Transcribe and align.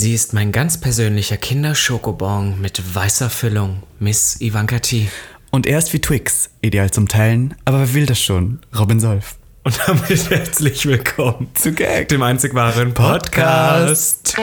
Sie 0.00 0.14
ist 0.14 0.32
mein 0.32 0.52
ganz 0.52 0.78
persönlicher 0.78 1.36
Kinderschokobon 1.36 2.60
mit 2.60 2.94
weißer 2.94 3.28
Füllung, 3.28 3.82
Miss 3.98 4.40
Ivanka 4.40 4.78
T. 4.78 5.08
Und 5.50 5.66
er 5.66 5.78
ist 5.78 5.92
wie 5.92 6.00
Twix, 6.00 6.50
ideal 6.62 6.88
zum 6.92 7.08
Teilen, 7.08 7.56
aber 7.64 7.80
wer 7.80 7.94
will 7.94 8.06
das 8.06 8.22
schon? 8.22 8.60
Robin 8.78 9.00
Solf. 9.00 9.34
Und 9.64 9.76
damit 9.88 10.30
herzlich 10.30 10.86
willkommen 10.86 11.48
Zu 11.54 11.72
Gag. 11.72 12.10
dem 12.10 12.22
einzig 12.22 12.54
wahren 12.54 12.94
Podcast. 12.94 14.36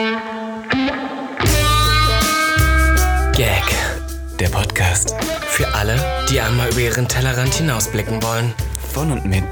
Gag. 3.32 3.95
Der 4.40 4.50
Podcast. 4.50 5.14
Für 5.48 5.66
alle, 5.74 5.98
die 6.30 6.40
einmal 6.40 6.68
über 6.70 6.80
ihren 6.80 7.08
Tellerrand 7.08 7.54
hinausblicken 7.54 8.22
wollen. 8.22 8.52
Von 8.92 9.10
und 9.10 9.24
mit. 9.24 9.44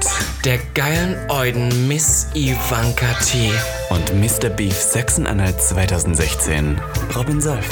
Der 0.43 0.59
geilen 0.75 1.17
Euden 1.29 1.87
Miss 1.87 2.27
Ivanka 2.35 3.13
T. 3.25 3.51
Und 3.89 4.13
Mr. 4.13 4.49
Beef 4.49 4.75
Sachsen-Anhalt 4.79 5.59
2016. 5.59 6.79
Robin 7.15 7.41
Solf. 7.41 7.67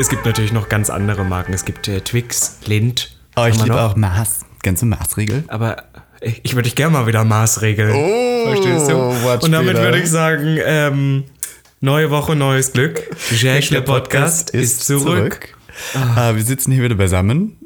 Es 0.00 0.08
gibt 0.08 0.26
natürlich 0.26 0.52
noch 0.52 0.68
ganz 0.68 0.90
andere 0.90 1.24
Marken. 1.24 1.52
Es 1.52 1.64
gibt 1.64 1.86
äh, 1.86 2.00
Twix, 2.00 2.58
Lind. 2.66 3.16
Oh, 3.36 3.44
ich 3.44 3.56
liebe 3.56 3.68
noch. 3.68 3.92
auch 3.92 3.96
Mars. 3.96 4.40
Du 4.62 4.84
Mars-Regel? 4.84 5.44
Aber 5.46 5.84
ich 6.20 6.54
würde 6.54 6.62
dich 6.62 6.74
gerne 6.74 6.92
mal 6.92 7.06
wieder 7.06 7.24
maßregeln. 7.24 7.94
Oh, 7.94 8.46
Verstehst 8.52 8.90
du? 8.90 8.96
Und 9.46 9.52
damit 9.52 9.76
würde 9.76 9.98
ich 9.98 10.10
sagen, 10.10 10.58
ähm, 10.64 11.24
neue 11.80 12.10
Woche, 12.10 12.36
neues 12.36 12.72
Glück. 12.72 13.02
Jack, 13.30 13.68
der 13.68 13.80
Podcast, 13.82 14.50
ist 14.50 14.84
zurück. 14.86 15.54
Ah, 15.94 16.34
wir 16.34 16.42
sitzen 16.42 16.72
hier 16.72 16.82
wieder 16.82 16.94
beisammen. 16.94 17.56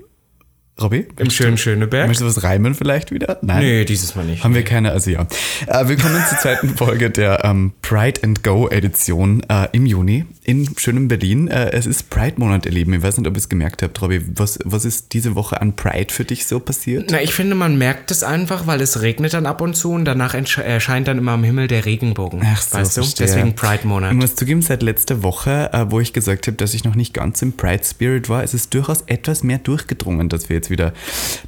Robby? 0.80 1.06
Im 1.18 1.30
schönen 1.30 1.58
Schöneberg. 1.58 2.06
Möchtest 2.06 2.22
du 2.22 2.36
was 2.36 2.42
reimen 2.42 2.74
vielleicht 2.74 3.12
wieder? 3.12 3.38
Nein. 3.42 3.60
Nee, 3.60 3.84
dieses 3.84 4.14
Mal 4.14 4.24
nicht. 4.24 4.42
Haben 4.42 4.54
wir 4.54 4.64
keine, 4.64 4.92
also 4.92 5.10
ja. 5.10 5.26
Äh, 5.66 5.88
willkommen 5.88 6.22
zur 6.28 6.38
zweiten 6.38 6.68
Folge 6.76 7.10
der 7.10 7.45
ähm, 7.45 7.72
Pride 7.82 8.22
and 8.22 8.42
Go 8.42 8.66
Edition 8.68 9.42
äh, 9.48 9.68
im 9.72 9.84
Juni 9.84 10.24
in 10.42 10.68
schönem 10.78 11.09
Berlin. 11.09 11.48
Äh, 11.48 11.72
es 11.72 11.87
ist 11.87 12.09
Pride-Monat, 12.09 12.64
ihr 12.64 12.72
Lieben. 12.72 12.95
Ich 12.95 13.02
weiß 13.02 13.18
nicht, 13.18 13.28
ob 13.28 13.34
ihr 13.34 13.38
es 13.38 13.48
gemerkt 13.48 13.82
habt, 13.82 14.00
Robby. 14.00 14.22
Was, 14.37 14.59
was 14.64 14.84
ist 14.84 15.12
diese 15.12 15.34
Woche 15.34 15.60
an 15.60 15.76
Pride 15.76 16.12
für 16.12 16.24
dich 16.24 16.46
so 16.46 16.60
passiert? 16.60 17.10
Na, 17.10 17.20
ich 17.20 17.34
finde, 17.34 17.54
man 17.54 17.76
merkt 17.76 18.10
es 18.10 18.22
einfach, 18.22 18.66
weil 18.66 18.80
es 18.80 19.02
regnet 19.02 19.34
dann 19.34 19.44
ab 19.44 19.60
und 19.60 19.74
zu 19.74 19.92
und 19.92 20.06
danach 20.06 20.34
erscheint 20.34 21.09
dann 21.09 21.18
immer 21.18 21.32
am 21.32 21.44
Himmel 21.44 21.68
der 21.68 21.84
Regenbogen. 21.84 22.40
Ach 22.44 22.62
so, 22.62 22.78
weißt 22.78 22.96
du? 22.96 23.02
verstehe. 23.02 23.26
Deswegen 23.26 23.54
Pride-Monat. 23.54 24.12
Ich 24.12 24.18
muss 24.18 24.34
zugeben, 24.34 24.62
seit 24.62 24.82
letzter 24.82 25.22
Woche, 25.22 25.70
äh, 25.72 25.90
wo 25.90 26.00
ich 26.00 26.15
gesagt 26.15 26.46
habe, 26.46 26.56
dass 26.56 26.72
ich 26.72 26.84
noch 26.84 26.94
nicht 26.94 27.12
ganz 27.12 27.42
im 27.42 27.52
Pride-Spirit 27.52 28.28
war, 28.30 28.42
ist 28.42 28.54
es 28.54 28.70
durchaus 28.70 29.02
etwas 29.02 29.42
mehr 29.42 29.59
durchgedrungen, 29.59 30.30
dass 30.30 30.48
wir 30.48 30.56
jetzt 30.56 30.70
wieder 30.71 30.93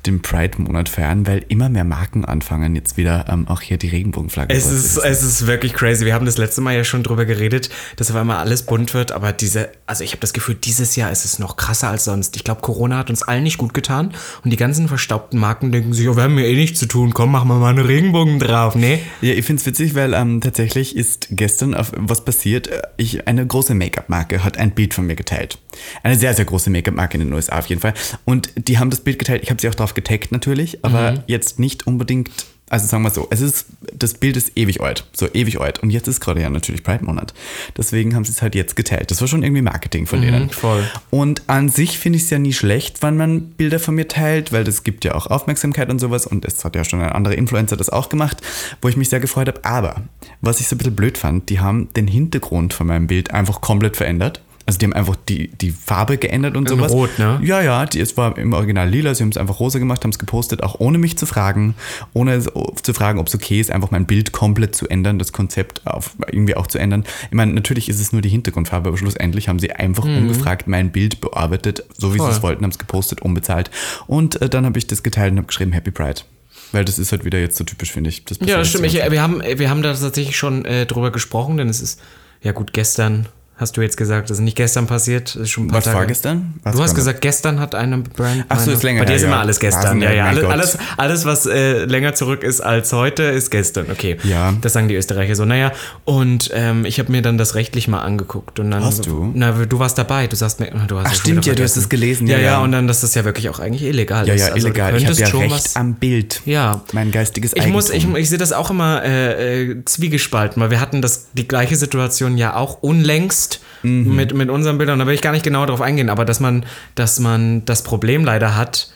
den 0.07 0.21
Pride-Monat 0.23 0.89
feiern, 0.89 1.27
weil 1.27 1.45
immer 1.49 1.69
mehr 1.69 1.85
Marken 1.85 2.25
anfangen, 2.25 2.75
jetzt 2.75 2.97
wieder 2.97 3.27
ähm, 3.29 3.49
auch 3.49 3.61
hier 3.61 3.77
die 3.77 3.89
Regenbogenflagge 3.89 4.55
Es 4.55 4.71
ist, 4.71 4.97
es 4.99 5.23
ist 5.23 5.47
wirklich 5.47 5.73
crazy. 5.75 6.05
Wir 6.05 6.15
haben 6.15 6.27
das 6.27 6.39
letzte 6.39 6.61
Mal 6.61 6.75
ja 6.77 6.85
schon 6.85 7.03
drüber 7.03 7.25
geredet, 7.25 7.71
dass 7.97 8.11
auf 8.11 8.17
einmal 8.17 8.39
alles 8.39 8.63
bunt 8.65 8.95
wird, 8.95 9.13
aber 9.13 9.33
diese, 9.33 9.71
also 9.87 10.05
ich 10.05 10.11
habe 10.13 10.21
das 10.21 10.33
Gefühl, 10.33 10.55
dieses 10.55 10.97
Jahr 10.97 11.11
ist 11.11 11.25
es 11.25 11.39
noch 11.39 11.57
krasser 11.57 11.89
als 11.89 12.05
sonst. 12.05 12.37
Ich 12.37 12.45
glaube, 12.45 12.61
Corona 12.61 12.99
hat 12.99 13.11
uns 13.11 13.23
allen 13.23 13.43
nicht 13.43 13.59
gut 13.59 13.75
getan 13.75 14.13
und 14.45 14.51
die 14.51 14.57
ganzen 14.57 14.89
verstaubten 14.89 15.39
Marken 15.39 15.73
denken 15.73 15.93
sich, 15.93 16.09
oh, 16.09 16.17
wir 16.17 16.25
haben 16.25 16.39
ja 16.39 16.45
eh 16.45 16.55
nichts 16.55 16.79
zu 16.79 16.87
tun, 16.87 17.15
komm, 17.15 17.33
machen 17.33 17.49
wir 17.49 17.57
mal 17.57 17.71
eine 17.71 17.87
Regenbogen 17.87 18.39
drauf, 18.39 18.75
ne? 18.75 18.99
Ja, 19.21 19.33
ich 19.33 19.45
find's 19.45 19.65
witzig, 19.67 19.95
weil 19.95 20.15
ähm, 20.15 20.41
tatsächlich 20.41 20.97
ist 20.97 21.29
gestern 21.31 21.75
auf 21.75 21.93
was 21.97 22.25
passiert. 22.25 22.69
Äh, 22.69 22.83
Ich, 22.97 23.27
eine 23.27 23.47
große 23.47 23.75
Make-up-Marke 23.75 24.45
hat 24.45 24.59
ein 24.59 24.73
Bild 24.73 24.95
von 24.95 25.07
mir 25.07 25.17
geteilt. 25.17 25.59
Eine 26.03 26.17
sehr, 26.17 26.35
sehr 26.35 26.45
große 26.45 26.71
Make-up-Marke 26.71 27.15
in 27.19 27.25
den 27.25 27.33
USA 27.33 27.59
auf 27.59 27.67
jeden 27.67 27.81
Fall. 27.81 27.95
Und 28.25 28.51
die 28.57 28.79
haben 28.79 28.91
das 28.91 29.01
Bild 29.01 29.12
geteilt. 29.19 29.43
Ich 29.43 29.51
habe 29.51 29.61
sie 29.61 29.69
auch 29.69 29.75
drauf 29.75 29.95
getaggt 29.95 30.33
natürlich, 30.33 30.85
aber 30.85 31.25
jetzt 31.27 31.59
nicht 31.59 31.87
unbedingt. 31.87 32.31
Also 32.71 32.87
sagen 32.87 33.03
wir 33.03 33.11
so, 33.11 33.27
es 33.29 33.43
ist, 33.43 33.67
das 33.93 34.15
Bild 34.15 34.35
ist 34.35 34.53
ewig 34.57 34.81
alt, 34.81 35.05
so 35.13 35.29
ewig 35.35 35.61
alt. 35.61 35.83
Und 35.83 35.91
jetzt 35.91 36.09
ist 36.09 36.21
gerade 36.21 36.41
ja 36.41 36.49
natürlich 36.49 36.83
Pride-Monat. 36.83 37.35
Deswegen 37.77 38.15
haben 38.15 38.25
sie 38.25 38.33
es 38.33 38.41
halt 38.41 38.55
jetzt 38.55 38.77
geteilt. 38.77 39.11
Das 39.11 39.21
war 39.21 39.29
schon 39.29 39.43
irgendwie 39.43 39.61
Marketing 39.61 40.07
von 40.07 40.23
denen. 40.23 40.49
voll. 40.49 40.83
Und 41.11 41.43
an 41.49 41.69
sich 41.69 41.99
finde 41.99 42.17
ich 42.17 42.23
es 42.23 42.31
ja 42.31 42.39
nie 42.39 42.55
schlecht, 42.55 43.03
wenn 43.03 43.19
man 43.19 43.43
Bilder 43.51 43.79
von 43.79 43.95
mir 43.95 44.09
teilt, 44.09 44.53
weil 44.53 44.65
das 44.65 44.85
gibt 44.85 45.05
ja 45.05 45.15
auch 45.15 45.27
Aufmerksamkeit 45.27 45.91
und 45.91 45.99
sowas. 45.99 46.27
Und 46.27 46.47
es 46.47 46.65
hat 46.65 46.75
ja 46.75 46.83
schon 46.85 47.03
ein 47.03 47.13
anderer 47.13 47.37
Influencer 47.37 47.77
das 47.77 47.91
auch 47.91 48.09
gemacht, 48.09 48.39
wo 48.81 48.89
ich 48.89 48.97
mich 48.97 49.11
sehr 49.11 49.21
gefreut 49.21 49.49
habe. 49.49 49.63
Aber 49.67 49.97
was 50.41 50.59
ich 50.59 50.67
so 50.67 50.75
ein 50.75 50.79
bisschen 50.79 50.97
blöd 50.97 51.19
fand, 51.19 51.51
die 51.51 51.61
haben 51.61 51.93
den 51.93 52.07
Hintergrund 52.07 52.73
von 52.73 52.87
meinem 52.87 53.07
Bild 53.07 53.33
einfach 53.33 53.61
komplett 53.61 53.99
verändert. 53.99 54.41
Also 54.67 54.79
die 54.79 54.87
haben 54.87 54.93
einfach 54.93 55.17
die, 55.29 55.49
die 55.49 55.71
Farbe 55.71 56.19
geändert 56.19 56.57
und 56.57 56.71
In 56.71 56.79
sowas. 56.79 56.93
Rot, 56.93 57.19
ne? 57.19 57.41
Ja, 57.43 57.61
ja, 57.61 57.85
die, 57.87 58.01
es 58.01 58.17
war 58.17 58.37
im 58.39 58.53
Original 58.53 58.89
lila, 58.89 59.15
sie 59.15 59.23
haben 59.23 59.31
es 59.31 59.37
einfach 59.37 59.61
rosa 59.61 59.79
gemacht, 59.79 60.03
haben 60.05 60.11
es 60.11 60.19
gepostet, 60.19 60.63
auch 60.63 60.81
ohne 60.81 60.99
mich 60.99 61.17
zu 61.19 61.27
fragen, 61.27 61.75
ohne 62.13 62.41
zu 62.41 62.95
fragen, 62.95 63.19
ob 63.19 63.27
es 63.29 63.35
okay 63.35 63.61
ist, 63.61 63.71
einfach 63.71 63.91
mein 63.91 64.07
Bild 64.07 64.33
komplett 64.33 64.75
zu 64.75 64.89
ändern, 64.89 65.19
das 65.19 65.33
Konzept 65.33 65.87
auf, 65.87 66.17
irgendwie 66.31 66.57
auch 66.57 66.67
zu 66.67 66.79
ändern. 66.79 67.05
Ich 67.25 67.37
meine, 67.37 67.53
natürlich 67.53 67.89
ist 67.89 68.01
es 68.01 68.13
nur 68.13 68.23
die 68.23 68.29
Hintergrundfarbe, 68.29 68.89
aber 68.89 68.99
schlussendlich 68.99 69.49
haben 69.49 69.59
sie 69.59 69.73
einfach 69.73 70.05
ungefragt 70.05 70.67
mein 70.67 70.93
Bild 70.93 71.21
bearbeitet, 71.21 71.85
so 71.97 72.15
wie 72.15 72.19
sie 72.19 72.23
Mhm. 72.23 72.27
Voll. 72.27 72.31
es 72.37 72.43
wollten, 72.43 72.63
haben 72.65 72.71
es 72.71 72.79
gepostet, 72.79 73.21
unbezahlt. 73.23 73.71
Und 74.07 74.41
äh, 74.41 74.49
dann 74.49 74.65
habe 74.65 74.79
ich 74.79 74.87
das 74.87 75.03
geteilt 75.03 75.33
und 75.33 75.39
habe 75.39 75.49
geschrieben 75.49 75.73
Happy 75.73 75.91
Pride. 75.91 76.23
Weil 76.71 76.85
das 76.85 76.99
ist 76.99 77.11
halt 77.13 77.25
wieder 77.25 77.39
jetzt 77.39 77.57
so 77.57 77.65
typisch, 77.65 77.93
finde 77.93 78.11
ich. 78.11 78.25
Das 78.25 78.39
Ja, 78.41 78.59
das 78.59 78.69
stimmt. 78.69 78.87
Ich, 78.87 78.95
wir, 78.95 79.21
haben, 79.23 79.43
wir 79.43 79.69
haben 79.69 79.83
da 79.83 79.93
tatsächlich 79.93 80.37
schon 80.37 80.65
äh, 80.65 80.87
drüber 80.87 81.11
gesprochen, 81.11 81.57
denn 81.57 81.69
es 81.69 81.81
ist, 81.83 82.01
ja 82.43 82.53
gut, 82.53 82.73
gestern 82.73 83.27
hast 83.57 83.77
du 83.77 83.81
jetzt 83.83 83.97
gesagt, 83.97 84.29
das 84.29 84.39
ist 84.39 84.43
nicht 84.45 84.57
gestern 84.57 84.87
passiert, 84.89 85.35
das 85.37 85.43
ist 85.43 85.51
schon 85.51 85.65
ein 85.65 85.69
paar 85.69 85.79
Was 85.79 85.85
Tage. 85.85 85.97
vorgestern? 85.99 86.55
Was 86.65 86.75
Du 86.75 86.83
hast 86.83 86.91
war 86.91 86.95
gesagt, 86.97 87.21
gestern 87.21 87.61
hat 87.61 87.75
eine 87.77 87.99
Brand. 87.99 88.45
Ach 88.49 88.59
so, 88.59 88.67
meine- 88.67 88.73
ist 88.77 88.83
länger 88.83 88.99
Bei 89.01 89.05
dir 89.05 89.11
her, 89.11 89.17
ist 89.17 89.23
ja. 89.23 89.29
immer 89.29 89.39
alles 89.39 89.61
gestern. 89.61 90.03
Ja, 90.03 90.11
ja. 90.13 90.27
Alles, 90.27 90.45
alles, 90.45 90.79
alles, 90.97 91.25
was 91.27 91.47
äh, 91.47 91.85
länger 91.85 92.15
zurück 92.15 92.43
ist 92.43 92.61
als 92.61 92.93
heute, 92.93 93.23
ist 93.25 93.51
gestern. 93.51 93.87
Okay. 93.93 94.17
Ja. 94.25 94.53
Das 94.61 94.73
sagen 94.73 94.89
die 94.89 94.97
Österreicher 94.97 95.37
so. 95.37 95.45
Naja, 95.45 95.73
und 96.05 96.51
ähm, 96.55 96.85
ich 96.85 96.99
habe 96.99 97.13
mir 97.13 97.23
dann 97.23 97.39
das 97.39 97.55
rechtlich 97.55 97.87
mal 97.89 98.01
angeguckt. 98.01 98.59
Und 98.59 98.71
dann, 98.73 98.85
Hast 98.85 99.07
du? 99.07 99.31
Na, 99.35 99.53
du 99.53 99.79
warst 99.79 99.97
dabei. 99.97 100.27
Du 100.27 100.35
sagst, 100.37 100.59
ne, 100.59 100.71
du 100.89 100.99
hast 100.99 101.07
Ach, 101.09 101.15
stimmt, 101.15 101.47
ja, 101.47 101.55
du 101.55 101.63
hast 101.63 101.77
es 101.77 101.89
gelesen, 101.89 102.27
Ja, 102.27 102.39
ja, 102.39 102.43
ja, 102.43 102.51
ja. 102.53 102.59
und 102.63 102.73
dann, 102.73 102.89
dass 102.89 103.03
das 103.03 103.15
ja 103.15 103.25
wirklich 103.25 103.49
auch 103.49 103.61
eigentlich 103.61 103.83
illegal 103.85 104.27
Ja, 104.27 104.35
ist. 104.35 104.41
ja, 104.41 104.47
Also, 104.49 104.59
du 104.59 104.65
illegal. 104.73 104.97
Ich 104.97 105.07
habe 105.07 105.15
ja 105.15 105.27
schon 105.27 105.41
Recht 105.43 105.53
was- 105.53 105.77
am 105.77 105.95
Bild. 105.95 106.41
Ja. 106.47 106.81
Mein 106.93 107.13
geistiges 107.13 107.53
Ich 107.55 107.67
muss, 107.69 107.91
ich, 107.91 107.97
Eigentum. 108.03 108.17
ich 108.17 108.29
sehe 108.29 108.39
das 108.39 108.53
auch 108.53 108.71
immer 108.71 109.05
äh, 109.05 109.63
äh, 109.71 109.85
zwiegespalten, 109.85 110.61
weil 110.61 110.71
wir 110.71 110.81
hatten 110.81 111.01
das, 111.03 111.27
die 111.35 111.47
gleiche 111.47 111.77
Situation 111.77 112.37
ja 112.39 112.57
auch 112.57 112.83
unlängst 112.83 113.42
Mhm. 113.83 114.15
mit, 114.15 114.35
mit 114.35 114.51
unseren 114.51 114.79
Bildern. 114.79 114.99
Da 114.99 115.07
will 115.07 115.15
ich 115.15 115.23
gar 115.23 115.33
nicht 115.33 115.45
genau 115.45 115.67
darauf 115.67 115.81
eingehen, 115.81 116.11
aber 116.11 116.25
dass 116.25 116.41
man, 116.41 116.65
dass 116.95 117.19
man 117.19 117.65
das 117.65 117.83
Problem 117.83 118.25
leider 118.25 118.57
hat, 118.57 118.93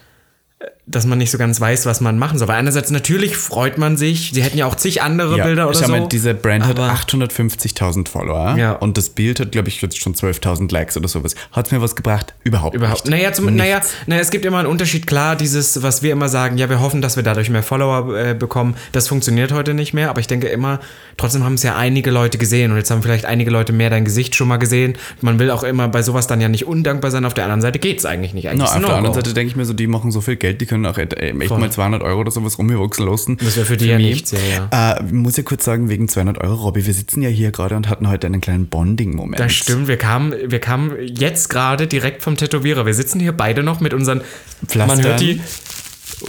dass 0.88 1.04
man 1.04 1.18
nicht 1.18 1.32
so 1.32 1.38
ganz 1.38 1.60
weiß, 1.60 1.84
was 1.86 2.00
man 2.00 2.16
machen 2.18 2.38
soll. 2.38 2.46
Weil 2.46 2.56
einerseits 2.56 2.90
natürlich 2.90 3.36
freut 3.36 3.76
man 3.76 3.96
sich, 3.96 4.30
sie 4.32 4.42
hätten 4.42 4.56
ja 4.56 4.66
auch 4.66 4.76
zig 4.76 5.02
andere 5.02 5.36
Ja, 5.38 5.44
Bilder 5.44 5.68
oder 5.68 5.76
schau 5.78 5.86
so. 5.86 5.92
mal, 5.92 6.08
diese 6.08 6.32
Brand 6.32 6.64
hat 6.64 6.78
aber- 6.78 6.92
850.000 6.92 8.08
Follower 8.08 8.56
Ja. 8.56 8.72
und 8.72 8.96
das 8.96 9.10
Bild 9.10 9.40
hat, 9.40 9.52
glaube 9.52 9.68
ich, 9.68 9.82
jetzt 9.82 10.00
schon 10.00 10.14
12.000 10.14 10.70
Likes 10.72 10.96
oder 10.96 11.08
sowas. 11.08 11.34
Hat 11.52 11.66
es 11.66 11.72
mir 11.72 11.82
was 11.82 11.96
gebracht? 11.96 12.34
Überhaupt, 12.44 12.74
Überhaupt. 12.76 13.04
nicht. 13.04 13.10
Naja, 13.10 13.32
zum, 13.32 13.54
naja, 13.54 13.80
naja, 14.06 14.20
es 14.20 14.30
gibt 14.30 14.44
immer 14.44 14.58
einen 14.58 14.68
Unterschied. 14.68 15.06
Klar, 15.06 15.34
dieses, 15.36 15.82
was 15.82 16.02
wir 16.02 16.12
immer 16.12 16.28
sagen, 16.28 16.56
ja, 16.56 16.68
wir 16.70 16.80
hoffen, 16.80 17.02
dass 17.02 17.16
wir 17.16 17.22
dadurch 17.22 17.50
mehr 17.50 17.62
Follower 17.64 18.16
äh, 18.16 18.34
bekommen, 18.34 18.76
das 18.92 19.08
funktioniert 19.08 19.52
heute 19.52 19.74
nicht 19.74 19.92
mehr. 19.92 20.10
Aber 20.10 20.20
ich 20.20 20.26
denke 20.28 20.46
immer, 20.48 20.80
trotzdem 21.16 21.44
haben 21.44 21.54
es 21.54 21.62
ja 21.64 21.76
einige 21.76 22.10
Leute 22.10 22.38
gesehen 22.38 22.70
und 22.70 22.76
jetzt 22.76 22.90
haben 22.90 23.02
vielleicht 23.02 23.24
einige 23.24 23.50
Leute 23.50 23.72
mehr 23.72 23.90
dein 23.90 24.04
Gesicht 24.04 24.34
schon 24.36 24.48
mal 24.48 24.56
gesehen. 24.58 24.94
Man 25.20 25.38
will 25.38 25.50
auch 25.50 25.64
immer 25.64 25.88
bei 25.88 26.02
sowas 26.02 26.26
dann 26.26 26.40
ja 26.40 26.48
nicht 26.48 26.66
undankbar 26.66 27.10
sein. 27.10 27.24
Auf 27.24 27.34
der 27.34 27.44
anderen 27.44 27.60
Seite 27.60 27.78
geht 27.78 27.98
es 27.98 28.04
eigentlich 28.06 28.34
nicht. 28.34 28.48
Eigentlich 28.48 28.64
ist 28.64 28.70
auf 28.70 28.76
es 28.80 28.86
der 28.86 28.94
anderen. 28.96 29.14
Seite 29.14 29.34
denke 29.34 29.50
ich 29.50 29.56
mir 29.56 29.64
so, 29.64 29.72
die 29.72 29.86
machen 29.88 30.12
so 30.12 30.20
viel 30.20 30.36
Geld, 30.36 30.60
die 30.60 30.66
können 30.66 30.75
auch 30.84 30.98
echt, 30.98 31.14
äh, 31.14 31.30
echt 31.30 31.50
mal 31.50 31.70
200 31.70 32.02
Euro 32.02 32.20
oder 32.20 32.30
sowas 32.30 32.58
rumgewuchsen 32.58 33.06
lassen. 33.06 33.36
Das 33.38 33.56
wäre 33.56 33.66
für 33.66 33.76
die 33.76 33.86
ja 33.86 33.98
nichts, 33.98 34.32
ja, 34.32 34.68
ja. 34.72 34.98
Äh, 34.98 35.02
muss 35.04 35.36
ja 35.36 35.42
kurz 35.42 35.64
sagen, 35.64 35.88
wegen 35.88 36.08
200 36.08 36.42
Euro, 36.42 36.54
Robby, 36.54 36.84
wir 36.84 36.92
sitzen 36.92 37.22
ja 37.22 37.28
hier 37.28 37.52
gerade 37.52 37.76
und 37.76 37.88
hatten 37.88 38.08
heute 38.08 38.26
einen 38.26 38.40
kleinen 38.40 38.66
Bonding-Moment. 38.66 39.40
Das 39.40 39.52
stimmt, 39.52 39.88
wir 39.88 39.96
kamen, 39.96 40.34
wir 40.44 40.58
kamen 40.58 40.92
jetzt 41.00 41.48
gerade 41.48 41.86
direkt 41.86 42.22
vom 42.22 42.36
Tätowierer. 42.36 42.84
Wir 42.84 42.94
sitzen 42.94 43.20
hier 43.20 43.32
beide 43.32 43.62
noch 43.62 43.80
mit 43.80 43.94
unseren. 43.94 44.18
Man 44.18 44.68
Pflastern. 44.68 45.04
hört 45.04 45.20
die, 45.20 45.40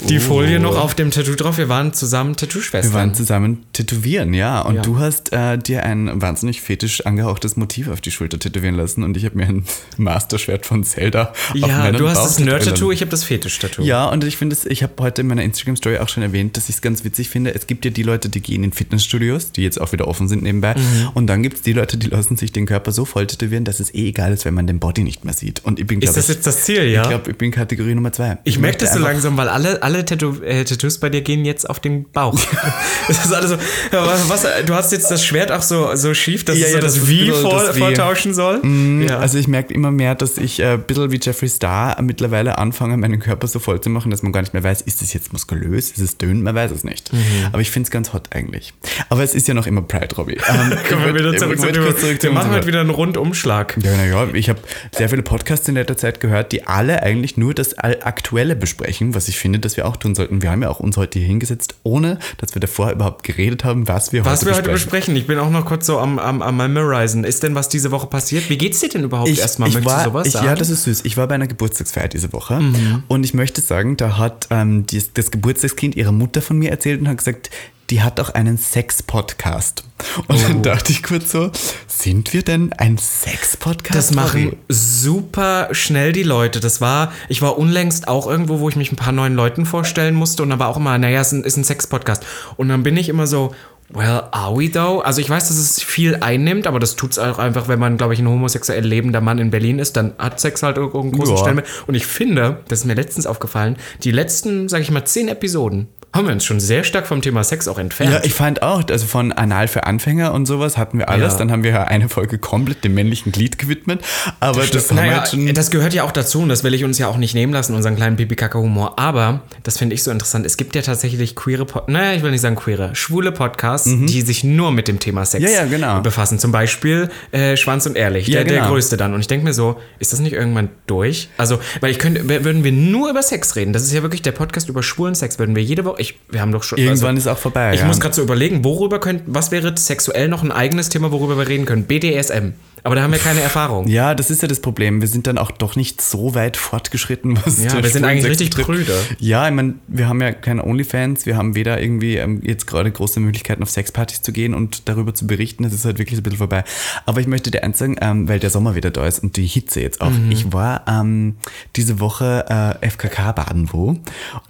die 0.10 0.18
Oh. 0.18 0.22
Folie 0.22 0.60
noch 0.60 0.78
auf 0.78 0.96
dem 0.96 1.12
Tattoo 1.12 1.36
drauf. 1.36 1.58
Wir 1.58 1.70
waren 1.70 1.94
zusammen 1.94 2.32
Wir 2.32 2.38
Tattoo-Schwestern. 2.38 2.94
waren 2.94 3.14
zusammen 3.14 3.64
tätowieren, 3.74 4.34
ja. 4.34 4.62
Und 4.62 4.76
Ja. 4.76 4.82
du 4.82 5.00
hast 5.00 5.32
äh, 5.32 5.58
dir 5.58 5.84
ein 5.84 6.22
wahnsinnig 6.22 6.62
fetisch 6.62 7.06
angehauchtes 7.06 7.56
Motiv 7.56 7.88
auf 7.90 8.02
die 8.02 8.12
Schulter 8.12 8.38
tätowieren 8.40 8.76
lassen 8.76 9.04
und 9.04 9.16
ich 9.16 9.24
habe 9.26 9.38
mir 9.38 9.46
ein 9.48 9.64
Masterschwert 9.98 10.66
von 10.66 10.84
Zelda 10.84 11.30
auf 11.32 11.56
Ja, 11.56 11.68
meinen 11.68 11.98
du 11.98 12.08
hast 12.10 12.16
Bauch 12.18 12.24
das 12.26 12.40
Nerd-Tattoo, 12.40 12.92
ich 12.92 13.02
habe 13.02 13.12
das 13.12 13.24
Fetisch-Tattoo. 13.24 13.84
Ja, 13.84 14.06
und 14.10 14.24
ich 14.24 14.38
finde 14.38 14.56
es, 14.56 14.66
ich 14.66 14.84
habe 14.84 14.94
heute 15.00 15.22
in 15.22 15.28
meiner 15.28 15.44
Instagram-Story 15.44 16.00
auch 16.00 16.10
schon 16.10 16.24
erwähnt, 16.24 16.58
dass 16.58 16.70
ich 16.70 16.76
es 16.76 16.82
ganz 16.82 17.04
witzig 17.04 17.30
finde. 17.30 17.54
Es 17.56 17.68
gibt 17.68 17.86
ja 17.86 17.92
die 17.92 18.04
Leute, 18.04 18.30
die 18.30 18.42
gehen 18.42 18.64
in 18.64 18.74
Fitnessstudios, 18.74 19.52
die 19.54 19.64
jetzt 19.64 19.80
auch 19.80 19.92
wieder 19.94 20.08
offen 20.08 20.28
sind 20.28 20.44
nebenbei. 20.44 20.76
Mhm. 20.76 21.10
Und 21.14 21.28
dann 21.28 21.44
gibt 21.44 21.58
es 21.58 21.62
die 21.64 21.74
Leute, 21.74 21.98
die 21.98 22.08
lassen 22.08 22.36
sich 22.38 22.52
den 22.52 22.66
Körper 22.66 22.92
so 22.92 23.06
voll 23.06 23.28
tätowieren, 23.28 23.64
dass 23.64 23.80
es 23.80 23.94
eh 23.94 24.10
egal 24.10 24.34
ist, 24.34 24.44
wenn 24.46 24.54
man 24.54 24.68
den 24.68 24.80
Body 24.80 25.04
nicht 25.04 25.24
mehr 25.26 25.34
sieht. 25.34 25.64
Und 25.64 25.80
ich 25.80 25.88
bin, 25.88 26.02
Ist 26.02 26.18
das 26.18 26.30
ich, 26.30 26.36
jetzt 26.36 26.48
das 26.48 26.64
Ziel, 26.64 26.84
ja? 26.84 27.04
ich 27.04 27.10
glaube, 27.10 27.32
ich 27.32 27.38
bin 27.38 27.52
Kategorie 27.52 27.96
Nummer 27.96 28.12
zwei. 28.12 28.38
Ich 28.44 28.58
merke 28.60 28.68
möchte 28.68 28.86
das 28.86 28.94
so 28.94 29.00
langsam, 29.00 29.38
weil 29.38 29.48
alle, 29.50 29.77
alle, 29.82 29.98
alle 29.98 30.06
Tattoo, 30.06 30.42
äh, 30.44 30.64
Tattoos 30.64 31.00
bei 31.00 31.10
dir 31.10 31.22
gehen 31.22 31.46
jetzt 31.46 31.70
auf 31.70 31.80
den 31.80 32.10
Bauch. 32.12 32.38
das 33.08 33.26
ist 33.26 33.34
alles 33.34 33.50
so, 33.52 33.56
ja, 33.92 34.06
was, 34.28 34.46
du 34.66 34.74
hast 34.74 34.92
jetzt 34.92 35.10
das 35.10 35.26
Schwert 35.26 35.52
auch 35.52 35.62
so, 35.62 35.96
so 35.96 36.14
schief, 36.14 36.46
dass 36.46 36.58
Ja, 36.58 36.66
es 36.66 36.72
so 36.72 36.78
ja, 36.78 36.82
das, 36.84 36.96
das 36.96 37.08
Wie 37.08 37.32
vor, 37.32 37.64
das 37.64 37.78
vortauschen 37.78 38.34
soll. 38.34 38.62
ja. 39.08 39.20
Also 39.20 39.38
ich 39.38 39.48
merke 39.48 39.74
immer 39.74 39.92
mehr, 39.92 40.16
dass 40.16 40.38
ich 40.38 40.60
äh, 40.60 40.74
ein 40.74 40.84
bisschen 40.84 41.12
wie 41.12 41.20
Jeffree 41.22 41.48
Star 41.48 42.02
mittlerweile 42.02 42.58
anfange, 42.58 42.98
meinen 42.98 43.20
Körper 43.20 43.48
so 43.48 43.60
voll 43.60 43.82
zu 43.82 43.90
machen, 43.90 44.12
dass 44.12 44.24
man 44.24 44.32
gar 44.32 44.42
nicht 44.42 44.54
mehr 44.54 44.64
weiß, 44.64 44.82
ist 44.82 45.02
es 45.02 45.14
jetzt 45.14 45.34
muskulös, 45.34 45.92
ist 45.92 46.00
es 46.00 46.18
dünn, 46.18 46.44
man 46.44 46.56
weiß 46.56 46.72
es 46.72 46.84
nicht. 46.84 47.12
Mhm. 47.14 47.20
Aber 47.52 47.62
ich 47.62 47.72
finde 47.72 47.88
es 47.88 47.92
ganz 47.92 48.14
hot 48.14 48.30
eigentlich. 48.32 48.74
Aber 49.10 49.24
es 49.24 49.34
ist 49.34 49.48
ja 49.48 49.54
noch 49.54 49.68
immer 49.68 49.82
Pride, 49.82 50.16
Robbie. 50.16 50.38
Ähm, 50.48 50.78
Kommen 50.90 51.06
wir 51.06 51.14
wieder 51.14 51.36
zurück 51.36 51.58
Thema. 51.60 51.86
kurz 51.86 52.00
zurück 52.00 52.24
Wir 52.24 52.32
machen 52.32 52.52
heute 52.52 52.66
wieder 52.68 52.80
einen 52.80 52.90
Rundumschlag. 52.90 53.78
Ja, 53.84 53.96
naja, 53.98 54.28
ich 54.34 54.50
habe 54.50 54.60
sehr 54.92 55.10
viele 55.10 55.22
Podcasts 55.24 55.68
in 55.68 55.76
letzter 55.76 55.98
Zeit 55.98 56.20
gehört, 56.22 56.52
die 56.54 56.66
alle 56.68 57.04
eigentlich 57.04 57.36
nur 57.38 57.54
das 57.54 57.78
Aktuelle 57.78 58.56
besprechen, 58.56 59.14
was 59.14 59.28
ich 59.28 59.38
finde, 59.38 59.60
dass 59.68 59.78
wir 59.78 59.86
auch 59.88 59.98
tun 59.98 60.16
sollten. 60.16 60.42
Wir 60.42 60.50
haben 60.52 60.62
ja 60.64 60.70
auch 60.70 60.80
uns 60.80 60.98
heute 60.98 61.20
hier 61.20 61.28
hingesetzt, 61.28 61.76
ohne 61.84 62.18
dass 62.38 62.56
wir 62.56 62.60
davor 62.60 62.92
überhaupt 62.92 63.24
geredet 63.24 63.64
haben, 63.64 63.88
was 63.88 64.12
wir 64.14 64.26
Was 64.26 64.42
heute 64.42 64.46
wir 64.52 64.56
heute 64.56 64.70
besprechen. 64.72 65.14
besprechen, 65.14 65.16
ich 65.18 65.28
bin 65.28 65.38
auch 65.40 65.50
noch 65.52 65.66
kurz 65.66 65.86
so 65.86 66.00
am, 66.00 66.18
am, 66.20 66.42
am 66.42 66.58
Memorisen. 66.58 67.24
Ist 67.24 67.44
denn 67.44 67.54
was 67.56 67.70
diese 67.70 67.92
Woche 67.92 68.08
passiert? 68.08 68.50
Wie 68.50 68.58
geht's 68.58 68.80
dir 68.80 68.90
denn 68.90 69.04
überhaupt 69.04 69.30
Ich, 69.30 69.40
erstmal? 69.40 69.70
ich 69.70 69.76
Möchtest 69.76 69.96
war, 69.96 70.04
du 70.06 70.10
sowas 70.12 70.28
ich, 70.28 70.34
sagen? 70.34 70.46
Ja, 70.48 70.56
das 70.56 70.70
ist 70.70 70.84
süß. 70.84 71.02
Ich 71.06 71.18
war 71.18 71.28
bei 71.28 71.36
einer 71.36 71.48
Geburtstagsfeier 71.48 72.08
diese 72.08 72.34
Woche 72.34 72.60
Mhm. 72.60 73.04
und 73.08 73.24
ich 73.24 73.34
möchte 73.34 73.62
sagen, 73.62 73.98
da 73.98 74.18
hat 74.18 74.48
ähm, 74.50 74.86
die, 74.86 75.04
das 75.14 75.32
Geburtstagskind 75.32 75.96
ihrer 75.96 76.12
Mutter 76.12 76.42
von 76.42 76.58
mir 76.58 76.72
erzählt 76.72 77.02
und 77.02 77.08
hat 77.08 77.18
gesagt, 77.18 77.50
die 77.90 78.02
hat 78.02 78.20
auch 78.20 78.30
einen 78.30 78.58
Sex-Podcast. 78.58 79.84
Und 80.28 80.36
Oh. 80.38 80.42
dann 80.48 80.62
dachte 80.64 80.92
ich 80.92 81.04
kurz 81.04 81.32
so, 81.32 81.52
sind 81.88 82.34
wir 82.34 82.44
denn 82.44 82.74
ein 82.74 82.98
Sex-Podcast? 82.98 83.96
Das 83.98 84.12
machen 84.14 84.58
super 84.68 85.70
schnell 85.72 86.12
die 86.12 86.24
Leute. 86.24 86.60
Das 86.60 86.82
war, 86.82 87.12
ich 87.30 87.42
war 87.42 87.58
unlängst 87.58 88.08
auch 88.08 88.28
irgendwo, 88.28 88.60
wo 88.60 88.70
ich 88.70 88.76
mich 88.76 88.92
ein 88.92 88.96
paar 88.98 89.14
neuen 89.14 89.36
Leuten 89.36 89.66
vorstellen 89.66 90.16
musste 90.16 90.44
und 90.44 90.50
dann 90.50 90.60
war 90.60 90.68
auch 90.68 90.78
immer, 90.78 90.98
naja, 90.98 91.22
es 91.22 91.28
ist 91.28 91.34
ein, 91.34 91.44
ist 91.44 91.58
ein 91.58 91.64
Sex-Podcast. 91.64 92.26
Und 92.58 92.70
dann 92.70 92.84
bin 92.84 92.98
ich 92.98 93.10
immer 93.10 93.26
so, 93.26 93.56
well, 93.90 94.24
are 94.32 94.56
we 94.58 94.70
though? 94.70 95.00
Also 95.00 95.22
ich 95.22 95.30
weiß, 95.30 95.48
dass 95.48 95.58
es 95.58 95.82
viel 95.82 96.18
einnimmt, 96.18 96.68
aber 96.68 96.80
das 96.80 96.98
tut 96.98 97.12
es 97.12 97.20
auch 97.20 97.40
einfach, 97.40 97.70
wenn 97.70 97.80
man, 97.80 97.98
glaube 97.98 98.14
ich, 98.14 98.20
ein 98.20 98.28
homosexuell 98.28 98.86
lebender 98.86 99.22
Mann 99.22 99.40
in 99.40 99.50
Berlin 99.50 99.80
ist, 99.80 99.96
dann 99.96 100.14
hat 100.18 100.40
Sex 100.42 100.62
halt 100.62 100.76
irgendwo 100.78 101.00
einen 101.02 101.14
großen 101.14 101.36
Ja. 101.36 101.40
Stellenwert. 101.42 101.68
Und 101.88 101.96
ich 101.96 102.06
finde, 102.06 102.60
das 102.68 102.80
ist 102.80 102.86
mir 102.86 102.96
letztens 102.96 103.26
aufgefallen, 103.26 103.78
die 104.04 104.12
letzten, 104.12 104.68
sag 104.68 104.82
ich 104.82 104.92
mal, 104.92 105.06
zehn 105.06 105.30
Episoden 105.30 105.88
haben 106.18 106.28
wir 106.28 106.34
uns 106.34 106.44
schon 106.44 106.60
sehr 106.60 106.84
stark 106.84 107.08
vom 107.08 107.22
Thema 107.22 107.44
Sex 107.44 107.68
auch 107.68 107.80
entfernt. 107.80 108.12
Ja, 108.12 108.24
ich 108.24 108.34
fand 108.34 108.62
auch, 108.62 108.84
also 108.90 109.06
von 109.06 109.32
Anal 109.32 109.68
für 109.70 109.86
Anfänger 109.86 110.34
und 110.34 110.46
sowas 110.46 110.78
hatten 110.78 111.00
wir 111.00 111.10
alles. 111.10 111.34
Ja. 111.34 111.40
Dann 111.40 111.52
haben 111.52 111.64
wir 111.64 111.72
ja 111.72 111.84
eine 111.86 112.10
Folge 112.10 112.38
komplett 112.38 112.84
dem 112.84 112.94
männlichen 112.94 113.32
Glied 113.32 113.58
gewidmet. 113.58 114.02
Aber 114.40 114.66
das, 114.66 114.90
wir 114.90 114.96
naja, 114.96 115.24
das 115.54 115.72
gehört 115.72 115.94
ja 115.94 116.04
auch 116.04 116.12
dazu 116.12 116.42
und 116.42 116.50
das 116.50 116.64
will 116.64 116.74
ich 116.74 116.84
uns 116.84 116.98
ja 116.98 117.08
auch 117.08 117.18
nicht 117.18 117.34
nehmen 117.34 117.54
lassen, 117.54 117.74
unseren 117.74 117.96
kleinen 117.96 118.18
Pipi-Kaka-Humor. 118.18 119.00
Aber, 119.00 119.44
das 119.64 119.78
finde 119.78 119.96
ich 119.96 120.04
so 120.04 120.12
interessant, 120.12 120.46
es 120.46 120.58
gibt 120.58 120.76
ja 120.76 120.82
tatsächlich 120.82 121.36
queere, 121.36 121.66
Pod 121.66 121.88
naja, 121.88 122.14
ich 122.14 122.24
will 122.24 122.32
nicht 122.32 122.42
sagen 122.42 122.56
queere, 122.56 122.96
schwule 122.96 123.32
Podcasts, 123.32 123.90
die 123.90 124.22
sich 124.22 124.44
nur 124.44 124.72
mit 124.72 124.88
dem 124.88 125.00
Thema 125.00 125.26
Sex 125.26 125.38
Mhm. 125.38 125.48
Ja, 125.48 125.64
ja, 125.64 125.66
genau. 125.66 126.02
befassen. 126.02 126.40
Zum 126.40 126.52
Beispiel 126.52 127.10
äh, 127.32 127.56
Schwanz 127.58 127.86
und 127.86 127.96
Ehrlich, 127.96 128.26
der, 128.26 128.44
der 128.44 128.58
genau. 128.58 128.70
größte 128.70 128.98
dann. 128.98 129.14
Und 129.14 129.20
ich 129.20 129.28
denke 129.28 129.46
mir 129.46 129.54
so, 129.54 129.78
ist 130.00 130.14
das 130.14 130.20
nicht 130.20 130.34
irgendwann 130.34 130.70
durch? 130.88 131.30
Also, 131.38 131.60
weil 131.82 131.92
ich 131.92 132.00
könnte, 132.00 132.28
würden 132.28 132.64
wir 132.64 132.72
nur 132.72 133.10
über 133.10 133.22
Sex 133.22 133.56
reden, 133.56 133.74
das 133.74 133.84
ist 133.84 133.94
ja 133.94 134.02
wirklich 134.02 134.22
der 134.22 134.32
Podcast 134.32 134.70
über 134.70 134.84
schwulen 134.84 135.16
Sex, 135.16 135.40
würden 135.40 135.56
wir 135.56 135.64
jede 135.64 135.86
Woche, 135.86 136.02
ich, 136.08 136.20
wir 136.30 136.42
haben 136.42 136.52
doch 136.52 136.64
schon... 136.64 136.78
Irgendwann 136.80 137.16
also, 137.16 137.30
ist 137.30 137.36
auch 137.36 137.40
vorbei. 137.40 137.74
ich 137.74 137.82
ja. 137.82 137.86
muss 137.86 138.00
gerade 138.00 138.16
so 138.16 138.22
überlegen, 138.22 138.64
worüber 138.64 139.00
könnten, 139.00 139.34
was 139.34 139.52
wäre 139.52 139.76
sexuell 139.78 140.28
noch 140.28 140.44
ein 140.44 140.52
eigenes 140.52 140.90
Thema, 140.90 141.12
worüber 141.12 141.38
wir 141.38 141.48
reden 141.48 141.66
können? 141.66 141.84
BDSM. 141.84 142.54
Aber 142.88 142.96
da 142.96 143.04
haben 143.04 143.12
wir 143.12 143.20
keine 143.20 143.42
Erfahrung. 143.42 143.88
Ja, 143.88 144.16
das 144.16 144.32
ist 144.32 144.42
ja 144.42 144.48
das 144.48 144.62
Problem. 144.62 145.02
Wir 145.02 145.08
sind 145.08 145.28
dann 145.28 145.38
auch 145.38 145.52
doch 145.52 145.76
nicht 145.76 146.02
so 146.02 146.34
weit 146.36 146.58
fortgeschritten, 146.58 147.38
was 147.46 147.64
Ja, 147.64 147.84
wir 147.84 147.90
sind 147.90 148.06
eigentlich 148.06 148.26
richtig 148.26 148.50
betrifft. 148.52 148.68
Brüder. 148.68 148.98
Ja, 149.20 149.48
ich 149.48 149.54
meine, 149.54 149.76
wir 149.88 150.08
haben 150.08 150.22
ja 150.22 150.32
keine 150.32 150.66
Onlyfans, 150.66 151.26
wir 151.26 151.36
haben 151.38 151.54
weder 151.56 151.82
irgendwie 151.82 152.16
ähm, 152.16 152.42
jetzt 152.44 152.66
gerade 152.66 152.90
große 152.92 153.20
Möglichkeiten 153.20 153.62
auf 153.62 153.70
Sexpartys 153.70 154.22
zu 154.22 154.32
gehen 154.32 154.54
und 154.54 154.88
darüber 154.88 155.14
zu 155.14 155.28
berichten. 155.28 155.64
Das 155.64 155.74
ist 155.74 155.86
halt 155.86 156.00
wirklich 156.00 156.20
ein 156.20 156.24
bisschen 156.24 156.38
vorbei. 156.40 156.64
Aber 157.06 157.20
ich 157.22 157.28
möchte 157.28 157.52
dir 157.52 157.64
eins 157.64 157.78
sagen, 157.78 157.98
ähm, 158.02 158.28
weil 158.30 158.40
der 158.40 158.50
Sommer 158.50 158.74
wieder 158.76 158.90
da 158.90 159.06
ist 159.06 159.20
und 159.20 159.36
die 159.38 159.46
Hitze 159.46 159.82
jetzt 159.82 160.02
auch. 160.02 160.10
Mhm. 160.10 160.32
Ich 160.32 160.54
war 160.54 160.86
ähm, 160.88 161.36
diese 161.76 162.00
Woche 162.00 162.78
äh, 162.82 162.88
FKK 162.90 163.34
baden 163.34 163.68
wo 163.72 163.98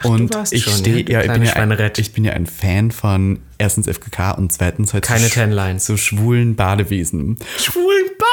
und 0.03 0.33
warst 0.35 0.53
ich 0.53 0.63
stehe, 0.65 1.03
ja, 1.09 1.21
ja, 1.23 1.25
ich 1.25 1.31
bin 1.33 1.43
ja, 1.43 1.53
ein, 1.53 1.91
ich 1.97 2.13
bin 2.13 2.23
ja 2.23 2.33
ein 2.33 2.45
Fan 2.45 2.91
von 2.91 3.39
erstens 3.57 3.87
FKK 3.87 4.31
und 4.33 4.51
zweitens 4.51 4.93
halt 4.93 5.03
Keine 5.03 5.21
so, 5.21 5.27
sch- 5.27 5.33
Tan 5.33 5.51
Lines. 5.51 5.85
so 5.87 5.97
schwulen 5.97 6.55
Badewesen. 6.55 7.37
Schwulen 7.57 7.87
Badewesen. 7.87 8.26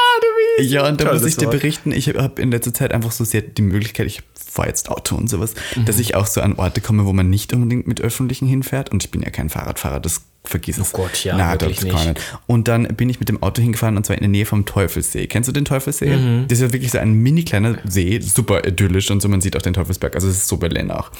Ja, 0.59 0.87
und 0.87 1.01
da 1.01 1.11
muss 1.13 1.25
ich 1.25 1.35
dir 1.37 1.47
berichten, 1.49 1.91
ich 1.91 2.07
habe 2.09 2.41
in 2.41 2.51
letzter 2.51 2.73
Zeit 2.73 2.93
einfach 2.93 3.11
so 3.11 3.23
sehr 3.23 3.41
die 3.41 3.61
Möglichkeit, 3.61 4.07
ich 4.07 4.23
fahre 4.33 4.69
jetzt 4.69 4.89
Auto 4.89 5.15
und 5.15 5.29
sowas, 5.29 5.53
Mhm. 5.75 5.85
dass 5.85 5.99
ich 5.99 6.15
auch 6.15 6.27
so 6.27 6.39
an 6.41 6.53
Orte 6.55 6.79
komme, 6.81 7.05
wo 7.05 7.11
man 7.13 7.29
nicht 7.29 7.51
unbedingt 7.53 7.87
mit 7.87 7.99
Öffentlichen 8.01 8.47
hinfährt. 8.47 8.89
Und 8.91 9.03
ich 9.03 9.11
bin 9.11 9.21
ja 9.21 9.29
kein 9.29 9.49
Fahrradfahrer, 9.49 9.99
das 9.99 10.21
vergiss 10.49 10.77
es. 10.77 10.93
Oh 10.93 10.97
Gott, 10.97 11.23
ja, 11.23 11.35
Na, 11.37 11.51
wirklich 11.53 11.83
nicht. 11.83 11.95
ich 11.95 12.15
Und 12.47 12.67
dann 12.67 12.87
bin 12.95 13.09
ich 13.09 13.19
mit 13.19 13.29
dem 13.29 13.41
Auto 13.41 13.61
hingefahren 13.61 13.97
und 13.97 14.05
zwar 14.05 14.15
in 14.15 14.21
der 14.21 14.29
Nähe 14.29 14.45
vom 14.45 14.65
Teufelsee. 14.65 15.27
Kennst 15.27 15.47
du 15.49 15.53
den 15.53 15.65
Teufelsee? 15.65 16.15
Mhm. 16.15 16.45
Das 16.47 16.59
ist 16.59 16.63
ja 16.63 16.73
wirklich 16.73 16.91
so 16.91 16.99
ein 16.99 17.13
mini 17.13 17.43
kleiner 17.43 17.77
See, 17.85 18.19
super 18.19 18.65
idyllisch 18.65 19.11
und 19.11 19.21
so, 19.21 19.27
man 19.27 19.41
sieht 19.41 19.55
auch 19.57 19.61
den 19.61 19.73
Teufelsberg, 19.73 20.15
also 20.15 20.27
es 20.27 20.37
ist 20.37 20.47
so 20.47 20.57
Berlin 20.57 20.91
auch. 20.91 21.11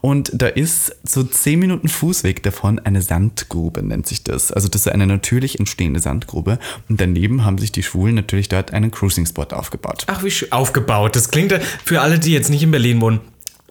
Und 0.00 0.30
da 0.34 0.46
ist 0.46 0.96
so 1.04 1.22
10 1.22 1.58
Minuten 1.58 1.88
Fußweg 1.88 2.42
davon 2.42 2.78
eine 2.78 3.02
Sandgrube, 3.02 3.82
nennt 3.82 4.06
sich 4.06 4.24
das. 4.24 4.52
Also 4.52 4.68
das 4.68 4.82
ist 4.82 4.92
eine 4.92 5.06
natürlich 5.06 5.58
entstehende 5.58 6.00
Sandgrube. 6.00 6.58
Und 6.88 7.00
daneben 7.00 7.44
haben 7.44 7.58
sich 7.58 7.72
die 7.72 7.82
Schwulen 7.82 8.14
natürlich 8.14 8.48
dort 8.48 8.72
einen 8.72 8.90
Cruising-Spot 8.90 9.46
aufgebaut. 9.52 10.04
Ach, 10.06 10.22
wie 10.24 10.30
schön. 10.30 10.52
Aufgebaut. 10.52 11.16
Das 11.16 11.30
klingt 11.30 11.52
ja 11.52 11.58
für 11.84 12.00
alle, 12.00 12.18
die 12.18 12.32
jetzt 12.32 12.50
nicht 12.50 12.62
in 12.62 12.70
Berlin 12.70 13.00
wohnen. 13.00 13.20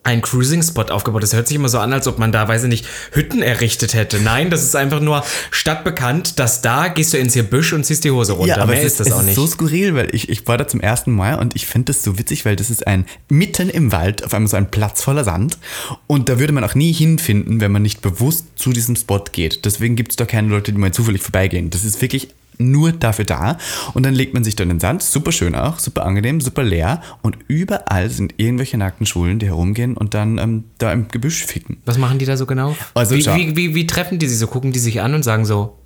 Ein 0.03 0.21
Cruising-Spot 0.21 0.83
aufgebaut. 0.83 1.21
Das 1.21 1.33
hört 1.33 1.47
sich 1.47 1.55
immer 1.55 1.69
so 1.69 1.77
an, 1.77 1.93
als 1.93 2.07
ob 2.07 2.17
man 2.17 2.31
da, 2.31 2.47
weiß 2.47 2.63
ich 2.63 2.69
nicht, 2.69 2.87
Hütten 3.11 3.43
errichtet 3.43 3.93
hätte. 3.93 4.19
Nein, 4.19 4.49
das 4.49 4.63
ist 4.63 4.75
einfach 4.75 4.99
nur 4.99 5.23
stadtbekannt, 5.51 6.39
dass 6.39 6.61
da 6.61 6.87
gehst 6.87 7.13
du 7.13 7.17
ins 7.17 7.35
Gebüsch 7.35 7.71
und 7.73 7.85
ziehst 7.85 8.03
die 8.03 8.11
Hose 8.11 8.33
runter. 8.33 8.65
Mehr 8.65 8.79
es 8.79 8.85
ist 8.85 8.99
das 8.99 9.07
es 9.07 9.13
auch 9.13 9.21
nicht. 9.21 9.35
so 9.35 9.45
skurril, 9.45 9.93
weil 9.93 10.13
ich, 10.15 10.29
ich 10.29 10.47
war 10.47 10.57
da 10.57 10.67
zum 10.67 10.81
ersten 10.81 11.11
Mal 11.11 11.37
und 11.37 11.55
ich 11.55 11.67
finde 11.67 11.93
das 11.93 12.01
so 12.01 12.17
witzig, 12.17 12.45
weil 12.45 12.55
das 12.55 12.69
ist 12.69 12.87
ein 12.87 13.05
mitten 13.29 13.69
im 13.69 13.91
Wald, 13.91 14.23
auf 14.23 14.33
einmal 14.33 14.49
so 14.49 14.57
ein 14.57 14.71
Platz 14.71 15.03
voller 15.03 15.23
Sand 15.23 15.57
und 16.07 16.29
da 16.29 16.39
würde 16.39 16.53
man 16.53 16.63
auch 16.63 16.75
nie 16.75 16.93
hinfinden, 16.93 17.61
wenn 17.61 17.71
man 17.71 17.83
nicht 17.83 18.01
bewusst 18.01 18.45
zu 18.55 18.71
diesem 18.71 18.95
Spot 18.95 19.23
geht. 19.31 19.65
Deswegen 19.65 19.95
gibt 19.95 20.11
es 20.13 20.15
da 20.15 20.25
keine 20.25 20.47
Leute, 20.47 20.71
die 20.71 20.77
mal 20.79 20.91
zufällig 20.91 21.21
vorbeigehen. 21.21 21.69
Das 21.69 21.83
ist 21.83 22.01
wirklich 22.01 22.29
nur 22.69 22.91
dafür 22.91 23.25
da 23.25 23.57
und 23.93 24.05
dann 24.05 24.13
legt 24.13 24.33
man 24.33 24.43
sich 24.43 24.55
da 24.55 24.63
in 24.63 24.69
den 24.69 24.79
Sand, 24.79 25.01
super 25.03 25.31
schön 25.31 25.55
auch, 25.55 25.79
super 25.79 26.05
angenehm, 26.05 26.41
super 26.41 26.63
leer 26.63 27.01
und 27.21 27.37
überall 27.47 28.09
sind 28.09 28.35
irgendwelche 28.37 28.77
nackten 28.77 29.05
Schwulen, 29.05 29.39
die 29.39 29.47
herumgehen 29.47 29.97
und 29.97 30.13
dann 30.13 30.37
ähm, 30.37 30.63
da 30.77 30.91
im 30.91 31.07
Gebüsch 31.07 31.45
ficken. 31.45 31.77
Was 31.85 31.97
machen 31.97 32.19
die 32.19 32.25
da 32.25 32.37
so 32.37 32.45
genau? 32.45 32.75
Also 32.93 33.15
wie, 33.15 33.25
wie, 33.25 33.55
wie, 33.55 33.75
wie 33.75 33.87
treffen 33.87 34.19
die 34.19 34.27
sich 34.27 34.37
so? 34.39 34.47
Gucken 34.47 34.71
die 34.71 34.79
sich 34.79 35.01
an 35.01 35.13
und 35.13 35.23
sagen 35.23 35.45
so, 35.45 35.77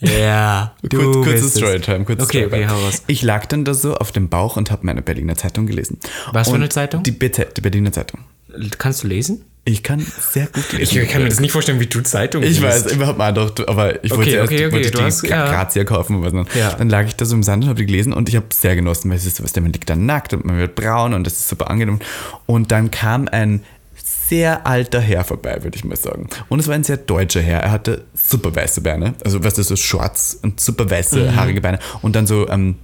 ja, 0.00 0.74
du 0.82 0.98
Kurz, 1.12 1.26
kurzes. 1.26 1.54
Storytime, 1.54 2.04
kurzes 2.04 2.26
Okay, 2.26 2.46
okay, 2.46 2.64
Storytime. 2.64 2.70
hau 2.70 2.84
raus. 2.84 3.02
Ich 3.06 3.22
lag 3.22 3.46
dann 3.46 3.64
da 3.64 3.72
so 3.74 3.94
auf 3.94 4.10
dem 4.12 4.28
Bauch 4.28 4.56
und 4.56 4.70
habe 4.70 4.84
meine 4.84 5.02
Berliner 5.02 5.36
Zeitung 5.36 5.66
gelesen. 5.66 5.98
Was 6.32 6.48
für 6.48 6.54
Und 6.54 6.60
eine 6.60 6.68
Zeitung? 6.70 7.02
Die 7.02 7.12
BZ, 7.12 7.56
die 7.56 7.60
Berliner 7.60 7.92
Zeitung. 7.92 8.20
Kannst 8.78 9.02
du 9.04 9.08
lesen? 9.08 9.44
Ich 9.64 9.84
kann 9.84 10.04
sehr 10.18 10.46
gut 10.46 10.72
lesen. 10.72 11.02
Ich 11.02 11.08
kann 11.08 11.22
mir 11.22 11.28
das 11.28 11.38
nicht 11.38 11.52
vorstellen, 11.52 11.78
wie 11.78 11.86
du 11.86 12.00
Zeitung 12.00 12.42
Ich 12.42 12.58
liest. 12.60 12.62
weiß, 12.62 12.92
überhaupt 12.92 13.18
mal 13.18 13.32
doch, 13.32 13.52
aber 13.68 14.04
ich 14.04 14.10
wollte 14.10 14.42
Okay, 14.42 14.56
okay, 14.56 14.66
okay, 14.66 14.72
wollte 14.74 14.90
die 14.90 15.02
hast- 15.02 15.22
Gra- 15.24 15.28
ja. 15.30 15.50
Grazia 15.52 15.84
kaufen 15.84 16.16
und 16.16 16.24
was 16.24 16.32
dann. 16.32 16.46
Ja. 16.58 16.74
Dann 16.74 16.88
lag 16.90 17.06
ich 17.06 17.14
da 17.14 17.24
so 17.24 17.36
im 17.36 17.44
Sand 17.44 17.62
und 17.62 17.70
habe 17.70 17.78
die 17.78 17.86
gelesen 17.86 18.12
und 18.12 18.28
ich 18.28 18.34
habe 18.34 18.46
sehr 18.52 18.74
genossen, 18.74 19.08
weil 19.10 19.18
es 19.18 19.24
ist 19.26 19.36
so 19.36 19.44
was, 19.44 19.52
der 19.52 19.62
man 19.62 19.72
liegt 19.72 19.88
dann 19.88 20.04
nackt 20.04 20.34
und 20.34 20.44
man 20.44 20.58
wird 20.58 20.74
braun 20.74 21.14
und 21.14 21.24
das 21.24 21.34
ist 21.34 21.48
super 21.48 21.70
angenehm. 21.70 22.00
Und 22.46 22.72
dann 22.72 22.90
kam 22.90 23.28
ein 23.28 23.62
sehr 24.28 24.66
alter 24.66 25.00
Herr 25.00 25.22
vorbei, 25.22 25.62
würde 25.62 25.76
ich 25.76 25.84
mal 25.84 25.96
sagen. 25.96 26.28
Und 26.48 26.58
es 26.58 26.66
war 26.66 26.74
ein 26.74 26.82
sehr 26.84 26.96
deutscher 26.96 27.40
Herr. 27.42 27.60
Er 27.60 27.70
hatte 27.70 28.04
super 28.14 28.54
weiße 28.56 28.80
Beine, 28.80 29.14
also 29.24 29.44
was 29.44 29.58
ist 29.58 29.68
so 29.68 29.76
Shorts 29.76 30.38
und 30.42 30.58
super 30.58 30.90
weiße, 30.90 31.20
Mhm. 31.30 31.36
haarige 31.36 31.60
Beine 31.60 31.78
und 32.02 32.16
dann 32.16 32.26
so 32.26 32.48
ähm, 32.48 32.74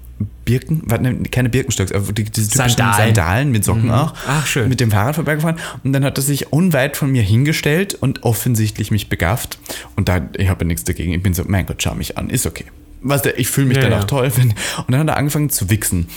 Birken, 0.44 0.82
ne, 1.00 1.16
keine 1.30 1.48
Birkenstocks, 1.48 1.92
aber 1.92 2.12
die, 2.12 2.24
diese 2.24 2.50
typischen 2.50 2.76
Sandalen. 2.78 3.14
Sandalen, 3.14 3.50
mit 3.52 3.64
Socken 3.64 3.90
auch. 3.90 4.14
Ach, 4.26 4.46
schön. 4.46 4.68
Mit 4.68 4.80
dem 4.80 4.90
Fahrrad 4.90 5.14
vorbeigefahren 5.14 5.56
und 5.84 5.92
dann 5.92 6.04
hat 6.04 6.18
er 6.18 6.22
sich 6.22 6.52
unweit 6.52 6.96
von 6.96 7.10
mir 7.12 7.22
hingestellt 7.22 7.94
und 7.94 8.24
offensichtlich 8.24 8.90
mich 8.90 9.08
begafft. 9.08 9.58
Und 9.96 10.08
da, 10.08 10.20
ich 10.36 10.48
habe 10.48 10.64
ja 10.64 10.66
nichts 10.66 10.84
dagegen. 10.84 11.12
Ich 11.12 11.22
bin 11.22 11.34
so, 11.34 11.44
mein 11.46 11.66
Gott, 11.66 11.82
schau 11.82 11.94
mich 11.94 12.18
an, 12.18 12.30
ist 12.30 12.46
okay. 12.46 12.64
Weißt 13.02 13.26
du, 13.26 13.30
ich 13.32 13.48
fühle 13.48 13.68
mich 13.68 13.76
Ja, 13.76 13.84
dann 13.84 13.92
ja. 13.92 14.00
auch 14.00 14.04
toll. 14.04 14.30
Wenn, 14.36 14.48
und 14.86 14.90
dann 14.90 15.00
hat 15.00 15.08
er 15.08 15.16
angefangen 15.18 15.50
zu 15.50 15.70
wichsen. 15.70 16.08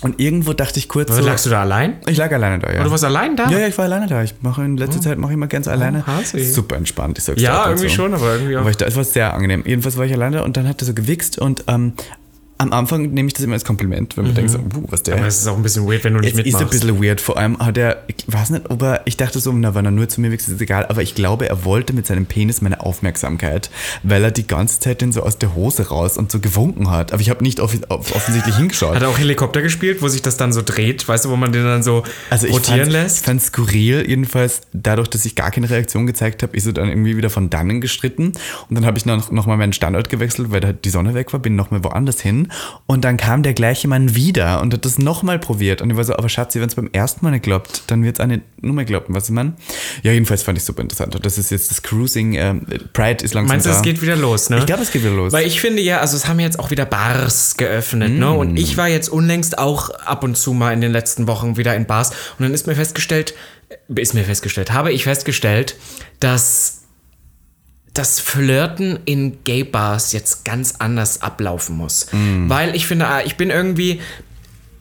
Und 0.00 0.20
irgendwo 0.20 0.52
dachte 0.52 0.78
ich 0.78 0.88
kurz 0.88 1.10
Aber 1.10 1.20
so, 1.22 1.26
lagst 1.26 1.44
du 1.44 1.50
da 1.50 1.62
allein? 1.62 1.94
ich 2.06 2.16
lag 2.16 2.30
alleine 2.30 2.60
da, 2.60 2.72
ja. 2.72 2.84
Du 2.84 2.90
warst 2.92 3.02
allein 3.02 3.34
da? 3.34 3.50
ja, 3.50 3.58
ja, 3.58 3.66
ich 3.66 3.76
war 3.78 3.86
alleine 3.86 4.06
da. 4.06 4.22
Ich 4.22 4.32
mache 4.42 4.64
in 4.64 4.76
letzter 4.76 5.00
Zeit 5.00 5.18
mache 5.18 5.32
ich 5.32 5.34
immer 5.34 5.48
ganz 5.48 5.66
alleine. 5.66 6.06
Hasi. 6.06 6.44
Super 6.44 6.76
entspannt, 6.76 7.18
ich 7.18 7.24
sag's 7.24 7.42
Ja, 7.42 7.64
und 7.64 7.70
irgendwie 7.70 7.88
so. 7.88 7.94
schon, 7.96 8.14
aber 8.14 8.34
irgendwie 8.34 8.56
auch. 8.56 8.60
Aber 8.60 8.70
ich, 8.70 8.76
da- 8.76 8.86
es 8.86 8.94
war 8.94 9.02
sehr 9.02 9.34
angenehm. 9.34 9.64
Jedenfalls 9.66 9.96
war 9.96 10.06
ich 10.06 10.12
alleine 10.12 10.44
und 10.44 10.56
dann 10.56 10.68
hat 10.68 10.80
er 10.80 10.86
so 10.86 10.94
gewichst 10.94 11.38
und 11.38 11.64
ähm, 11.66 11.94
am 12.60 12.72
Anfang 12.72 13.10
nehme 13.10 13.28
ich 13.28 13.34
das 13.34 13.44
immer 13.44 13.54
als 13.54 13.64
Kompliment, 13.64 14.16
weil 14.16 14.24
man 14.24 14.34
denkt 14.34 14.50
so, 14.50 14.58
uh, 14.58 14.62
was 14.88 15.04
der. 15.04 15.14
Mhm. 15.14 15.20
Aber 15.20 15.28
es 15.28 15.38
ist 15.38 15.46
auch 15.46 15.56
ein 15.56 15.62
bisschen 15.62 15.86
weird, 15.86 16.02
wenn 16.02 16.14
du 16.14 16.20
nicht 16.20 16.32
Es 16.32 16.38
ist 16.40 16.44
ein 16.56 16.62
mitmachst. 16.62 16.80
bisschen 16.80 17.02
weird, 17.02 17.20
vor 17.20 17.38
allem 17.38 17.56
hat 17.58 17.78
er, 17.78 18.02
ich 18.08 18.16
weiß 18.26 18.50
nicht, 18.50 18.68
ob 18.68 18.82
er, 18.82 19.02
ich 19.04 19.16
dachte 19.16 19.38
so, 19.38 19.52
na, 19.52 19.76
wenn 19.76 19.84
er 19.84 19.92
nur 19.92 20.08
zu 20.08 20.20
mir 20.20 20.32
wächst, 20.32 20.48
ist 20.48 20.60
egal, 20.60 20.86
aber 20.86 21.02
ich 21.02 21.14
glaube, 21.14 21.48
er 21.48 21.64
wollte 21.64 21.92
mit 21.92 22.06
seinem 22.06 22.26
Penis 22.26 22.60
meine 22.60 22.80
Aufmerksamkeit, 22.80 23.70
weil 24.02 24.24
er 24.24 24.32
die 24.32 24.46
ganze 24.46 24.80
Zeit 24.80 25.00
den 25.00 25.12
so 25.12 25.22
aus 25.22 25.38
der 25.38 25.54
Hose 25.54 25.88
raus 25.88 26.16
und 26.18 26.32
so 26.32 26.40
gewunken 26.40 26.90
hat. 26.90 27.12
Aber 27.12 27.22
ich 27.22 27.30
habe 27.30 27.44
nicht 27.44 27.60
off 27.60 27.76
off 27.88 28.14
offensichtlich 28.14 28.56
hingeschaut. 28.56 28.96
Hat 28.96 29.02
er 29.02 29.08
auch 29.08 29.18
Helikopter 29.18 29.62
gespielt, 29.62 30.02
wo 30.02 30.08
sich 30.08 30.22
das 30.22 30.36
dann 30.36 30.52
so 30.52 30.62
dreht, 30.62 31.06
weißt 31.06 31.26
du, 31.26 31.30
wo 31.30 31.36
man 31.36 31.52
den 31.52 31.62
dann 31.64 31.84
so 31.84 32.02
Also 32.28 32.48
rotieren 32.48 32.80
fand, 32.80 32.92
lässt? 32.92 33.18
Ich 33.18 33.24
fand 33.24 33.40
skurril, 33.40 34.04
jedenfalls 34.08 34.62
dadurch, 34.72 35.08
dass 35.08 35.24
ich 35.24 35.36
gar 35.36 35.52
keine 35.52 35.70
Reaktion 35.70 36.06
gezeigt 36.06 36.42
habe, 36.42 36.56
ist 36.56 36.66
er 36.66 36.72
dann 36.72 36.88
irgendwie 36.88 37.16
wieder 37.16 37.30
von 37.30 37.50
dannen 37.50 37.80
gestritten 37.80 38.32
und 38.68 38.74
dann 38.74 38.84
habe 38.84 38.98
ich 38.98 39.06
noch, 39.06 39.30
noch 39.30 39.46
mal 39.46 39.56
meinen 39.56 39.72
Standort 39.72 40.08
gewechselt, 40.08 40.50
weil 40.50 40.60
da 40.60 40.72
die 40.72 40.90
Sonne 40.90 41.14
weg 41.14 41.32
war, 41.32 41.38
bin 41.38 41.54
noch 41.54 41.70
mal 41.70 41.84
woanders 41.84 42.20
hin 42.20 42.47
und 42.86 43.04
dann 43.04 43.16
kam 43.16 43.42
der 43.42 43.54
gleiche 43.54 43.88
Mann 43.88 44.14
wieder 44.14 44.60
und 44.60 44.72
hat 44.74 44.84
das 44.84 44.98
noch 44.98 45.22
mal 45.22 45.38
probiert 45.38 45.82
und 45.82 45.90
ich 45.90 45.96
war 45.96 46.04
so, 46.04 46.14
aber 46.14 46.28
Schatzi, 46.28 46.60
wenn 46.60 46.68
es 46.68 46.74
beim 46.74 46.90
ersten 46.92 47.24
Mal 47.24 47.32
nicht 47.32 47.44
klappt, 47.44 47.82
dann 47.88 48.02
wird 48.04 48.18
es 48.18 48.20
auch 48.20 48.26
nicht 48.26 48.42
nur 48.60 48.74
mehr 48.74 48.84
klappen, 48.84 49.14
was 49.14 49.24
ich 49.24 49.34
meine? 49.34 49.54
Ja, 50.02 50.12
jedenfalls 50.12 50.42
fand 50.42 50.58
ich 50.58 50.64
super 50.64 50.82
interessant. 50.82 51.16
Das 51.22 51.38
ist 51.38 51.50
jetzt 51.50 51.70
das 51.70 51.82
Cruising, 51.82 52.34
ähm, 52.34 52.66
Pride 52.92 53.24
ist 53.24 53.34
langsam 53.34 53.54
Meinst 53.54 53.66
du, 53.66 53.70
es 53.70 53.82
geht 53.82 54.02
wieder 54.02 54.16
los, 54.16 54.50
ne? 54.50 54.58
Ich 54.58 54.66
glaube, 54.66 54.82
es 54.82 54.90
geht 54.90 55.02
wieder 55.02 55.14
los. 55.14 55.32
Weil 55.32 55.46
ich 55.46 55.60
finde 55.60 55.82
ja, 55.82 56.00
also 56.00 56.16
es 56.16 56.26
haben 56.26 56.40
jetzt 56.40 56.58
auch 56.58 56.70
wieder 56.70 56.84
Bars 56.84 57.56
geöffnet, 57.56 58.12
ne? 58.12 58.30
Und 58.32 58.56
ich 58.56 58.76
war 58.76 58.88
jetzt 58.88 59.08
unlängst 59.08 59.58
auch 59.58 59.90
ab 59.90 60.24
und 60.24 60.36
zu 60.36 60.52
mal 60.52 60.72
in 60.72 60.80
den 60.80 60.92
letzten 60.92 61.26
Wochen 61.26 61.56
wieder 61.56 61.74
in 61.74 61.86
Bars 61.86 62.10
und 62.10 62.44
dann 62.44 62.54
ist 62.54 62.66
mir 62.66 62.74
festgestellt, 62.74 63.34
ist 63.94 64.14
mir 64.14 64.24
festgestellt, 64.24 64.72
habe 64.72 64.92
ich 64.92 65.04
festgestellt, 65.04 65.76
dass 66.20 66.77
das 67.98 68.20
Flirten 68.20 69.00
in 69.04 69.42
Gay-Bars 69.44 70.12
jetzt 70.12 70.44
ganz 70.44 70.76
anders 70.78 71.22
ablaufen 71.22 71.76
muss. 71.76 72.06
Weil 72.46 72.74
ich 72.76 72.86
finde, 72.86 73.08
ah, 73.08 73.22
ich 73.24 73.36
bin 73.36 73.50
irgendwie. 73.50 74.00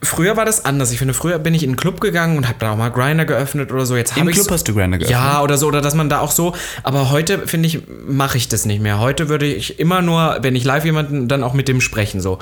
Früher 0.03 0.37
war 0.37 0.45
das 0.45 0.63
anders. 0.63 0.91
Ich 0.91 0.99
finde, 0.99 1.15
früher 1.15 1.39
bin 1.39 1.55
ich 1.55 1.63
in 1.63 1.71
einen 1.71 1.75
Club 1.75 1.99
gegangen 1.99 2.37
und 2.37 2.47
habe 2.47 2.59
da 2.59 2.71
auch 2.71 2.77
mal 2.77 2.89
Grinder 2.89 3.25
geöffnet 3.25 3.71
oder 3.71 3.87
so. 3.87 3.97
Jetzt 3.97 4.11
Im 4.11 4.21
habe 4.21 4.29
ich 4.29 4.37
Club 4.37 4.51
hast 4.51 4.67
du 4.67 4.75
Grindr 4.75 4.99
geöffnet? 4.99 5.09
Ja, 5.09 5.41
oder 5.41 5.57
so, 5.57 5.67
oder 5.67 5.81
dass 5.81 5.95
man 5.95 6.07
da 6.07 6.19
auch 6.19 6.29
so. 6.29 6.53
Aber 6.83 7.09
heute, 7.09 7.47
finde 7.47 7.67
ich, 7.67 7.79
mache 8.07 8.37
ich 8.37 8.47
das 8.47 8.65
nicht 8.65 8.79
mehr. 8.79 8.99
Heute 8.99 9.27
würde 9.27 9.47
ich 9.47 9.79
immer 9.79 10.03
nur, 10.03 10.37
wenn 10.41 10.55
ich 10.55 10.63
live 10.63 10.85
jemanden, 10.85 11.27
dann 11.27 11.43
auch 11.43 11.53
mit 11.53 11.67
dem 11.67 11.81
sprechen, 11.81 12.21
so. 12.21 12.37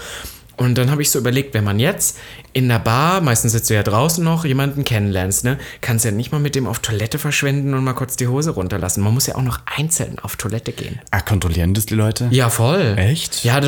Und 0.58 0.78
dann 0.78 0.90
habe 0.92 1.02
ich 1.02 1.10
so 1.10 1.20
überlegt, 1.20 1.54
wenn 1.54 1.64
man 1.64 1.80
jetzt 1.80 2.18
in 2.54 2.70
der 2.70 2.80
Bar, 2.80 3.20
meistens 3.22 3.52
sitzt 3.52 3.70
du 3.70 3.74
ja 3.74 3.84
draußen 3.84 4.24
noch, 4.24 4.46
jemanden 4.46 4.84
kennenlernst, 4.86 5.44
ne, 5.44 5.58
kannst 5.82 6.06
ja 6.06 6.12
nicht 6.12 6.32
mal 6.32 6.40
mit 6.40 6.56
dem 6.56 6.68
auf 6.68 6.80
Toilette 6.80 7.20
verschwenden 7.20 7.74
und 7.74 7.84
mal 7.84 7.94
kurz 7.94 8.16
die 8.16 8.28
Hose 8.28 8.52
runterlassen. 8.52 9.04
Man 9.04 9.14
muss 9.14 9.28
ja 9.28 9.36
auch 9.36 9.42
noch 9.42 9.60
einzeln 9.66 10.18
auf 10.20 10.38
Toilette 10.38 10.72
gehen. 10.72 11.00
ah, 11.12 11.20
kontrollieren 11.22 11.74
das 11.74 11.86
die 11.86 11.96
Leute? 11.96 12.28
Ja, 12.32 12.50
voll. 12.50 12.94
Echt? 12.98 13.44
Ja, 13.44 13.60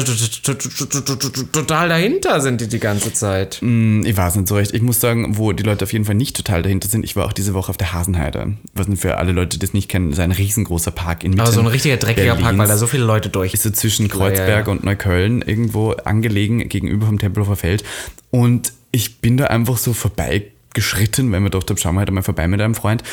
total 1.52 1.90
dahinter 1.90 2.42
sind 2.42 2.62
die 2.62 2.68
die 2.68 2.80
ganze 2.80 3.14
Zeit. 3.14 3.56
Hm, 3.62 4.06
Ich 4.06 4.16
weiß 4.16 4.36
nicht 4.36 4.48
so 4.48 4.56
recht. 4.56 4.74
Ich 4.74 4.82
muss 4.82 5.00
sagen, 5.00 5.38
wo 5.38 5.52
die 5.52 5.64
Leute 5.64 5.84
auf 5.86 5.94
jeden 5.94 6.06
Fall 6.06 6.16
nicht 6.16 6.36
total 6.36 6.64
dahinter 6.64 6.88
sind, 6.88 7.04
ich 7.04 7.16
war 7.16 7.26
auch 7.26 7.34
diese 7.34 7.54
Woche 7.54 7.70
auf 7.70 7.78
der 7.78 7.94
Hasenheide. 7.94 8.54
Was 8.74 8.88
für 9.00 9.18
alle 9.18 9.32
Leute, 9.32 9.58
die 9.58 9.66
das 9.66 9.74
nicht 9.74 9.90
kennen, 9.90 10.12
ist 10.12 10.20
ein 10.20 10.32
riesengroßer 10.32 10.92
Park 10.92 11.24
in 11.24 11.32
Mitte 11.32 11.44
Aber 11.44 11.52
so 11.52 11.60
ein 11.60 11.68
richtiger 11.68 11.98
dreckiger 11.98 12.36
Park, 12.36 12.58
weil 12.58 12.68
da 12.68 12.78
so 12.78 12.88
viele 12.88 13.04
Leute 13.04 13.30
durch. 13.30 13.54
ist 13.54 13.64
so 13.64 13.70
zwischen 13.70 14.08
Kreuzberg 14.08 14.68
und 14.68 14.84
Neukölln 14.84 15.42
irgendwo 15.42 15.92
angelegen, 15.92 16.68
gegenüber 16.82 17.08
vom 17.08 17.20
Tempelhofer 17.20 17.56
Feld. 17.56 17.84
Und 18.32 18.74
ich 18.92 19.20
bin 19.20 19.38
da 19.38 19.46
einfach 19.48 19.78
so 19.78 19.94
vorbeigeschritten, 19.94 21.32
weil 21.32 21.40
mir 21.40 21.50
dachte, 21.50 21.76
schauen 21.78 21.96
wir 21.96 22.00
halt 22.00 22.10
einmal 22.10 22.24
vorbei 22.24 22.48
mit 22.48 22.62
einem 22.62 22.76
Freund. 22.76 23.04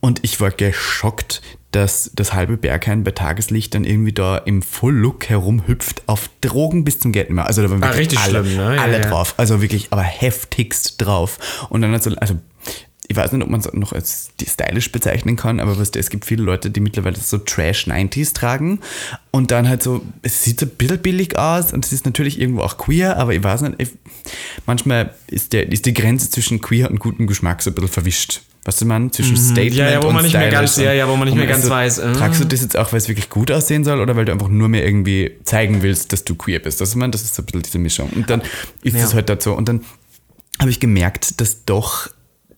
Und 0.00 0.20
ich 0.22 0.40
war 0.40 0.50
geschockt, 0.50 1.42
dass 1.72 2.10
das 2.14 2.32
halbe 2.32 2.56
Berghain 2.56 3.02
bei 3.02 3.10
Tageslicht 3.10 3.74
dann 3.74 3.84
irgendwie 3.84 4.12
da 4.12 4.38
im 4.38 4.62
Full-Look 4.62 5.28
herumhüpft, 5.28 6.02
auf 6.06 6.30
Drogen 6.40 6.84
bis 6.84 7.00
zum 7.00 7.12
Geht 7.12 7.30
mehr. 7.30 7.46
Also 7.46 7.62
da 7.62 7.70
waren 7.70 7.82
Ah, 7.82 7.88
wirklich 7.88 8.12
richtig 8.12 8.18
alle, 8.20 8.44
schlimm, 8.44 8.56
ne? 8.56 8.80
Alle 8.80 9.00
ja. 9.00 9.08
drauf. 9.08 9.34
Also 9.36 9.60
wirklich, 9.62 9.88
aber 9.90 10.02
heftigst 10.02 10.94
drauf. 10.98 11.66
Und 11.70 11.82
dann 11.82 11.92
also, 11.92 12.14
also 12.16 12.36
ich 13.08 13.16
weiß 13.16 13.32
nicht, 13.32 13.42
ob 13.42 13.50
man 13.50 13.60
es 13.60 13.72
noch 13.72 13.92
als 13.92 14.30
stylisch 14.46 14.90
bezeichnen 14.90 15.36
kann, 15.36 15.60
aber 15.60 15.78
was, 15.78 15.90
es 15.90 16.10
gibt 16.10 16.24
viele 16.24 16.42
Leute, 16.42 16.70
die 16.70 16.80
mittlerweile 16.80 17.16
so 17.16 17.38
Trash 17.38 17.86
90s 17.86 18.34
tragen 18.34 18.80
und 19.30 19.50
dann 19.50 19.68
halt 19.68 19.82
so, 19.82 20.02
es 20.22 20.42
sieht 20.42 20.58
so 20.60 20.66
ein 20.66 20.70
bisschen 20.70 20.98
billig 20.98 21.38
aus 21.38 21.72
und 21.72 21.84
es 21.84 21.92
ist 21.92 22.04
natürlich 22.04 22.40
irgendwo 22.40 22.62
auch 22.62 22.76
queer, 22.78 23.16
aber 23.16 23.32
ich 23.34 23.42
weiß 23.42 23.60
nicht, 23.62 23.74
ich, 23.78 23.90
manchmal 24.66 25.14
ist, 25.28 25.52
der, 25.52 25.70
ist 25.70 25.86
die 25.86 25.94
Grenze 25.94 26.30
zwischen 26.30 26.60
queer 26.60 26.90
und 26.90 26.98
gutem 26.98 27.26
Geschmack 27.26 27.62
so 27.62 27.70
ein 27.70 27.74
bisschen 27.74 27.88
verwischt. 27.90 28.42
Weißt 28.64 28.80
du, 28.80 28.84
man, 28.86 29.12
zwischen 29.12 29.36
Statement 29.36 29.70
Mhm. 29.74 29.78
Ja, 29.78 29.90
ja, 29.90 30.02
wo 30.02 30.08
und 30.08 30.14
man 30.14 30.24
nicht 30.24 30.32
mehr 30.32 30.50
ganz- 30.50 30.76
ja, 30.76 30.92
ja, 30.92 31.06
wo 31.08 31.14
man 31.14 31.26
nicht 31.26 31.34
und 31.34 31.38
mehr 31.38 31.46
ganz 31.46 31.70
also, 31.70 31.70
weiß, 31.74 31.98
äh. 31.98 32.12
Tragst 32.14 32.40
du 32.40 32.44
das 32.46 32.62
jetzt 32.62 32.76
auch, 32.76 32.90
weil 32.92 32.98
es 32.98 33.06
wirklich 33.06 33.30
gut 33.30 33.52
aussehen 33.52 33.84
soll 33.84 34.00
oder 34.00 34.16
weil 34.16 34.24
du 34.24 34.32
einfach 34.32 34.48
nur 34.48 34.68
mehr 34.68 34.84
irgendwie 34.84 35.30
zeigen 35.44 35.82
willst, 35.82 36.12
dass 36.12 36.24
du 36.24 36.34
queer 36.34 36.58
bist? 36.58 36.80
Das, 36.80 36.96
man, 36.96 37.12
das 37.12 37.22
ist 37.22 37.36
so 37.36 37.42
ein 37.42 37.46
bisschen 37.46 37.62
diese 37.62 37.78
Mischung. 37.78 38.10
Und 38.10 38.28
dann 38.28 38.42
ist 38.82 38.96
Ja. 38.96 39.04
es 39.04 39.14
halt 39.14 39.28
dazu. 39.28 39.52
Und 39.52 39.68
dann 39.68 39.82
habe 40.58 40.70
ich 40.70 40.80
gemerkt, 40.80 41.40
dass 41.40 41.64
doch 41.64 42.08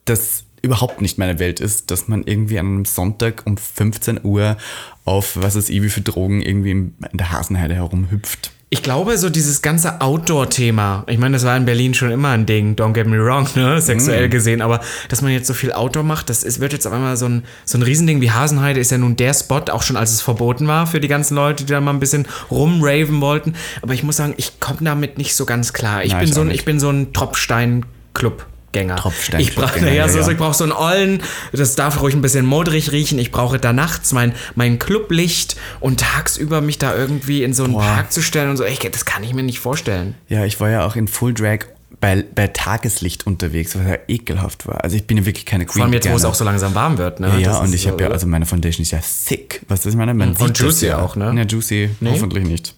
das 0.09 0.45
überhaupt 0.63 1.01
nicht 1.01 1.19
meine 1.19 1.39
Welt 1.39 1.61
ist, 1.61 1.91
dass 1.91 2.09
man 2.09 2.25
irgendwie 2.25 2.59
an 2.59 2.67
einem 2.67 2.85
Sonntag 2.85 3.43
um 3.47 3.57
15 3.57 4.25
Uhr 4.25 4.57
auf 5.05 5.37
was 5.37 5.57
ich, 5.57 5.83
wie 5.83 5.89
für 5.89 6.01
Drogen 6.01 6.43
irgendwie 6.43 6.73
in 6.73 6.95
der 7.13 7.33
Hasenheide 7.33 7.75
herumhüpft. 7.75 8.53
Ich 8.71 8.83
glaube, 8.83 9.17
so 9.17 9.31
dieses 9.31 9.63
ganze 9.63 10.03
Outdoor-Thema, 10.03 11.05
ich 11.07 11.17
meine, 11.17 11.37
das 11.37 11.45
war 11.47 11.57
in 11.57 11.65
Berlin 11.65 11.95
schon 11.95 12.11
immer 12.11 12.29
ein 12.29 12.45
Ding, 12.45 12.75
don't 12.75 12.93
get 12.93 13.07
me 13.07 13.17
wrong, 13.19 13.49
ne, 13.55 13.81
sexuell 13.81 14.29
gesehen, 14.29 14.61
aber 14.61 14.81
dass 15.09 15.23
man 15.23 15.33
jetzt 15.33 15.47
so 15.47 15.55
viel 15.55 15.73
Outdoor 15.73 16.03
macht, 16.03 16.29
das 16.29 16.43
ist, 16.43 16.61
wird 16.61 16.75
jetzt 16.75 16.87
auf 16.87 16.93
einmal 16.93 17.17
so 17.17 17.25
ein, 17.25 17.45
so 17.65 17.79
ein 17.79 17.83
Riesending 17.83 18.21
wie 18.21 18.31
Hasenheide 18.31 18.79
ist 18.79 18.91
ja 18.91 18.99
nun 18.99 19.17
der 19.17 19.33
Spot, 19.33 19.63
auch 19.71 19.83
schon 19.83 19.97
als 19.97 20.13
es 20.13 20.21
verboten 20.21 20.67
war 20.67 20.87
für 20.87 21.01
die 21.01 21.09
ganzen 21.09 21.35
Leute, 21.35 21.65
die 21.65 21.73
da 21.73 21.81
mal 21.81 21.93
ein 21.93 22.01
bisschen 22.01 22.27
rumraven 22.51 23.23
wollten. 23.23 23.55
Aber 23.81 23.95
ich 23.95 24.03
muss 24.03 24.17
sagen, 24.17 24.35
ich 24.37 24.61
komme 24.61 24.81
damit 24.83 25.17
nicht 25.17 25.35
so 25.35 25.47
ganz 25.47 25.73
klar. 25.73 26.05
Ich, 26.05 26.13
Nein, 26.13 26.21
bin, 26.21 26.29
ich 26.29 26.35
so 26.35 26.41
ein, 26.43 26.51
ich 26.51 26.67
bin 26.67 26.79
so 26.79 26.91
ein 26.91 27.15
Tropfstein-Club. 27.15 28.45
Gänger. 28.73 28.97
Tropfstein- 28.97 29.41
Ich 29.41 29.55
brauche 29.55 29.79
ja, 29.95 30.09
so, 30.09 30.15
so, 30.21 30.27
ja. 30.27 30.33
ich 30.33 30.39
brauche 30.39 30.55
so 30.55 30.65
einen 30.65 30.73
Ollen, 30.73 31.23
das 31.53 31.75
darf 31.75 32.01
ruhig 32.03 32.15
ein 32.15 32.21
bisschen 32.21 32.45
modrig 32.45 32.93
riechen. 32.93 33.19
Ich 33.19 33.31
brauche 33.31 33.59
da 33.59 33.73
nachts 33.73 34.13
mein, 34.13 34.35
mein 34.55 34.79
Clublicht 34.79 35.57
und 35.81 36.01
tagsüber 36.01 36.61
mich 36.61 36.79
da 36.79 36.95
irgendwie 36.95 37.43
in 37.43 37.55
so 37.55 37.65
einen 37.65 37.73
Boah. 37.73 37.83
Park 37.83 38.13
zu 38.13 38.21
stellen 38.23 38.51
und 38.51 38.57
so. 38.57 38.65
Ich, 38.65 38.79
das 38.81 39.05
kann 39.05 39.23
ich 39.25 39.33
mir 39.33 39.43
nicht 39.43 39.61
vorstellen. 39.61 40.15
Ja, 40.29 40.45
ich 40.45 40.61
war 40.61 40.69
ja 40.71 40.85
auch 40.87 40.97
in 40.97 41.09
Full 41.09 41.33
Drag 41.35 41.61
bei, 42.01 42.25
bei 42.35 42.47
Tageslicht 42.47 43.27
unterwegs, 43.27 43.77
was 43.77 43.87
ja 43.87 43.99
ekelhaft 44.07 44.67
war. 44.69 44.85
Also 44.85 44.97
ich 44.97 45.07
bin 45.07 45.17
ja 45.17 45.27
wirklich 45.27 45.47
keine 45.47 45.67
Queen. 45.67 45.79
Vor 45.79 45.85
allem 45.85 45.93
jetzt, 45.93 46.09
wo 46.09 46.15
es 46.15 46.25
auch 46.25 46.35
so 46.35 46.45
langsam 46.45 46.75
warm 46.75 46.97
wird. 46.97 47.19
Ne? 47.19 47.29
Ja, 47.29 47.39
ja 47.39 47.59
und 47.59 47.67
ist 47.67 47.75
ich 47.75 47.89
habe 47.89 48.05
ja, 48.05 48.11
also 48.11 48.27
meine 48.27 48.47
Foundation 48.47 48.83
ist 48.83 48.93
ja 48.93 49.01
thick. 49.01 49.63
Was 49.67 49.81
das 49.81 49.95
ich 49.95 49.99
meine? 49.99 50.15
Man 50.15 50.35
Und 50.35 50.59
Juicy 50.59 50.87
ja. 50.87 50.99
auch, 50.99 51.17
ne? 51.17 51.35
Ja, 51.37 51.43
Juicy, 51.45 51.91
hoffentlich 52.05 52.45
nicht. 52.45 52.75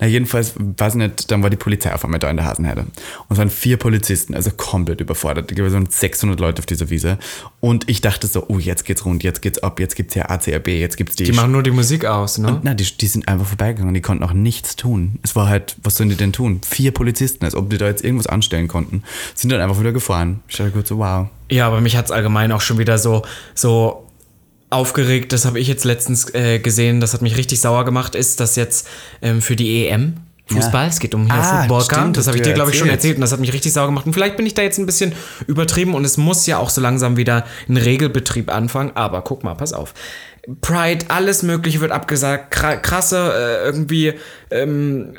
Na, 0.00 0.06
jedenfalls, 0.06 0.54
weiß 0.56 0.94
nicht, 0.94 1.30
dann 1.30 1.42
war 1.42 1.50
die 1.50 1.56
Polizei 1.56 1.92
auf 1.92 2.04
einmal 2.04 2.18
da 2.18 2.30
in 2.30 2.36
der 2.36 2.46
Hasenheide. 2.46 2.82
Und 2.82 2.90
es 3.28 3.38
waren 3.38 3.50
vier 3.50 3.76
Polizisten, 3.76 4.34
also 4.34 4.50
komplett 4.50 5.00
überfordert. 5.00 5.50
Da 5.56 5.72
waren 5.72 5.86
600 5.86 6.40
Leute 6.40 6.60
auf 6.60 6.66
dieser 6.66 6.88
Wiese. 6.88 7.18
Und 7.60 7.88
ich 7.90 8.00
dachte 8.00 8.26
so, 8.26 8.46
oh, 8.48 8.58
jetzt 8.58 8.84
geht's 8.84 9.04
rund, 9.04 9.22
jetzt 9.22 9.42
geht's 9.42 9.62
ab, 9.62 9.80
jetzt 9.80 9.96
gibt's 9.96 10.14
ja 10.14 10.30
ACRB, 10.30 10.68
jetzt 10.68 10.96
gibt's 10.96 11.16
die. 11.16 11.24
Die 11.24 11.32
machen 11.32 11.52
nur 11.52 11.62
die 11.62 11.70
Musik 11.70 12.06
aus, 12.06 12.38
ne? 12.38 12.60
na, 12.62 12.72
die, 12.74 12.84
die 12.84 13.06
sind 13.06 13.28
einfach 13.28 13.46
vorbeigegangen, 13.46 13.92
die 13.92 14.00
konnten 14.00 14.24
auch 14.24 14.32
nichts 14.32 14.76
tun. 14.76 15.18
Es 15.22 15.36
war 15.36 15.48
halt, 15.48 15.76
was 15.82 15.96
sollen 15.96 16.08
die 16.08 16.16
denn 16.16 16.32
tun? 16.32 16.60
Vier 16.66 16.92
Polizisten, 16.92 17.44
als 17.44 17.54
ob 17.54 17.68
die 17.68 17.76
da 17.76 17.86
jetzt 17.86 18.02
irgendwas 18.02 18.26
anstellen 18.26 18.61
konnten, 18.68 19.02
sind 19.34 19.50
dann 19.52 19.60
einfach 19.60 19.78
wieder 19.80 19.92
gefahren. 19.92 20.40
Ich 20.48 20.56
dachte 20.56 20.70
kurz 20.72 20.88
so, 20.88 20.98
wow. 20.98 21.28
Ja, 21.50 21.66
aber 21.66 21.80
mich 21.80 21.96
hat 21.96 22.06
es 22.06 22.10
allgemein 22.10 22.52
auch 22.52 22.60
schon 22.60 22.78
wieder 22.78 22.98
so, 22.98 23.22
so 23.54 24.06
aufgeregt. 24.70 25.32
Das 25.32 25.44
habe 25.44 25.58
ich 25.60 25.68
jetzt 25.68 25.84
letztens 25.84 26.32
äh, 26.34 26.58
gesehen. 26.58 27.00
Das 27.00 27.12
hat 27.14 27.22
mich 27.22 27.36
richtig 27.36 27.60
sauer 27.60 27.84
gemacht. 27.84 28.14
Ist 28.14 28.40
das 28.40 28.56
jetzt 28.56 28.88
ähm, 29.20 29.42
für 29.42 29.56
die 29.56 29.86
EM? 29.86 30.14
Fußball, 30.46 30.82
Ja. 30.84 30.88
es 30.88 30.98
geht 30.98 31.14
um 31.14 31.26
hier 31.26 31.34
Ah, 31.34 31.60
Football 31.60 31.80
stimmt, 31.82 32.16
Das 32.16 32.26
habe 32.26 32.36
ich 32.36 32.42
dir, 32.42 32.52
glaube 32.52 32.70
ich, 32.72 32.78
schon 32.78 32.88
erzählt. 32.88 33.14
und 33.16 33.20
das 33.20 33.32
hat 33.32 33.40
mich 33.40 33.52
richtig 33.52 33.72
sauer 33.72 33.86
gemacht. 33.86 34.06
Und 34.06 34.12
vielleicht 34.12 34.36
bin 34.36 34.44
ich 34.44 34.54
da 34.54 34.62
jetzt 34.62 34.78
ein 34.78 34.86
bisschen 34.86 35.12
übertrieben 35.46 35.94
und 35.94 36.04
es 36.04 36.16
muss 36.16 36.46
ja 36.46 36.58
auch 36.58 36.68
so 36.68 36.80
langsam 36.80 37.16
wieder 37.16 37.46
ein 37.68 37.76
Regelbetrieb 37.76 38.52
anfangen. 38.52 38.90
Aber 38.94 39.22
guck 39.22 39.44
mal, 39.44 39.54
pass 39.54 39.72
auf. 39.72 39.94
Pride, 40.60 41.06
alles 41.08 41.42
Mögliche 41.44 41.80
wird 41.80 41.92
abgesagt. 41.92 42.52
Kra- 42.54 42.76
Krasse, 42.78 43.32
äh, 43.62 43.64
irgendwie 43.66 44.14
ähm, 44.50 45.14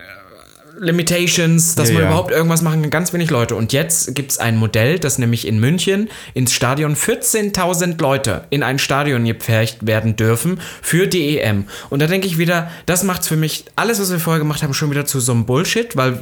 Limitations, 0.77 1.75
dass 1.75 1.89
Ja, 1.89 1.93
man 1.95 2.03
ja. 2.03 2.09
überhaupt 2.09 2.31
irgendwas 2.31 2.61
machen 2.61 2.81
kann, 2.81 2.89
ganz 2.89 3.13
wenig 3.13 3.29
Leute. 3.29 3.55
Und 3.55 3.73
jetzt 3.73 4.15
gibt 4.15 4.31
es 4.31 4.37
ein 4.37 4.57
Modell, 4.57 4.99
das 4.99 5.17
nämlich 5.17 5.47
in 5.47 5.59
München 5.59 6.09
ins 6.33 6.53
Stadion 6.53 6.95
14.000 6.95 8.01
Leute 8.01 8.45
in 8.49 8.63
ein 8.63 8.79
Stadion 8.79 9.25
gepfercht 9.25 9.85
werden 9.85 10.15
dürfen 10.15 10.59
für 10.81 11.07
die 11.07 11.39
EM. 11.39 11.65
Und 11.89 12.01
da 12.01 12.07
denke 12.07 12.27
ich 12.27 12.37
wieder, 12.37 12.69
das 12.85 13.03
macht 13.03 13.25
für 13.25 13.37
mich 13.37 13.65
alles, 13.75 13.99
was 13.99 14.11
wir 14.11 14.19
vorher 14.19 14.39
gemacht 14.39 14.63
haben, 14.63 14.73
schon 14.73 14.91
wieder 14.91 15.05
zu 15.05 15.19
so 15.19 15.31
einem 15.31 15.45
Bullshit, 15.45 15.95
weil. 15.95 16.17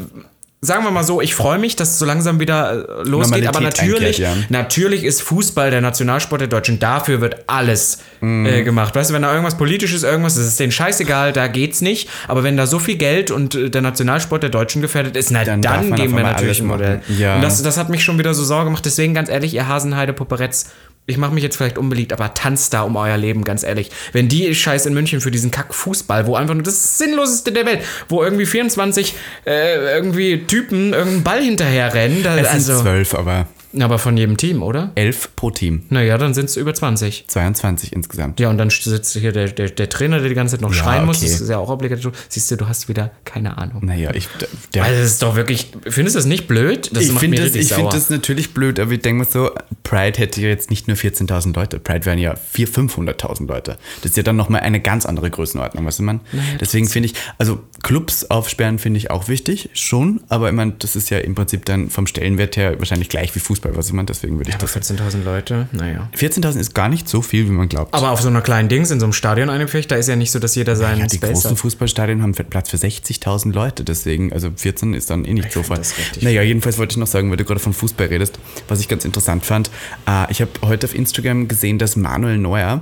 Sagen 0.63 0.83
wir 0.83 0.91
mal 0.91 1.03
so, 1.03 1.21
ich 1.21 1.33
freue 1.33 1.57
mich, 1.57 1.75
dass 1.75 1.89
es 1.89 1.97
so 1.99 2.05
langsam 2.05 2.39
wieder 2.39 2.87
äh, 2.87 3.09
losgeht, 3.09 3.47
aber 3.47 3.61
Normalität 3.61 3.89
natürlich, 3.89 4.25
einkehrt, 4.25 4.37
ja. 4.37 4.45
natürlich 4.49 5.03
ist 5.03 5.23
Fußball 5.23 5.71
der 5.71 5.81
Nationalsport 5.81 6.39
der 6.41 6.47
Deutschen. 6.49 6.77
Dafür 6.77 7.19
wird 7.19 7.45
alles 7.47 7.97
Mhm. 8.21 8.45
äh, 8.45 8.63
gemacht. 8.63 8.93
Weißt 8.95 9.09
du, 9.09 9.15
wenn 9.15 9.23
da 9.23 9.31
irgendwas 9.31 9.57
politisches, 9.57 10.03
irgendwas, 10.03 10.35
das 10.35 10.45
ist 10.45 10.59
denen 10.59 10.71
scheißegal, 10.71 11.33
da 11.33 11.47
geht's 11.47 11.81
nicht. 11.81 12.07
Aber 12.27 12.43
wenn 12.43 12.55
da 12.57 12.67
so 12.67 12.77
viel 12.77 12.95
Geld 12.95 13.31
und 13.31 13.55
äh, 13.55 13.69
der 13.71 13.81
Nationalsport 13.81 14.43
der 14.43 14.51
Deutschen 14.51 14.83
gefährdet 14.83 15.17
ist, 15.17 15.31
na 15.31 15.43
dann, 15.43 15.63
Dann 15.63 15.95
geben 15.95 16.15
wir 16.15 16.23
natürlich 16.23 16.61
ein 16.61 16.67
Modell. 16.67 17.01
Ja. 17.17 17.35
Und 17.37 17.41
das, 17.41 17.63
das 17.63 17.77
hat 17.77 17.89
mich 17.89 18.03
schon 18.03 18.19
wieder 18.19 18.35
so 18.35 18.43
Sorge 18.43 18.65
gemacht. 18.65 18.85
Deswegen 18.85 19.15
ganz 19.15 19.29
ehrlich, 19.29 19.55
ihr 19.55 19.67
Hasenheide 19.67 20.13
Poperetz, 20.13 20.69
ich 21.11 21.17
mache 21.17 21.33
mich 21.33 21.43
jetzt 21.43 21.57
vielleicht 21.57 21.77
unbeliebt, 21.77 22.13
aber 22.13 22.33
tanzt 22.33 22.73
da 22.73 22.81
um 22.81 22.95
euer 22.95 23.17
Leben, 23.17 23.43
ganz 23.43 23.63
ehrlich. 23.63 23.91
Wenn 24.13 24.27
die 24.27 24.55
Scheiß 24.55 24.85
in 24.85 24.93
München 24.93 25.21
für 25.21 25.31
diesen 25.31 25.51
Kack-Fußball, 25.51 26.25
wo 26.25 26.35
einfach 26.35 26.53
nur 26.53 26.63
das 26.63 26.97
Sinnloseste 26.97 27.51
der 27.51 27.65
Welt, 27.65 27.81
wo 28.09 28.23
irgendwie 28.23 28.45
24 28.45 29.13
äh, 29.45 29.93
irgendwie 29.93 30.45
Typen 30.45 30.93
irgendeinen 30.93 31.23
Ball 31.23 31.43
hinterher 31.43 31.93
rennen. 31.93 32.23
Da, 32.23 32.37
Es 32.37 32.47
sind 32.47 32.69
also, 32.69 32.81
zwölf, 32.81 33.13
aber 33.13 33.47
aber 33.79 33.99
von 33.99 34.17
jedem 34.17 34.37
Team, 34.37 34.63
oder? 34.63 34.91
elf 34.95 35.29
pro 35.35 35.51
Team. 35.51 35.83
Naja, 35.89 36.17
dann 36.17 36.33
sind 36.33 36.45
es 36.45 36.57
über 36.57 36.73
20. 36.73 37.25
22 37.27 37.93
insgesamt. 37.93 38.39
Ja, 38.39 38.49
und 38.49 38.57
dann 38.57 38.69
sitzt 38.69 39.13
hier 39.17 39.31
der, 39.31 39.47
der, 39.49 39.69
der 39.69 39.89
Trainer, 39.89 40.19
der 40.19 40.29
die 40.29 40.35
ganze 40.35 40.55
Zeit 40.55 40.61
noch 40.61 40.73
Ja, 40.73 40.83
schreien 40.83 41.05
muss. 41.05 41.17
okay. 41.17 41.31
Das 41.31 41.41
ist 41.41 41.49
ja 41.49 41.57
auch 41.57 41.69
obligatorisch. 41.69 42.17
Siehst 42.29 42.51
du, 42.51 42.57
du 42.57 42.67
hast 42.67 42.89
wieder 42.89 43.11
keine 43.25 43.57
Ahnung. 43.57 43.85
Naja, 43.85 44.13
ich, 44.13 44.27
der, 44.73 44.83
Also, 44.83 45.01
das 45.01 45.11
ist 45.11 45.21
doch 45.21 45.35
wirklich. 45.35 45.67
Findest 45.87 46.15
du 46.15 46.19
das 46.19 46.25
nicht 46.25 46.47
blöd? 46.47 46.89
Das 46.93 47.03
ich 47.05 47.11
finde 47.11 47.37
das, 47.43 47.55
ich 47.55 47.73
find 47.73 47.93
das 47.93 48.09
natürlich 48.09 48.53
blöd, 48.53 48.79
aber 48.79 48.91
ich 48.91 48.99
denke 49.01 49.19
mir 49.23 49.25
so, 49.29 49.51
Pride 49.83 50.17
hätte 50.19 50.41
jetzt 50.41 50.69
nicht 50.69 50.87
nur 50.87 50.97
14.000 50.97 51.53
Leute, 51.55 51.79
Pride 51.79 52.05
wären 52.05 52.17
ja 52.19 52.33
400.000, 52.55 52.89
500.000 52.91 53.47
Leute. 53.47 53.77
Das 54.01 54.11
ist 54.11 54.17
ja 54.17 54.23
dann 54.23 54.35
nochmal 54.35 54.61
eine 54.61 54.79
ganz 54.79 55.05
andere 55.05 55.29
Größenordnung, 55.29 55.85
weißt 55.85 55.99
du, 55.99 56.03
man? 56.03 56.21
Deswegen 56.59 56.87
finde 56.87 57.07
ich, 57.07 57.15
also 57.37 57.61
Clubs 57.83 58.25
aufsperren 58.25 58.79
finde 58.79 58.97
ich 58.99 59.11
auch 59.11 59.27
wichtig, 59.27 59.69
schon, 59.73 60.21
aber 60.29 60.47
ich 60.49 60.55
meine, 60.55 60.73
das 60.79 60.95
ist 60.95 61.09
ja 61.09 61.19
im 61.19 61.35
Prinzip 61.35 61.65
dann 61.65 61.89
vom 61.89 62.07
Stellenwert 62.07 62.57
her 62.57 62.79
wahrscheinlich 62.79 63.09
gleich 63.09 63.35
wie 63.35 63.39
Fußball, 63.39 63.60
was 63.63 63.87
ich 63.87 63.93
meine, 63.93 64.07
deswegen 64.07 64.37
würde 64.37 64.49
ich 64.49 64.55
Aber 64.55 64.67
das... 64.67 64.91
14.000 64.91 65.23
Leute, 65.23 65.67
naja. 65.71 66.09
14.000 66.15 66.59
ist 66.59 66.73
gar 66.73 66.89
nicht 66.89 67.07
so 67.07 67.21
viel, 67.21 67.47
wie 67.47 67.51
man 67.51 67.69
glaubt. 67.69 67.93
Aber 67.93 68.11
auf 68.11 68.21
so 68.21 68.27
einer 68.27 68.41
kleinen 68.41 68.69
Dings, 68.69 68.91
in 68.91 68.99
so 68.99 69.05
einem 69.05 69.13
Stadion 69.13 69.49
eingefecht, 69.49 69.91
da 69.91 69.95
ist 69.95 70.07
ja 70.07 70.15
nicht 70.15 70.31
so, 70.31 70.39
dass 70.39 70.55
jeder 70.55 70.75
seinen 70.75 70.99
ja, 70.99 71.07
die 71.07 71.17
Space 71.17 71.31
großen 71.31 71.51
hat. 71.51 71.59
Fußballstadien 71.59 72.21
haben 72.21 72.33
Platz 72.33 72.69
für 72.69 72.77
60.000 72.77 73.53
Leute, 73.53 73.83
deswegen, 73.83 74.33
also 74.33 74.49
14 74.55 74.93
ist 74.93 75.09
dann 75.09 75.25
eh 75.25 75.33
nicht 75.33 75.51
so 75.51 75.63
voll. 75.63 75.77
das 75.77 75.97
richtig 75.97 76.23
Naja, 76.23 76.41
jedenfalls 76.41 76.77
wollte 76.77 76.93
ich 76.93 76.97
noch 76.97 77.07
sagen, 77.07 77.29
weil 77.29 77.37
du 77.37 77.45
gerade 77.45 77.59
von 77.59 77.73
Fußball 77.73 78.07
redest, 78.07 78.39
was 78.67 78.79
ich 78.79 78.87
ganz 78.87 79.05
interessant 79.05 79.45
fand. 79.45 79.69
Äh, 80.07 80.31
ich 80.31 80.41
habe 80.41 80.51
heute 80.63 80.87
auf 80.87 80.95
Instagram 80.95 81.47
gesehen, 81.47 81.77
dass 81.77 81.95
Manuel 81.95 82.37
Neuer 82.37 82.81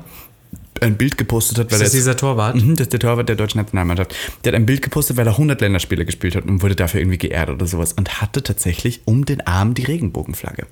ein 0.82 0.98
Bild 0.98 1.18
gepostet 1.18 1.60
hat, 1.60 1.72
weil 1.72 1.82
Ist 1.82 1.88
das 1.88 1.94
er 1.94 2.00
dieser 2.00 2.18
Torwart? 2.18 2.56
Mhm, 2.56 2.76
das 2.76 2.86
ist 2.86 2.94
der 2.94 3.00
Torwart 3.00 3.30
der 3.30 3.36
deutschen 3.36 3.60
Nationalmannschaft. 3.60 4.16
Der 4.44 4.52
hat 4.52 4.56
ein 4.56 4.66
Bild 4.66 4.82
gepostet, 4.82 5.18
weil 5.18 5.28
er 5.28 5.34
100 5.34 5.62
Länderspiele 5.62 6.06
gespielt 6.06 6.36
hat 6.36 6.46
und 6.46 6.62
wurde 6.62 6.76
dafür 6.76 7.02
irgendwie 7.02 7.18
geehrt 7.18 7.50
oder 7.50 7.66
sowas 7.66 7.94
und 7.94 8.22
hatte 8.22 8.44
tatsächlich 8.44 9.02
um 9.06 9.26
den 9.26 9.46
Arm 9.46 9.74
die 9.74 9.84
Regenbogenflagge. 9.84 10.68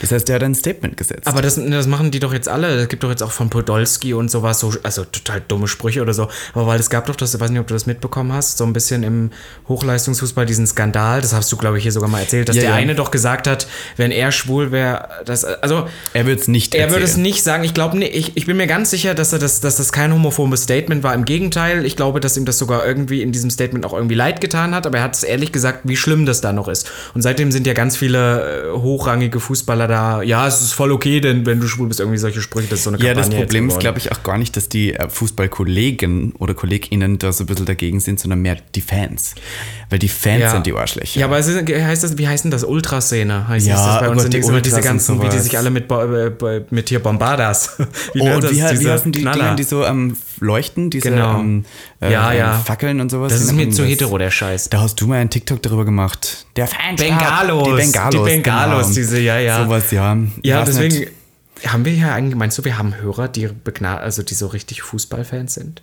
Das 0.00 0.10
heißt, 0.12 0.28
der 0.28 0.36
hat 0.36 0.42
ein 0.42 0.54
Statement 0.54 0.96
gesetzt. 0.96 1.26
Aber 1.26 1.42
das, 1.42 1.56
das 1.56 1.86
machen 1.86 2.10
die 2.10 2.18
doch 2.20 2.32
jetzt 2.32 2.48
alle. 2.48 2.68
Es 2.80 2.88
gibt 2.88 3.02
doch 3.02 3.10
jetzt 3.10 3.22
auch 3.22 3.32
von 3.32 3.50
Podolski 3.50 4.14
und 4.14 4.30
sowas, 4.30 4.60
so, 4.60 4.72
also 4.82 5.04
total 5.04 5.42
dumme 5.46 5.68
Sprüche 5.68 6.02
oder 6.02 6.14
so. 6.14 6.28
Aber 6.54 6.66
weil 6.66 6.80
es 6.80 6.90
gab 6.90 7.06
doch 7.06 7.16
das, 7.16 7.34
ich 7.34 7.40
weiß 7.40 7.50
nicht, 7.50 7.60
ob 7.60 7.66
du 7.66 7.74
das 7.74 7.86
mitbekommen 7.86 8.32
hast, 8.32 8.58
so 8.58 8.64
ein 8.64 8.72
bisschen 8.72 9.02
im 9.02 9.30
Hochleistungsfußball 9.68 10.46
diesen 10.46 10.66
Skandal, 10.66 11.20
das 11.20 11.32
hast 11.32 11.50
du, 11.52 11.56
glaube 11.56 11.76
ich, 11.78 11.82
hier 11.82 11.92
sogar 11.92 12.08
mal 12.08 12.20
erzählt, 12.20 12.48
dass 12.48 12.56
Ja, 12.56 12.62
der 12.62 12.70
ja. 12.70 12.76
eine 12.76 12.94
doch 12.94 13.10
gesagt 13.10 13.46
hat, 13.46 13.66
wenn 13.96 14.10
er 14.10 14.32
schwul 14.32 14.72
wäre, 14.72 15.08
das, 15.24 15.44
also 15.44 15.86
er 16.12 16.26
wird 16.26 16.40
es 16.40 16.48
nicht 16.48 16.74
Er 16.74 16.90
würde 16.90 17.04
es 17.04 17.10
erzählen. 17.10 17.22
nicht 17.22 17.42
sagen. 17.42 17.64
Ich 17.64 17.74
glaube, 17.74 17.98
nee, 17.98 18.06
ich, 18.06 18.36
ich 18.36 18.46
bin 18.46 18.56
mir 18.56 18.66
ganz 18.66 18.90
sicher, 18.90 19.14
dass, 19.14 19.32
er 19.32 19.38
das, 19.38 19.60
dass 19.60 19.76
das 19.76 19.92
kein 19.92 20.12
homophobes 20.12 20.62
Statement 20.62 21.02
war. 21.02 21.14
Im 21.14 21.24
Gegenteil, 21.24 21.84
ich 21.84 21.96
glaube, 21.96 22.20
dass 22.20 22.36
ihm 22.36 22.44
das 22.44 22.58
sogar 22.58 22.86
irgendwie 22.86 23.22
in 23.22 23.32
diesem 23.32 23.50
Statement 23.50 23.84
auch 23.84 23.92
irgendwie 23.92 24.14
leid 24.14 24.40
getan 24.40 24.74
hat. 24.74 24.86
Aber 24.86 24.98
er 24.98 25.04
hat 25.04 25.14
es 25.16 25.22
ehrlich 25.22 25.52
gesagt, 25.52 25.80
wie 25.84 25.96
schlimm 25.96 26.26
das 26.26 26.40
da 26.40 26.52
noch 26.52 26.68
ist. 26.68 26.90
Und 27.14 27.22
seitdem 27.22 27.52
sind 27.52 27.66
ja 27.66 27.72
ganz 27.74 27.96
viele 27.96 28.70
äh, 28.70 28.78
hochrangige 28.78 29.38
Fußballer 29.40 29.49
da. 29.88 30.22
Ja, 30.22 30.46
es 30.46 30.60
ist 30.60 30.72
voll 30.72 30.92
okay, 30.92 31.20
denn 31.20 31.46
wenn 31.46 31.60
du 31.60 31.66
schwul 31.66 31.88
bist, 31.88 32.00
irgendwie 32.00 32.18
solche 32.18 32.40
Sprüche, 32.40 32.68
das 32.68 32.80
ist 32.80 32.84
so 32.84 32.90
eine 32.90 32.98
Ja, 32.98 33.14
das 33.14 33.24
Kampagne 33.26 33.44
Problem 33.44 33.68
ist, 33.68 33.78
glaube 33.80 33.98
ich, 33.98 34.12
auch 34.12 34.22
gar 34.22 34.38
nicht, 34.38 34.56
dass 34.56 34.68
die 34.68 34.94
äh, 34.94 35.08
Fußballkollegen 35.08 36.32
oder 36.38 36.54
KollegInnen 36.54 37.18
da 37.18 37.32
so 37.32 37.44
ein 37.44 37.46
bisschen 37.46 37.66
dagegen 37.66 38.00
sind, 38.00 38.20
sondern 38.20 38.40
mehr 38.40 38.56
die 38.74 38.80
Fans. 38.80 39.34
Weil 39.88 39.98
die 39.98 40.08
Fans 40.08 40.40
Ja. 40.40 40.50
sind 40.50 40.66
die 40.66 40.72
Arschlöcher. 40.72 41.18
Ja, 41.20 41.26
aber 41.26 41.38
es 41.38 41.48
ist, 41.48 41.68
heißt 41.68 42.04
das, 42.04 42.18
wie 42.18 42.28
heißt 42.28 42.44
denn 42.44 42.50
das? 42.50 42.64
Ultraszene 42.64 43.48
heißt 43.48 43.66
Ja, 43.66 43.74
das 43.74 44.00
bei 44.00 44.08
oh 44.08 44.12
uns 44.12 44.24
in 44.24 44.30
die 44.30 44.38
immer 44.38 44.60
diese 44.60 44.80
ganzen, 44.80 45.22
wie 45.22 45.28
die 45.28 45.38
sich 45.38 45.56
alle 45.58 45.70
mit, 45.70 45.90
äh, 45.90 46.62
mit 46.70 46.88
hier 46.88 47.00
Bombardas. 47.00 47.76
Oh, 48.14 48.24
nennt 48.24 48.36
und 48.36 48.44
das? 48.44 48.52
wie, 48.52 48.56
wie 48.84 48.90
heißen 48.90 49.12
die 49.12 49.20
Knaller. 49.20 49.36
Dinger, 49.36 49.56
die 49.56 49.62
so 49.64 49.84
ähm, 49.84 50.16
leuchten, 50.40 50.90
diese 50.90 51.10
Genau. 51.10 51.38
ähm, 51.40 51.64
äh, 52.00 52.12
Ja, 52.12 52.32
ja. 52.32 52.58
Fackeln 52.58 53.00
und 53.00 53.10
sowas? 53.10 53.32
Das 53.32 53.42
ist 53.42 53.52
mir 53.52 53.70
zu 53.70 53.84
hetero, 53.84 54.18
der 54.18 54.30
Scheiß. 54.30 54.70
Da 54.70 54.80
hast 54.80 55.00
du 55.00 55.06
mal 55.06 55.16
einen 55.20 55.30
TikTok 55.30 55.62
darüber 55.62 55.84
gemacht. 55.84 56.46
Der 56.56 56.66
Fanstab. 56.66 56.96
Bengalos. 57.08 57.68
Die 57.68 57.74
Bengalos. 57.74 58.12
Die 58.12 58.18
Bengalos, 58.34 58.82
genau. 58.82 58.94
diese, 58.94 59.20
ja, 59.20 59.38
ja. 59.38 59.64
Sowas, 59.64 59.90
ja. 59.90 60.16
Ja, 60.42 60.60
Weiß 60.60 60.66
deswegen 60.66 60.98
nicht. 60.98 61.12
haben 61.72 61.84
wir 61.84 61.94
ja 61.94 62.14
eigentlich, 62.14 62.34
meinst 62.36 62.58
du, 62.58 62.64
wir 62.64 62.78
haben 62.78 62.96
Hörer, 62.96 63.28
die 63.28 63.48
also 63.84 64.22
die 64.22 64.34
so 64.34 64.46
richtig 64.48 64.82
Fußballfans 64.82 65.54
sind? 65.54 65.82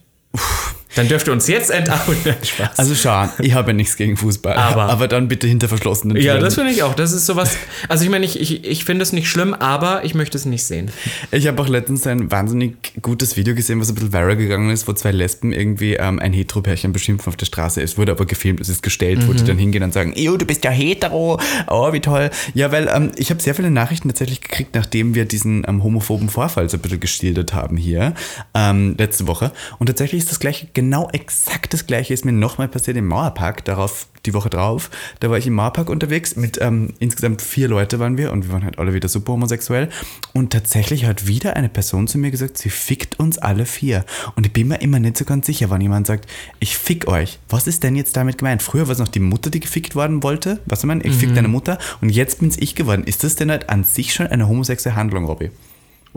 Dann 0.98 1.08
dürft 1.08 1.28
ihr 1.28 1.34
uns 1.34 1.48
jetzt 1.48 1.70
entarten. 1.70 2.16
Spaß. 2.44 2.78
Also 2.80 2.96
schau, 2.96 3.30
ich 3.40 3.54
habe 3.54 3.70
ja 3.70 3.74
nichts 3.74 3.96
gegen 3.96 4.18
Fußball. 4.18 4.56
Aber- 4.56 4.84
aber 4.90 5.08
dann 5.08 5.28
bitte 5.28 5.48
hinter 5.48 5.68
verschlossenen 5.68 6.18
ja, 6.18 6.34
Türen. 6.34 6.44
das 6.44 6.56
finde 6.56 6.72
ich 6.72 6.84
auch. 6.84 6.96
Das 6.96 7.12
ist 7.14 7.26
sowas. 7.26 7.56
Also 7.88 8.04
ich 8.04 8.10
meine, 8.10 8.26
ich, 8.26 8.40
ich, 8.40 8.66
ich 8.66 8.84
finde 8.86 9.04
es 9.04 9.14
nicht 9.14 9.30
schlimm, 9.30 9.54
aber 9.54 10.04
ich 10.04 10.16
möchte 10.16 10.38
es 10.38 10.46
nicht 10.46 10.64
sehen. 10.64 10.92
Ich 11.32 11.48
habe 11.48 11.62
auch 11.62 11.68
letztens 11.68 12.08
ein 12.08 12.32
wahnsinnig 12.32 12.76
gutes 13.02 13.38
Video 13.38 13.54
gesehen, 13.56 13.80
was 13.80 13.90
ein 13.90 13.96
bisschen 13.96 14.12
viral 14.14 14.36
gegangen 14.36 14.70
ist, 14.72 14.88
wo 14.88 14.94
zwei 14.94 15.12
Lesben 15.12 15.54
irgendwie 15.54 15.94
ähm, 15.96 16.20
ein 16.20 16.34
Hetero-Pärchen 16.34 16.94
beschimpfen 16.94 17.30
auf 17.30 17.38
der 17.38 17.46
Straße. 17.46 17.82
Es 17.82 17.98
wurde 17.98 18.12
aber 18.14 18.26
gefilmt, 18.26 18.60
es 18.60 18.70
ist 18.70 18.82
gestellt, 18.82 19.28
wo 19.28 19.34
die 19.34 19.44
dann 19.44 19.58
hingehen 19.58 19.84
und 19.84 19.94
sagen, 19.94 20.14
Ew, 20.16 20.38
du 20.38 20.46
bist 20.46 20.64
ja 20.64 20.72
hetero, 20.72 21.40
oh, 21.68 21.94
wie 21.94 22.00
toll. 22.00 22.30
Ja, 22.54 22.72
weil 22.72 22.90
ähm, 22.94 23.12
ich 23.18 23.30
habe 23.30 23.42
sehr 23.42 23.54
viele 23.54 23.70
Nachrichten 23.70 24.08
tatsächlich 24.10 24.42
gekriegt, 24.42 24.74
nachdem 24.76 25.14
wir 25.16 25.26
diesen 25.26 25.64
ähm, 25.68 25.84
homophoben 25.84 26.30
Vorfall 26.30 26.70
so 26.70 26.78
ein 26.78 26.82
bisschen 26.82 27.00
geschildert 27.00 27.54
haben 27.54 27.78
hier 27.78 28.14
ähm, 28.56 28.96
letzte 28.98 29.28
Woche. 29.28 29.52
Und 29.80 29.88
tatsächlich 29.88 30.20
ist 30.24 30.32
das 30.32 30.40
gleiche, 30.40 30.68
genau 30.74 30.87
exakt 31.12 31.74
das 31.74 31.86
gleiche 31.86 32.14
ist 32.14 32.26
mir 32.26 32.32
nochmal 32.32 32.68
passiert 32.68 32.98
im 32.98 33.08
Mauerpark, 33.08 33.66
darauf 33.66 34.08
die 34.26 34.34
Woche 34.34 34.50
drauf. 34.50 34.90
Da 35.20 35.30
war 35.30 35.38
ich 35.38 35.48
im 35.48 35.54
Mauerpark 35.54 35.90
unterwegs 35.90 36.36
mit 36.36 36.60
ähm, 36.62 36.94
insgesamt 37.00 37.42
vier 37.42 37.68
Leute 37.68 38.00
waren 38.00 38.18
wir 38.18 38.32
und 38.32 38.46
wir 38.46 38.54
waren 38.54 38.64
halt 38.64 38.78
alle 38.78 38.94
wieder 38.94 39.08
super 39.08 39.34
homosexuell. 39.34 39.90
Und 40.34 40.52
tatsächlich 40.52 41.06
hat 41.06 41.28
wieder 41.28 41.56
eine 41.56 41.70
Person 41.70 42.08
zu 42.08 42.18
mir 42.18 42.32
gesagt, 42.32 42.58
sie 42.58 42.70
fickt 42.70 43.20
uns 43.20 43.38
alle 43.38 43.66
vier. 43.66 44.06
Und 44.36 44.46
ich 44.46 44.54
bin 44.54 44.68
mir 44.68 44.82
immer 44.82 45.00
nicht 45.00 45.18
so 45.18 45.26
ganz 45.26 45.46
sicher, 45.46 45.70
wann 45.70 45.82
jemand 45.82 46.08
sagt, 46.08 46.30
ich 46.60 46.78
fick 46.78 47.08
euch. 47.08 47.40
Was 47.50 47.68
ist 47.68 47.84
denn 47.84 47.96
jetzt 47.96 48.18
damit 48.18 48.38
gemeint? 48.38 48.62
Früher 48.62 48.88
war 48.88 48.94
es 48.94 49.00
noch 49.00 49.08
die 49.08 49.20
Mutter, 49.20 49.50
die 49.50 49.60
gefickt 49.60 49.96
worden 49.96 50.24
wollte. 50.24 50.60
Was 50.66 50.80
ich 50.80 50.86
meine? 50.86 51.04
Ich 51.04 51.16
fick 51.16 51.34
deine 51.34 51.48
Mutter. 51.48 51.78
Und 52.02 52.10
jetzt 52.10 52.40
bin's 52.40 52.58
ich 52.58 52.76
geworden. 52.76 53.04
Ist 53.06 53.24
das 53.24 53.36
denn 53.36 53.50
halt 53.50 53.70
an 53.70 53.84
sich 53.84 54.14
schon 54.14 54.28
eine 54.28 54.48
homosexuelle 54.48 54.96
Handlung, 54.96 55.26
Robby? 55.26 55.52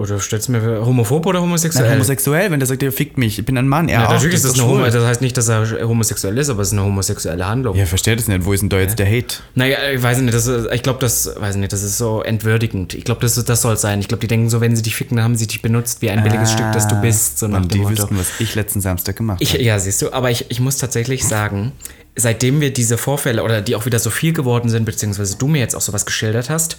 Oder 0.00 0.18
stellst 0.18 0.48
du 0.48 0.52
mir 0.52 0.86
homophob 0.86 1.26
oder 1.26 1.42
homosexuell? 1.42 1.84
Nein, 1.84 1.96
homosexuell, 1.96 2.50
wenn 2.50 2.58
der 2.58 2.66
sagt, 2.66 2.82
ihr 2.82 2.90
fickt 2.90 3.18
mich, 3.18 3.38
ich 3.38 3.44
bin 3.44 3.58
ein 3.58 3.68
Mann. 3.68 3.90
Er 3.90 4.00
ja, 4.00 4.06
auch, 4.06 4.12
natürlich 4.12 4.36
ist 4.36 4.46
das 4.46 4.54
doch 4.54 4.64
eine 4.64 4.72
Homo. 4.72 4.84
Das 4.86 5.04
heißt 5.04 5.20
nicht, 5.20 5.36
dass 5.36 5.48
er 5.48 5.86
homosexuell 5.86 6.38
ist, 6.38 6.48
aber 6.48 6.62
es 6.62 6.68
ist 6.68 6.72
eine 6.72 6.84
homosexuelle 6.84 7.46
Handlung. 7.46 7.76
Ja, 7.76 7.82
ich 7.82 7.88
verstehe 7.90 8.16
das 8.16 8.26
nicht. 8.26 8.46
Wo 8.46 8.54
ist 8.54 8.60
denn 8.60 8.70
da 8.70 8.78
jetzt 8.78 8.98
der 8.98 9.06
Hate? 9.06 9.36
Naja, 9.54 9.76
ich 9.94 10.02
weiß 10.02 10.18
nicht, 10.20 10.32
das 10.32 10.46
ist, 10.46 10.72
ich 10.72 10.82
glaube, 10.82 11.00
das, 11.00 11.30
weiß 11.38 11.56
nicht, 11.56 11.70
das 11.70 11.82
ist 11.82 11.98
so 11.98 12.22
entwürdigend. 12.22 12.94
Ich 12.94 13.04
glaube, 13.04 13.20
das, 13.20 13.34
das 13.44 13.60
soll 13.60 13.74
es 13.74 13.82
sein. 13.82 14.00
Ich 14.00 14.08
glaube, 14.08 14.22
die 14.22 14.26
denken 14.26 14.48
so, 14.48 14.62
wenn 14.62 14.74
sie 14.74 14.80
dich 14.80 14.96
ficken, 14.96 15.18
dann 15.18 15.24
haben 15.24 15.36
sie 15.36 15.46
dich 15.46 15.60
benutzt 15.60 16.00
wie 16.00 16.08
ein 16.08 16.22
billiges 16.22 16.52
Stück, 16.52 16.72
das 16.72 16.88
du 16.88 16.98
bist. 17.02 17.38
So 17.38 17.48
nach 17.48 17.58
Und 17.58 17.64
dem 17.64 17.70
die 17.70 17.78
Motto. 17.80 17.90
wüssten, 17.98 18.18
was 18.18 18.40
ich 18.40 18.54
letzten 18.54 18.80
Samstag 18.80 19.16
gemacht 19.16 19.44
habe. 19.46 19.62
ja, 19.62 19.78
siehst 19.78 20.00
du, 20.00 20.14
aber 20.14 20.30
ich, 20.30 20.46
ich 20.48 20.60
muss 20.60 20.78
tatsächlich 20.78 21.26
sagen, 21.26 21.72
seitdem 22.16 22.62
wir 22.62 22.72
diese 22.72 22.96
Vorfälle 22.96 23.42
oder 23.42 23.60
die 23.60 23.76
auch 23.76 23.84
wieder 23.84 23.98
so 23.98 24.08
viel 24.08 24.32
geworden 24.32 24.70
sind, 24.70 24.86
beziehungsweise 24.86 25.36
du 25.36 25.46
mir 25.46 25.58
jetzt 25.58 25.74
auch 25.74 25.82
sowas 25.82 26.06
geschildert 26.06 26.48
hast, 26.48 26.78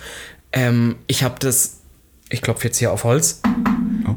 ähm, 0.53 0.95
ich 1.05 1.23
habe 1.23 1.35
das, 1.39 1.80
ich 2.31 2.41
klopfe 2.41 2.65
jetzt 2.65 2.77
hier 2.77 2.91
auf 2.91 3.03
Holz, 3.03 3.41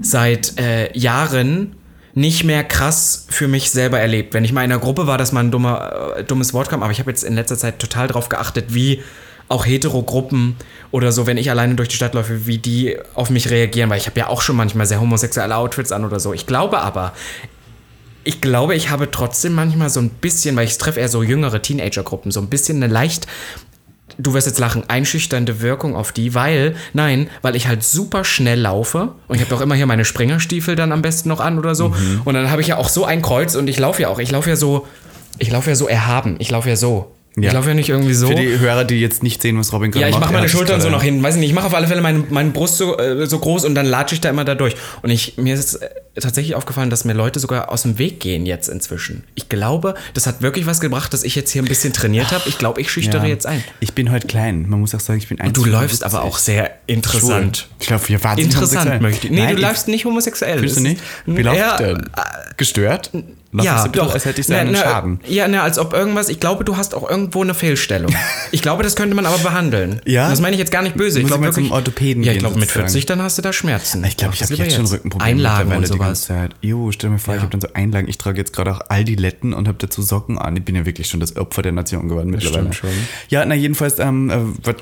seit 0.00 0.58
äh, 0.58 0.96
Jahren 0.96 1.76
nicht 2.14 2.44
mehr 2.44 2.62
krass 2.62 3.26
für 3.28 3.48
mich 3.48 3.70
selber 3.70 3.98
erlebt. 3.98 4.34
Wenn 4.34 4.44
ich 4.44 4.52
mal 4.52 4.64
in 4.64 4.70
einer 4.70 4.80
Gruppe 4.80 5.06
war, 5.06 5.18
dass 5.18 5.32
mal 5.32 5.40
ein 5.40 5.50
dummer, 5.50 6.14
äh, 6.16 6.24
dummes 6.24 6.54
Wort 6.54 6.68
kam, 6.68 6.82
aber 6.82 6.92
ich 6.92 7.00
habe 7.00 7.10
jetzt 7.10 7.24
in 7.24 7.34
letzter 7.34 7.58
Zeit 7.58 7.80
total 7.80 8.06
drauf 8.06 8.28
geachtet, 8.28 8.66
wie 8.72 9.02
auch 9.48 9.66
Hetero-Gruppen 9.66 10.56
oder 10.90 11.12
so, 11.12 11.26
wenn 11.26 11.36
ich 11.36 11.50
alleine 11.50 11.74
durch 11.74 11.88
die 11.88 11.96
Stadt 11.96 12.14
laufe, 12.14 12.46
wie 12.46 12.58
die 12.58 12.96
auf 13.14 13.30
mich 13.30 13.50
reagieren, 13.50 13.90
weil 13.90 13.98
ich 13.98 14.06
habe 14.06 14.18
ja 14.18 14.28
auch 14.28 14.40
schon 14.40 14.56
manchmal 14.56 14.86
sehr 14.86 15.00
homosexuelle 15.00 15.56
Outfits 15.56 15.92
an 15.92 16.04
oder 16.04 16.18
so. 16.18 16.32
Ich 16.32 16.46
glaube 16.46 16.78
aber, 16.78 17.12
ich 18.22 18.40
glaube, 18.40 18.74
ich 18.74 18.88
habe 18.90 19.10
trotzdem 19.10 19.52
manchmal 19.52 19.90
so 19.90 20.00
ein 20.00 20.08
bisschen, 20.08 20.56
weil 20.56 20.66
ich 20.66 20.78
treffe 20.78 21.00
eher 21.00 21.08
so 21.08 21.22
jüngere 21.22 21.60
Teenager-Gruppen, 21.60 22.30
so 22.32 22.40
ein 22.40 22.48
bisschen 22.48 22.82
eine 22.82 22.92
leicht, 22.92 23.26
du 24.18 24.34
wirst 24.34 24.46
jetzt 24.46 24.58
lachen, 24.58 24.84
einschüchternde 24.88 25.60
Wirkung 25.60 25.96
auf 25.96 26.12
die, 26.12 26.34
weil, 26.34 26.76
nein, 26.92 27.28
weil 27.42 27.56
ich 27.56 27.66
halt 27.66 27.82
super 27.82 28.24
schnell 28.24 28.60
laufe 28.60 29.12
und 29.28 29.36
ich 29.36 29.40
habe 29.40 29.50
doch 29.50 29.60
immer 29.60 29.74
hier 29.74 29.86
meine 29.86 30.04
Springerstiefel 30.04 30.76
dann 30.76 30.92
am 30.92 31.02
besten 31.02 31.28
noch 31.28 31.40
an 31.40 31.58
oder 31.58 31.74
so. 31.74 31.94
Und 32.24 32.34
dann 32.34 32.50
habe 32.50 32.60
ich 32.60 32.68
ja 32.68 32.76
auch 32.76 32.88
so 32.88 33.04
ein 33.04 33.22
Kreuz 33.22 33.54
und 33.54 33.68
ich 33.68 33.78
laufe 33.78 34.02
ja 34.02 34.08
auch, 34.08 34.18
ich 34.18 34.30
laufe 34.30 34.50
ja 34.50 34.56
so, 34.56 34.86
ich 35.38 35.50
laufe 35.50 35.70
ja 35.70 35.76
so 35.76 35.88
erhaben, 35.88 36.36
ich 36.38 36.50
laufe 36.50 36.68
ja 36.68 36.76
so. 36.76 37.12
Ja. 37.36 37.48
Ich 37.48 37.52
laufe 37.52 37.68
ja 37.68 37.74
nicht 37.74 37.88
irgendwie 37.88 38.14
so. 38.14 38.28
Für 38.28 38.34
die 38.36 38.58
Hörer, 38.60 38.84
die 38.84 39.00
jetzt 39.00 39.22
nicht 39.24 39.42
sehen, 39.42 39.58
was 39.58 39.72
Robin 39.72 39.90
gerade 39.90 40.02
Ja, 40.02 40.08
ich 40.08 40.12
macht. 40.14 40.22
mache 40.26 40.32
meine 40.34 40.48
Schultern 40.48 40.80
so 40.80 40.88
nach 40.88 41.02
hinten. 41.02 41.22
Weiß 41.22 41.34
ich 41.34 41.40
nicht, 41.40 41.48
ich 41.50 41.54
mache 41.54 41.66
auf 41.66 41.74
alle 41.74 41.88
Fälle 41.88 42.00
meine, 42.00 42.24
meine 42.30 42.50
Brust 42.50 42.76
so, 42.76 42.96
äh, 42.96 43.26
so 43.26 43.38
groß 43.40 43.64
und 43.64 43.74
dann 43.74 43.86
latsche 43.86 44.14
ich 44.14 44.20
da 44.20 44.30
immer 44.30 44.44
da 44.44 44.54
durch. 44.54 44.76
Und 45.02 45.10
ich, 45.10 45.36
mir 45.36 45.54
ist, 45.54 45.80
tatsächlich 46.20 46.54
aufgefallen, 46.54 46.90
dass 46.90 47.04
mir 47.04 47.12
Leute 47.12 47.40
sogar 47.40 47.72
aus 47.72 47.82
dem 47.82 47.98
Weg 47.98 48.20
gehen 48.20 48.46
jetzt 48.46 48.68
inzwischen. 48.68 49.24
Ich 49.34 49.48
glaube, 49.48 49.94
das 50.14 50.26
hat 50.26 50.42
wirklich 50.42 50.66
was 50.66 50.80
gebracht, 50.80 51.12
dass 51.12 51.24
ich 51.24 51.34
jetzt 51.34 51.50
hier 51.50 51.62
ein 51.62 51.66
bisschen 51.68 51.92
trainiert 51.92 52.30
habe. 52.30 52.44
Ich 52.48 52.58
glaube, 52.58 52.80
ich 52.80 52.90
schüchtere 52.90 53.22
Ja. 53.24 53.28
jetzt 53.28 53.46
ein. 53.46 53.64
Ich 53.80 53.94
bin 53.94 54.12
heute 54.12 54.26
klein. 54.28 54.68
Man 54.68 54.80
muss 54.80 54.94
auch 54.94 55.00
sagen, 55.00 55.18
ich 55.18 55.28
bin 55.28 55.38
Du 55.52 55.64
läufst 55.64 56.04
aber 56.04 56.22
auch 56.22 56.38
sehr 56.38 56.70
interessant. 56.86 57.68
Ich 57.80 57.90
laufe 57.90 58.06
hier 58.08 58.22
wahnsinnig 58.22 58.54
Interessant 58.54 59.00
möchte 59.02 59.26
ich. 59.26 59.32
Nee, 59.32 59.40
Nein, 59.44 59.56
du 59.56 59.62
läufst 59.62 59.88
nicht 59.88 60.04
homosexuell. 60.04 60.58
Findest 60.58 60.78
du 60.78 60.82
nicht? 60.82 61.00
Wie 61.26 61.42
läuft 61.42 61.80
denn? 61.80 62.08
Gestört? 62.56 63.10
Ja, 63.62 63.84
ich 63.84 63.92
bisschen, 63.92 64.06
doch. 64.06 64.14
Als 64.14 64.24
hätte 64.24 64.40
ich 64.40 64.46
so 64.46 64.54
einen 64.54 64.72
na, 64.72 64.78
Schaden. 64.78 65.20
Ja, 65.28 65.46
na, 65.48 65.62
als 65.62 65.78
ob 65.78 65.92
irgendwas. 65.92 66.28
Ich 66.28 66.40
glaube, 66.40 66.64
du 66.64 66.76
hast 66.76 66.94
auch 66.94 67.08
irgendwo 67.08 67.42
eine 67.42 67.54
Fehlstellung. 67.54 68.12
ich 68.50 68.62
glaube, 68.62 68.82
das 68.82 68.96
könnte 68.96 69.14
man 69.14 69.26
aber 69.26 69.38
behandeln. 69.38 70.00
Ja? 70.06 70.28
Das 70.28 70.40
meine 70.40 70.54
ich 70.54 70.58
jetzt 70.58 70.70
gar 70.72 70.82
nicht 70.82 70.96
böse. 70.96 71.18
Ich 71.18 71.24
Muss 71.24 71.32
ich 71.32 71.40
glaube 71.40 71.54
zum. 71.54 71.70
Orthopäden 71.72 72.22
Ja, 72.22 72.32
ich 72.32 72.38
glaube, 72.38 72.54
mit 72.56 72.64
sozusagen. 72.68 72.88
40 72.88 73.06
dann 73.06 73.22
hast 73.22 73.38
du 73.38 73.42
da 73.42 73.52
Schmerzen. 73.52 74.04
Ich 74.04 74.16
glaube, 74.16 74.34
ich 74.34 74.42
habe 74.42 74.54
jetzt 74.54 74.74
schon 74.76 74.86
Rückenprobleme 74.86 75.30
Einlagen 75.30 75.72
und 75.72 75.82
die 75.82 75.86
sowas. 75.86 76.22
Zeit. 76.24 76.52
Jo, 76.60 76.90
stell 76.92 77.08
dir 77.10 77.12
mal 77.14 77.18
vor, 77.18 77.34
ich 77.34 77.38
Ja. 77.38 77.42
habe 77.42 77.52
dann 77.52 77.60
so 77.60 77.68
Einlagen. 77.74 78.08
Ich 78.08 78.18
trage 78.18 78.38
jetzt 78.38 78.52
gerade 78.52 78.72
auch 78.72 78.80
Aldi-Letten 78.88 79.52
und 79.54 79.66
habe 79.68 79.78
dazu 79.80 80.02
Socken 80.02 80.38
an. 80.38 80.56
Ich 80.56 80.64
bin 80.64 80.74
ja 80.76 80.84
wirklich 80.86 81.08
schon 81.08 81.20
das 81.20 81.36
Opfer 81.36 81.62
der 81.62 81.72
Nation 81.72 82.08
geworden 82.08 82.30
mittlerweile. 82.30 82.72
stimmt 82.72 82.74
schon. 82.74 82.90
Ja, 83.28 83.44
na 83.44 83.54
jedenfalls, 83.54 83.98
ähm, 83.98 84.30
äh, 84.30 84.36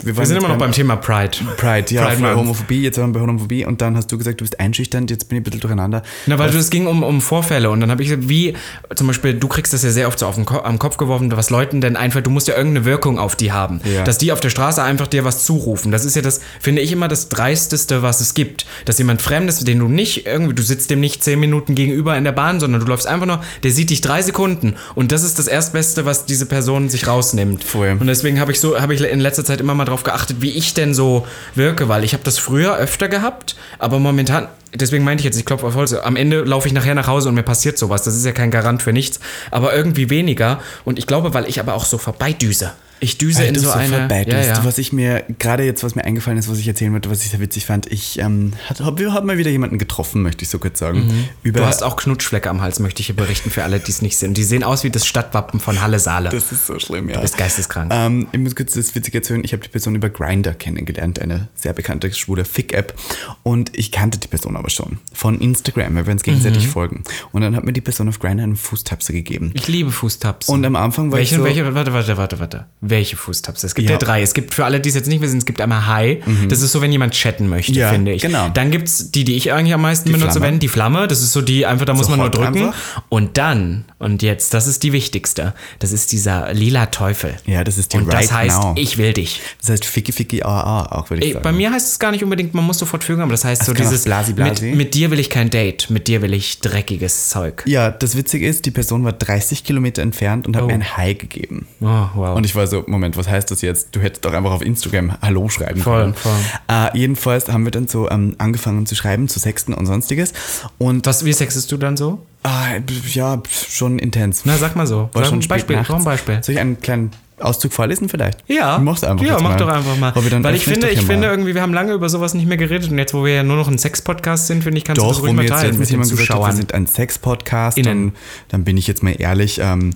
wir, 0.04 0.16
Wir 0.16 0.26
sind 0.26 0.36
immer 0.36 0.48
noch 0.48 0.58
beim 0.58 0.72
Thema 0.72 0.96
Pride. 0.96 1.38
Pride, 1.56 1.94
ja, 1.94 2.06
Pride 2.06 2.20
Month. 2.20 2.36
Homophobie, 2.36 2.82
jetzt 2.82 2.98
waren 2.98 3.14
wir 3.14 3.20
bei 3.20 3.26
Homophobie 3.26 3.64
und 3.64 3.80
dann 3.80 3.96
hast 3.96 4.10
du 4.12 4.18
gesagt, 4.18 4.40
du 4.40 4.44
bist 4.44 4.58
einschüchternd, 4.60 5.10
jetzt 5.10 5.28
bin 5.28 5.36
ich 5.38 5.40
ein 5.40 5.44
bisschen 5.44 5.60
durcheinander. 5.60 6.02
Na, 6.26 6.38
weil 6.38 6.50
es 6.54 6.70
ging 6.70 6.86
um, 6.86 7.02
um 7.02 7.20
Vorfälle 7.20 7.70
und 7.70 7.80
dann 7.80 7.90
habe 7.90 8.02
ich 8.02 8.08
gesagt, 8.08 8.28
wie, 8.28 8.54
zum 8.94 9.06
Beispiel, 9.06 9.34
du 9.34 9.48
kriegst 9.48 9.72
das 9.72 9.82
ja 9.82 9.90
sehr 9.90 10.08
oft 10.08 10.18
so 10.18 10.26
auf 10.26 10.34
den 10.34 10.44
Ko 10.44 10.58
am 10.58 10.78
Kopf 10.78 10.96
geworfen, 10.96 11.30
was 11.34 11.50
Leuten 11.50 11.80
denn 11.80 11.96
einfach, 11.96 12.20
du 12.20 12.30
musst 12.30 12.48
ja 12.48 12.56
irgendeine 12.56 12.84
Wirkung 12.84 13.18
auf 13.18 13.36
die 13.36 13.52
haben. 13.52 13.80
Ja. 13.84 14.04
Dass 14.04 14.18
die 14.18 14.32
auf 14.32 14.40
der 14.40 14.50
Straße 14.50 14.82
einfach 14.82 15.06
dir 15.06 15.24
was 15.24 15.44
zurufen. 15.44 15.92
Das 15.92 16.04
ist 16.04 16.16
ja 16.16 16.22
das, 16.22 16.40
finde 16.60 16.82
ich 16.82 16.92
immer 16.92 17.08
das 17.08 17.28
Dreisteste, 17.28 18.02
was 18.02 18.20
es 18.20 18.34
gibt. 18.34 18.66
Dass 18.84 18.98
jemand 18.98 19.22
Fremdes, 19.22 19.60
den 19.60 19.78
du 19.78 19.88
nicht 19.88 20.26
irgendwie, 20.26 20.54
du 20.54 20.62
sitzt 20.62 20.90
dem 20.90 21.00
nicht 21.00 21.22
zehn 21.22 21.40
Minuten 21.40 21.74
gegenüber 21.74 22.16
in 22.16 22.24
der 22.24 22.32
Bahn, 22.32 22.60
sondern 22.60 22.80
du 22.80 22.86
läufst 22.86 23.06
einfach 23.06 23.26
nur, 23.26 23.42
der 23.62 23.70
sieht 23.70 23.90
dich 23.90 24.00
drei 24.00 24.22
Sekunden 24.22 24.76
und 24.94 25.12
das 25.12 25.22
ist 25.22 25.38
das 25.38 25.46
Erstbeste, 25.46 26.04
was 26.04 26.26
diese 26.26 26.46
Person 26.46 26.88
sich 26.88 27.06
rausnimmt. 27.06 27.64
Voll. 27.64 27.96
Und 27.98 28.06
deswegen 28.06 28.40
habe 28.40 28.52
ich 28.52 28.60
so, 28.60 28.80
habe 28.80 28.94
ich 28.94 29.00
in 29.02 29.20
letzter 29.20 29.44
Zeit 29.44 29.60
immer 29.60 29.74
mal 29.74 29.84
drauf 29.84 30.02
geachtet, 30.02 30.38
wie 30.40 30.50
ich 30.50 30.74
denn 30.74 30.94
so 30.94 31.26
wirke, 31.54 31.88
weil 31.88 32.04
ich 32.04 32.12
habe 32.12 32.24
das 32.24 32.38
früher 32.38 32.76
öfter 32.76 33.08
gehabt, 33.08 33.56
aber 33.78 33.98
momentan, 33.98 34.48
deswegen 34.74 35.04
meinte 35.04 35.20
ich 35.20 35.24
jetzt, 35.24 35.38
ich 35.38 35.44
klopfe 35.44 35.66
auf 35.66 35.74
Holz, 35.74 35.92
am 35.92 36.16
Ende 36.16 36.42
laufe 36.42 36.66
ich 36.66 36.74
nachher 36.74 36.94
nach 36.94 37.06
Hause 37.06 37.28
und 37.28 37.34
mir 37.34 37.42
passiert 37.42 37.78
sowas. 37.78 38.02
Das 38.02 38.16
ist 38.16 38.24
ja 38.24 38.32
kein 38.32 38.50
Garant 38.50 38.82
für 38.82 38.92
nichts, 38.92 39.20
aber 39.50 39.74
irgendwie 39.74 40.10
weniger. 40.10 40.60
Und 40.84 40.98
ich 40.98 41.06
glaube, 41.06 41.34
weil 41.34 41.48
ich 41.48 41.60
aber 41.60 41.74
auch 41.74 41.84
so 41.84 41.98
vorbeidüse. 41.98 42.72
Ich 43.02 43.18
düse 43.18 43.44
in 43.44 43.54
so, 43.58 43.70
eine. 43.70 44.08
ja, 44.32 44.40
ja. 44.58 44.64
Was 44.64 44.78
ich 44.78 44.92
mir, 44.92 45.24
gerade 45.38 45.64
jetzt, 45.64 45.82
was 45.82 45.94
mir 45.94 46.04
eingefallen 46.04 46.38
ist, 46.38 46.48
was 46.48 46.58
ich 46.58 46.68
erzählen 46.68 46.92
wollte, 46.92 47.10
was 47.10 47.22
ich 47.24 47.30
sehr 47.30 47.40
witzig 47.40 47.66
fand, 47.66 47.90
ich 47.90 48.18
ähm, 48.18 48.52
habe 48.68 49.12
hab 49.12 49.24
mal 49.24 49.38
wieder 49.38 49.50
jemanden 49.50 49.78
getroffen, 49.78 50.22
möchte 50.22 50.44
ich 50.44 50.48
so 50.48 50.58
kurz 50.58 50.78
sagen. 50.78 50.98
Über, 51.42 51.60
Mhm. 51.60 51.62
Du 51.62 51.66
hast 51.66 51.82
auch 51.82 51.96
Knutschflecke 51.96 52.48
am 52.48 52.60
Hals, 52.60 52.78
möchte 52.80 53.00
ich 53.00 53.06
hier 53.06 53.16
berichten 53.16 53.50
für 53.50 53.64
alle, 53.64 53.80
die 53.80 53.90
es 53.90 54.02
nicht 54.02 54.16
sind. 54.16 54.36
Die 54.36 54.44
sehen 54.44 54.62
aus 54.64 54.84
wie 54.84 54.90
das 54.90 55.06
Stadtwappen 55.06 55.60
von 55.60 55.80
Halle 55.82 55.98
Saale. 55.98 56.30
das 56.30 56.52
ist 56.52 56.66
so 56.66 56.78
schlimm, 56.78 57.08
ja. 57.08 57.16
Du 57.16 57.22
bist 57.22 57.36
geisteskrank. 57.36 57.90
Ähm, 57.94 58.28
ich 58.32 58.38
muss 58.38 58.54
kurz 58.56 58.72
das 58.72 58.94
Witzige 58.94 59.18
erzählen. 59.18 59.42
Ich 59.44 59.52
habe 59.52 59.62
die 59.62 59.68
Person 59.68 59.94
über 59.94 60.08
Grinder 60.08 60.54
kennengelernt, 60.54 61.20
eine 61.20 61.48
sehr 61.54 61.72
bekannte 61.72 62.12
schwule 62.12 62.44
Fick-App. 62.44 62.94
Und 63.42 63.76
ich 63.76 63.90
kannte 63.92 64.18
die 64.18 64.28
Person 64.28 64.56
aber 64.56 64.70
schon 64.70 64.98
von 65.12 65.40
Instagram, 65.40 65.94
weil 65.96 66.06
wir 66.06 66.12
uns 66.12 66.22
gegenseitig 66.22 66.66
Mhm. 66.66 66.70
folgen. 66.70 67.02
Und 67.32 67.42
dann 67.42 67.56
hat 67.56 67.64
mir 67.64 67.72
die 67.72 67.80
Person 67.80 68.08
auf 68.08 68.18
Grinder 68.20 68.44
einen 68.44 68.56
Fußtapse 68.56 69.12
gegeben. 69.12 69.50
Ich 69.54 69.66
liebe 69.68 69.90
Fußtaps. 69.90 70.48
Und 70.48 70.64
am 70.64 70.76
Anfang 70.76 71.10
war 71.10 71.18
welche, 71.18 71.34
ich 71.34 71.38
so, 71.38 71.44
welche, 71.44 71.74
warte, 71.74 71.92
warte, 71.92 72.16
warte, 72.16 72.38
warte. 72.38 72.66
Welche 72.92 73.16
Fußtaps? 73.16 73.64
Es 73.64 73.74
gibt 73.74 73.88
ja. 73.88 73.94
Ja. 73.94 73.98
drei. 73.98 74.22
Es 74.22 74.34
gibt 74.34 74.52
für 74.54 74.64
alle, 74.64 74.78
die 74.80 74.88
es 74.90 74.94
jetzt 74.94 75.08
nicht 75.08 75.20
wissen, 75.22 75.38
es 75.38 75.46
gibt 75.46 75.60
einmal 75.60 75.86
Hi. 75.86 76.22
Das 76.48 76.60
ist 76.62 76.72
so, 76.72 76.80
wenn 76.82 76.92
jemand 76.92 77.14
chatten 77.14 77.48
möchte, 77.48 77.72
Ja, 77.72 77.88
finde 77.90 78.12
ich. 78.12 78.22
genau. 78.22 78.48
Dann 78.50 78.70
gibt 78.70 78.86
es 78.88 79.10
die, 79.10 79.24
die 79.24 79.34
ich 79.34 79.50
eigentlich 79.52 79.74
am 79.74 79.80
meisten 79.82 80.12
benutze, 80.12 80.32
Flamme. 80.32 80.46
wenn 80.46 80.58
die 80.58 80.68
Flamme. 80.68 81.08
Das 81.08 81.22
ist 81.22 81.32
so 81.32 81.40
die, 81.42 81.64
einfach, 81.66 81.86
da 81.86 81.94
muss 81.94 82.08
man 82.08 82.18
nur 82.18 82.30
drücken. 82.30 82.66
einfach. 82.68 83.02
Und 83.08 83.38
dann, 83.38 83.84
und 83.98 84.22
jetzt, 84.22 84.52
das 84.54 84.66
ist 84.66 84.82
die 84.82 84.92
wichtigste. 84.92 85.54
Das 85.78 85.90
ist 85.92 86.12
dieser 86.12 86.52
lila 86.52 86.86
Teufel. 86.86 87.34
Ja, 87.46 87.64
das 87.64 87.78
ist 87.78 87.92
die 87.92 87.96
Und 87.96 88.08
Right 88.12 88.24
das 88.24 88.32
heißt, 88.32 88.60
Now. 88.62 88.74
ich 88.76 88.98
will 88.98 89.12
dich. 89.12 89.40
Das 89.60 89.70
heißt 89.70 89.84
Ficky 89.84 90.12
Ficky 90.12 90.42
AA 90.42 90.86
auch, 90.92 91.08
würde 91.10 91.22
ich 91.22 91.28
Ey, 91.28 91.32
sagen. 91.34 91.42
bei 91.44 91.52
mir 91.52 91.70
heißt 91.72 91.88
es 91.92 91.98
gar 91.98 92.10
nicht 92.10 92.22
unbedingt, 92.22 92.52
man 92.54 92.64
muss 92.64 92.78
sofort 92.78 93.02
fügen, 93.04 93.22
aber 93.22 93.30
das 93.32 93.44
heißt 93.44 93.64
so 93.64 93.72
kann 93.72 93.86
auch 93.86 93.88
dieses, 93.90 94.04
Blasi 94.04 94.32
Blasi. 94.34 94.66
Mit, 94.66 94.76
mit 94.76 94.94
dir 94.94 95.10
will 95.10 95.18
ich 95.18 95.30
kein 95.30 95.48
Date, 95.50 95.88
mit 95.90 96.08
dir 96.08 96.20
will 96.22 96.34
ich 96.34 96.60
dreckiges 96.60 97.30
Zeug. 97.30 97.62
ja, 97.66 97.90
das 97.90 98.16
Witzige 98.16 98.46
ist, 98.46 98.66
die 98.66 98.70
Person 98.70 99.04
war 99.04 99.12
30 99.12 99.64
Kilometer 99.64 100.02
entfernt 100.02 100.46
und 100.46 100.56
hat 100.56 100.62
Oh. 100.64 100.66
mir 100.66 100.74
ein 100.74 100.96
Hi 100.96 101.14
gegeben. 101.14 101.66
Oh, 101.80 101.86
wow. 102.14 102.36
Und 102.36 102.44
ich 102.44 102.54
war 102.54 102.66
so, 102.66 102.81
Moment, 102.86 103.16
was 103.16 103.28
heißt 103.28 103.50
das 103.50 103.62
jetzt? 103.62 103.94
Du 103.94 104.00
hättest 104.00 104.24
doch 104.24 104.32
einfach 104.32 104.52
auf 104.52 104.62
Instagram 104.62 105.12
Hallo 105.22 105.48
schreiben 105.48 105.80
Voll, 105.80 106.00
können. 106.00 106.14
voll. 106.14 106.32
Äh, 106.68 106.96
jedenfalls 106.98 107.48
haben 107.48 107.64
wir 107.64 107.70
dann 107.70 107.88
so 107.88 108.10
ähm, 108.10 108.34
angefangen 108.38 108.86
zu 108.86 108.94
schreiben, 108.94 109.28
zu 109.28 109.38
sexten 109.38 109.74
und 109.74 109.86
sonstiges. 109.86 110.32
Und 110.78 111.06
Was, 111.06 111.24
wie 111.24 111.32
sexest 111.32 111.70
du 111.72 111.76
dann 111.76 111.96
so? 111.96 112.24
ah, 112.44 112.76
ja, 113.12 113.40
schon 113.50 113.98
intens. 113.98 114.42
Na, 114.44 114.56
sag 114.56 114.74
mal 114.76 114.86
so. 114.86 115.10
War 115.12 115.22
sag 115.22 115.26
schon 115.26 115.38
ein 115.40 115.48
Beispiel. 115.48 115.76
Brauch 115.76 115.96
ein 115.98 116.04
Beispiel. 116.04 116.42
Soll 116.42 116.54
ich 116.54 116.60
einen 116.60 116.80
kleinen 116.80 117.10
Auszug 117.40 117.72
vorlesen 117.72 118.08
vielleicht? 118.08 118.38
Ja. 118.46 118.76
Ich 118.76 118.82
mach's 118.82 119.02
einfach 119.02 119.24
Ja, 119.24 119.34
mach 119.40 119.50
mal. 119.50 119.56
doch 119.56 119.68
einfach 119.68 119.96
mal. 119.96 120.12
Weil 120.14 120.54
ich 120.54 120.64
finde, 120.64 120.86
doch 120.86 120.92
ich 120.92 121.00
finde 121.00 121.26
irgendwie, 121.28 121.54
wir 121.54 121.62
haben 121.62 121.74
lange 121.74 121.92
über 121.92 122.08
sowas 122.08 122.34
nicht 122.34 122.46
mehr 122.46 122.56
geredet 122.56 122.90
und 122.90 122.98
jetzt, 122.98 123.14
wo 123.14 123.24
wir 123.24 123.34
ja 123.34 123.42
nur 123.42 123.56
noch 123.56 123.68
ein 123.68 123.78
Sex-Podcast 123.78 124.46
sind, 124.46 124.62
finde 124.62 124.78
ich, 124.78 124.84
kannst 124.84 125.02
du 125.02 125.06
das 125.06 125.16
Doch, 125.16 125.24
ruhig 125.24 125.32
mal 125.32 125.46
teilen 125.46 125.78
mit 125.78 125.90
jemand 125.90 126.08
gesagt 126.10 126.28
hat, 126.30 126.36
wir 126.36 126.36
Zuschauern. 126.36 126.56
sind 126.56 126.74
ein 126.74 126.86
Sex-Podcast, 126.86 127.78
Innen. 127.78 128.12
dann, 128.48 128.64
bin 128.64 128.76
ich 128.76 128.86
jetzt 128.86 129.02
mal 129.02 129.14
ehrlich, 129.18 129.58
ähm, 129.62 129.90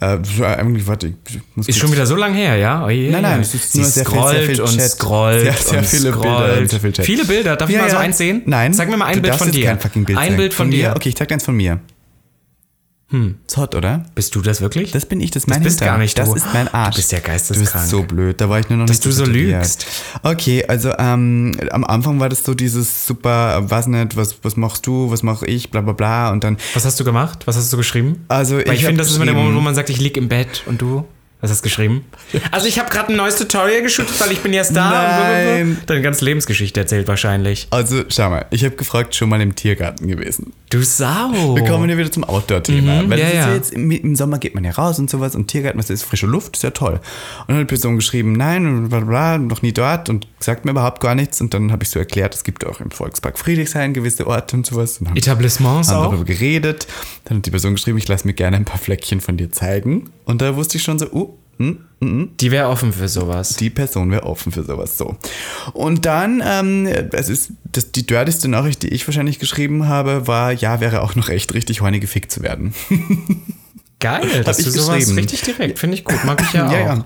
äh, 0.00 0.18
irgendwie, 0.38 0.86
warte, 0.86 1.08
ich 1.08 1.14
muss 1.54 1.66
Ist 1.68 1.74
kurz- 1.76 1.76
schon 1.80 1.92
wieder 1.92 2.06
so 2.06 2.14
lang 2.16 2.34
her, 2.34 2.56
ja? 2.56 2.84
Oh 2.84 2.88
je. 2.90 3.10
Nein, 3.10 3.22
nein, 3.22 3.40
es 3.40 3.54
ist 3.54 3.74
nur 3.74 3.84
sehr 3.84 4.04
viel- 4.04 4.12
scrollt 4.12 4.36
sehr 4.36 4.46
viel 4.46 4.60
und 4.60 4.70
Chat. 4.76 4.90
scrollt 4.90 5.40
Sehr, 5.42 5.52
sehr 5.54 5.78
und 5.78 5.86
viele 5.86 6.02
Bilder 6.12 6.18
scrollt. 6.20 6.60
und 6.60 6.70
sehr 6.70 6.80
viel 6.80 6.92
Chat. 6.92 7.06
Viele 7.06 7.24
Bilder. 7.24 7.56
Darf 7.56 7.68
ich 7.68 7.74
Ja, 7.76 7.82
mal 7.82 7.90
so 7.90 7.96
ja. 7.96 8.02
eins 8.02 8.18
sehen? 8.18 8.42
Nein. 8.46 8.72
Sag 8.74 8.88
mir 8.88 8.96
mal 8.96 9.06
ein 9.06 9.16
du 9.16 9.22
Bild 9.22 9.34
von 9.36 9.50
dir. 9.50 9.64
Kein 9.66 9.80
fucking 9.80 10.04
Bild 10.04 10.18
ein 10.18 10.24
zeigen. 10.24 10.36
Bild 10.36 10.54
von, 10.54 10.70
dir. 10.70 10.92
Okay, 10.96 11.08
ich 11.10 11.16
zeig 11.16 11.28
dir 11.28 11.34
eins 11.34 11.44
von 11.44 11.56
mir. 11.56 11.80
Hm. 13.12 13.36
Ist 13.46 13.56
hot, 13.56 13.74
oder? 13.74 14.04
Bist 14.14 14.34
du 14.34 14.40
das 14.40 14.60
wirklich? 14.60 14.90
Das 14.90 15.06
bin 15.06 15.20
ich, 15.20 15.30
das 15.30 15.44
ist 15.44 15.46
mein 15.48 15.62
bist 15.62 15.78
Hintern. 15.80 15.94
gar 15.96 15.98
nicht 16.02 16.18
Das 16.18 16.28
du. 16.30 16.34
ist 16.34 16.46
mein 16.52 16.66
Arsch. 16.68 16.96
Du 16.96 17.00
bist 17.00 17.12
ja 17.12 17.18
Du 17.20 17.26
geisteskrank. 17.26 17.72
bist 17.72 17.90
so 17.90 18.02
blöd, 18.02 18.40
da 18.40 18.48
war 18.48 18.58
ich 18.58 18.68
nur 18.70 18.78
noch 18.78 18.86
Dass 18.86 18.96
nicht 18.96 19.04
du 19.06 19.12
so 19.12 19.24
lügst. 19.24 19.86
Okay, 20.22 20.64
also 20.66 20.92
ähm, 20.98 21.52
am 21.70 21.84
Anfang 21.84 22.18
war 22.20 22.28
das 22.28 22.42
so 22.42 22.54
dieses 22.54 23.06
super, 23.06 23.68
weiß 23.70 23.86
nicht, 23.88 24.16
was, 24.16 24.36
was 24.42 24.56
machst 24.56 24.86
du, 24.86 25.10
was 25.10 25.22
mache 25.22 25.46
ich, 25.46 25.70
bla 25.70 25.82
bla 25.82 25.92
bla 25.92 26.30
und 26.32 26.42
dann, 26.42 26.56
Was 26.74 26.84
hast 26.84 26.98
du 26.98 27.04
gemacht? 27.04 27.46
Was 27.46 27.56
hast 27.56 27.72
du 27.72 27.76
geschrieben? 27.76 28.24
also 28.28 28.56
Weil 28.56 28.72
ich, 28.72 28.80
hab 28.82 28.86
finde, 28.88 29.02
das 29.02 29.10
ist 29.10 29.16
immer 29.16 29.26
der 29.26 29.34
Moment, 29.34 29.54
wo 29.56 29.60
man 29.60 29.74
sagt, 29.74 29.90
ich 29.90 30.00
lieg 30.00 30.16
im 30.16 30.28
Bett 30.28 30.62
und 30.66 30.80
du? 30.80 31.04
Was 31.42 31.50
hast 31.50 31.60
du 31.60 31.64
geschrieben? 31.64 32.04
Also 32.52 32.68
ich 32.68 32.78
habe 32.78 32.88
gerade 32.88 33.12
ein 33.12 33.16
neues 33.16 33.34
Tutorial 33.34 33.82
geshootet, 33.82 34.18
weil 34.20 34.30
ich 34.30 34.40
bin 34.40 34.52
jetzt 34.52 34.76
da. 34.76 35.24
Nein. 35.24 35.76
Deine 35.86 36.00
ganze 36.00 36.24
Lebensgeschichte 36.24 36.78
erzählt 36.78 37.08
wahrscheinlich. 37.08 37.66
Also, 37.70 38.04
schau 38.08 38.30
mal, 38.30 38.46
ich 38.50 38.64
habe 38.64 38.76
gefragt, 38.76 39.16
schon 39.16 39.28
mal 39.28 39.40
im 39.40 39.56
Tiergarten 39.56 40.06
gewesen. 40.06 40.52
Du 40.70 40.82
Sau. 40.82 41.56
Wir 41.56 41.64
kommen 41.64 41.90
ja 41.90 41.98
wieder 41.98 42.10
zum 42.10 42.22
Outdoor-Thema. 42.24 43.02
Mhm, 43.02 43.10
weil 43.10 43.18
ja, 43.18 43.28
ja. 43.28 43.48
ja 43.48 43.54
jetzt 43.56 43.72
im, 43.72 43.90
im 43.90 44.14
Sommer 44.14 44.38
geht 44.38 44.54
man 44.54 44.62
ja 44.62 44.70
raus 44.70 45.00
und 45.00 45.10
sowas 45.10 45.34
und 45.34 45.48
Tiergarten, 45.48 45.78
was 45.78 45.90
ist 45.90 46.04
frische 46.04 46.26
Luft, 46.26 46.56
ist 46.56 46.62
ja 46.62 46.70
toll. 46.70 46.94
Und 47.40 47.48
dann 47.48 47.56
hat 47.56 47.62
die 47.62 47.66
Person 47.66 47.96
geschrieben, 47.96 48.32
nein, 48.32 48.64
und 48.66 48.88
bla 48.88 49.00
bla, 49.00 49.36
noch 49.36 49.62
nie 49.62 49.72
dort 49.72 50.08
und 50.08 50.28
sagt 50.38 50.64
mir 50.64 50.70
überhaupt 50.70 51.00
gar 51.00 51.14
nichts. 51.14 51.40
Und 51.40 51.52
dann 51.52 51.72
habe 51.72 51.82
ich 51.82 51.90
so 51.90 51.98
erklärt, 51.98 52.34
es 52.34 52.44
gibt 52.44 52.64
auch 52.64 52.80
im 52.80 52.90
Volkspark 52.90 53.38
Friedrichshain 53.38 53.92
gewisse 53.92 54.26
Orte 54.28 54.56
und 54.56 54.64
sowas. 54.64 54.98
Und 54.98 55.08
haben, 55.08 55.16
Etablissements 55.16 55.88
haben 55.88 56.06
auch. 56.06 56.10
darüber 56.12 56.24
geredet. 56.24 56.86
Dann 57.24 57.38
hat 57.38 57.46
die 57.46 57.50
Person 57.50 57.74
geschrieben, 57.74 57.98
ich 57.98 58.08
lasse 58.08 58.26
mir 58.26 58.34
gerne 58.34 58.56
ein 58.56 58.64
paar 58.64 58.78
Fleckchen 58.78 59.20
von 59.20 59.36
dir 59.36 59.50
zeigen. 59.50 60.10
Und 60.24 60.40
da 60.40 60.56
wusste 60.56 60.78
ich 60.78 60.84
schon 60.84 60.98
so, 60.98 61.10
uh, 61.12 61.31
Die 61.60 62.50
wäre 62.50 62.68
offen 62.68 62.92
für 62.92 63.08
sowas. 63.08 63.54
die 63.56 63.70
Person 63.70 64.10
wäre 64.10 64.24
offen 64.24 64.50
für 64.50 64.64
sowas 64.64 64.98
so. 64.98 65.16
Und 65.72 66.04
dann, 66.04 66.42
ähm, 66.44 66.86
es 66.86 67.28
ist 67.28 67.52
das, 67.64 67.92
die 67.92 68.04
dirtigste 68.06 68.48
Nachricht, 68.48 68.82
die 68.82 68.88
ich 68.88 69.06
wahrscheinlich 69.06 69.38
geschrieben 69.38 69.86
habe, 69.86 70.26
war, 70.26 70.52
ja, 70.52 70.80
wäre 70.80 71.02
auch 71.02 71.14
noch 71.14 71.28
echt 71.28 71.54
richtig 71.54 71.80
horny 71.80 72.00
gefickt 72.00 72.32
zu 72.32 72.42
werden. 72.42 72.74
Geil, 74.00 74.42
dass 74.42 74.56
du 74.56 74.70
sowas 74.70 75.14
richtig 75.14 75.42
direkt. 75.42 75.78
Finde 75.78 75.96
ich 75.96 76.04
gut. 76.04 76.24
Mag 76.24 76.42
ich 76.42 76.52
ja 76.52 76.66
auch. 76.66 76.72
ja, 76.72 76.80
ja. 76.80 77.04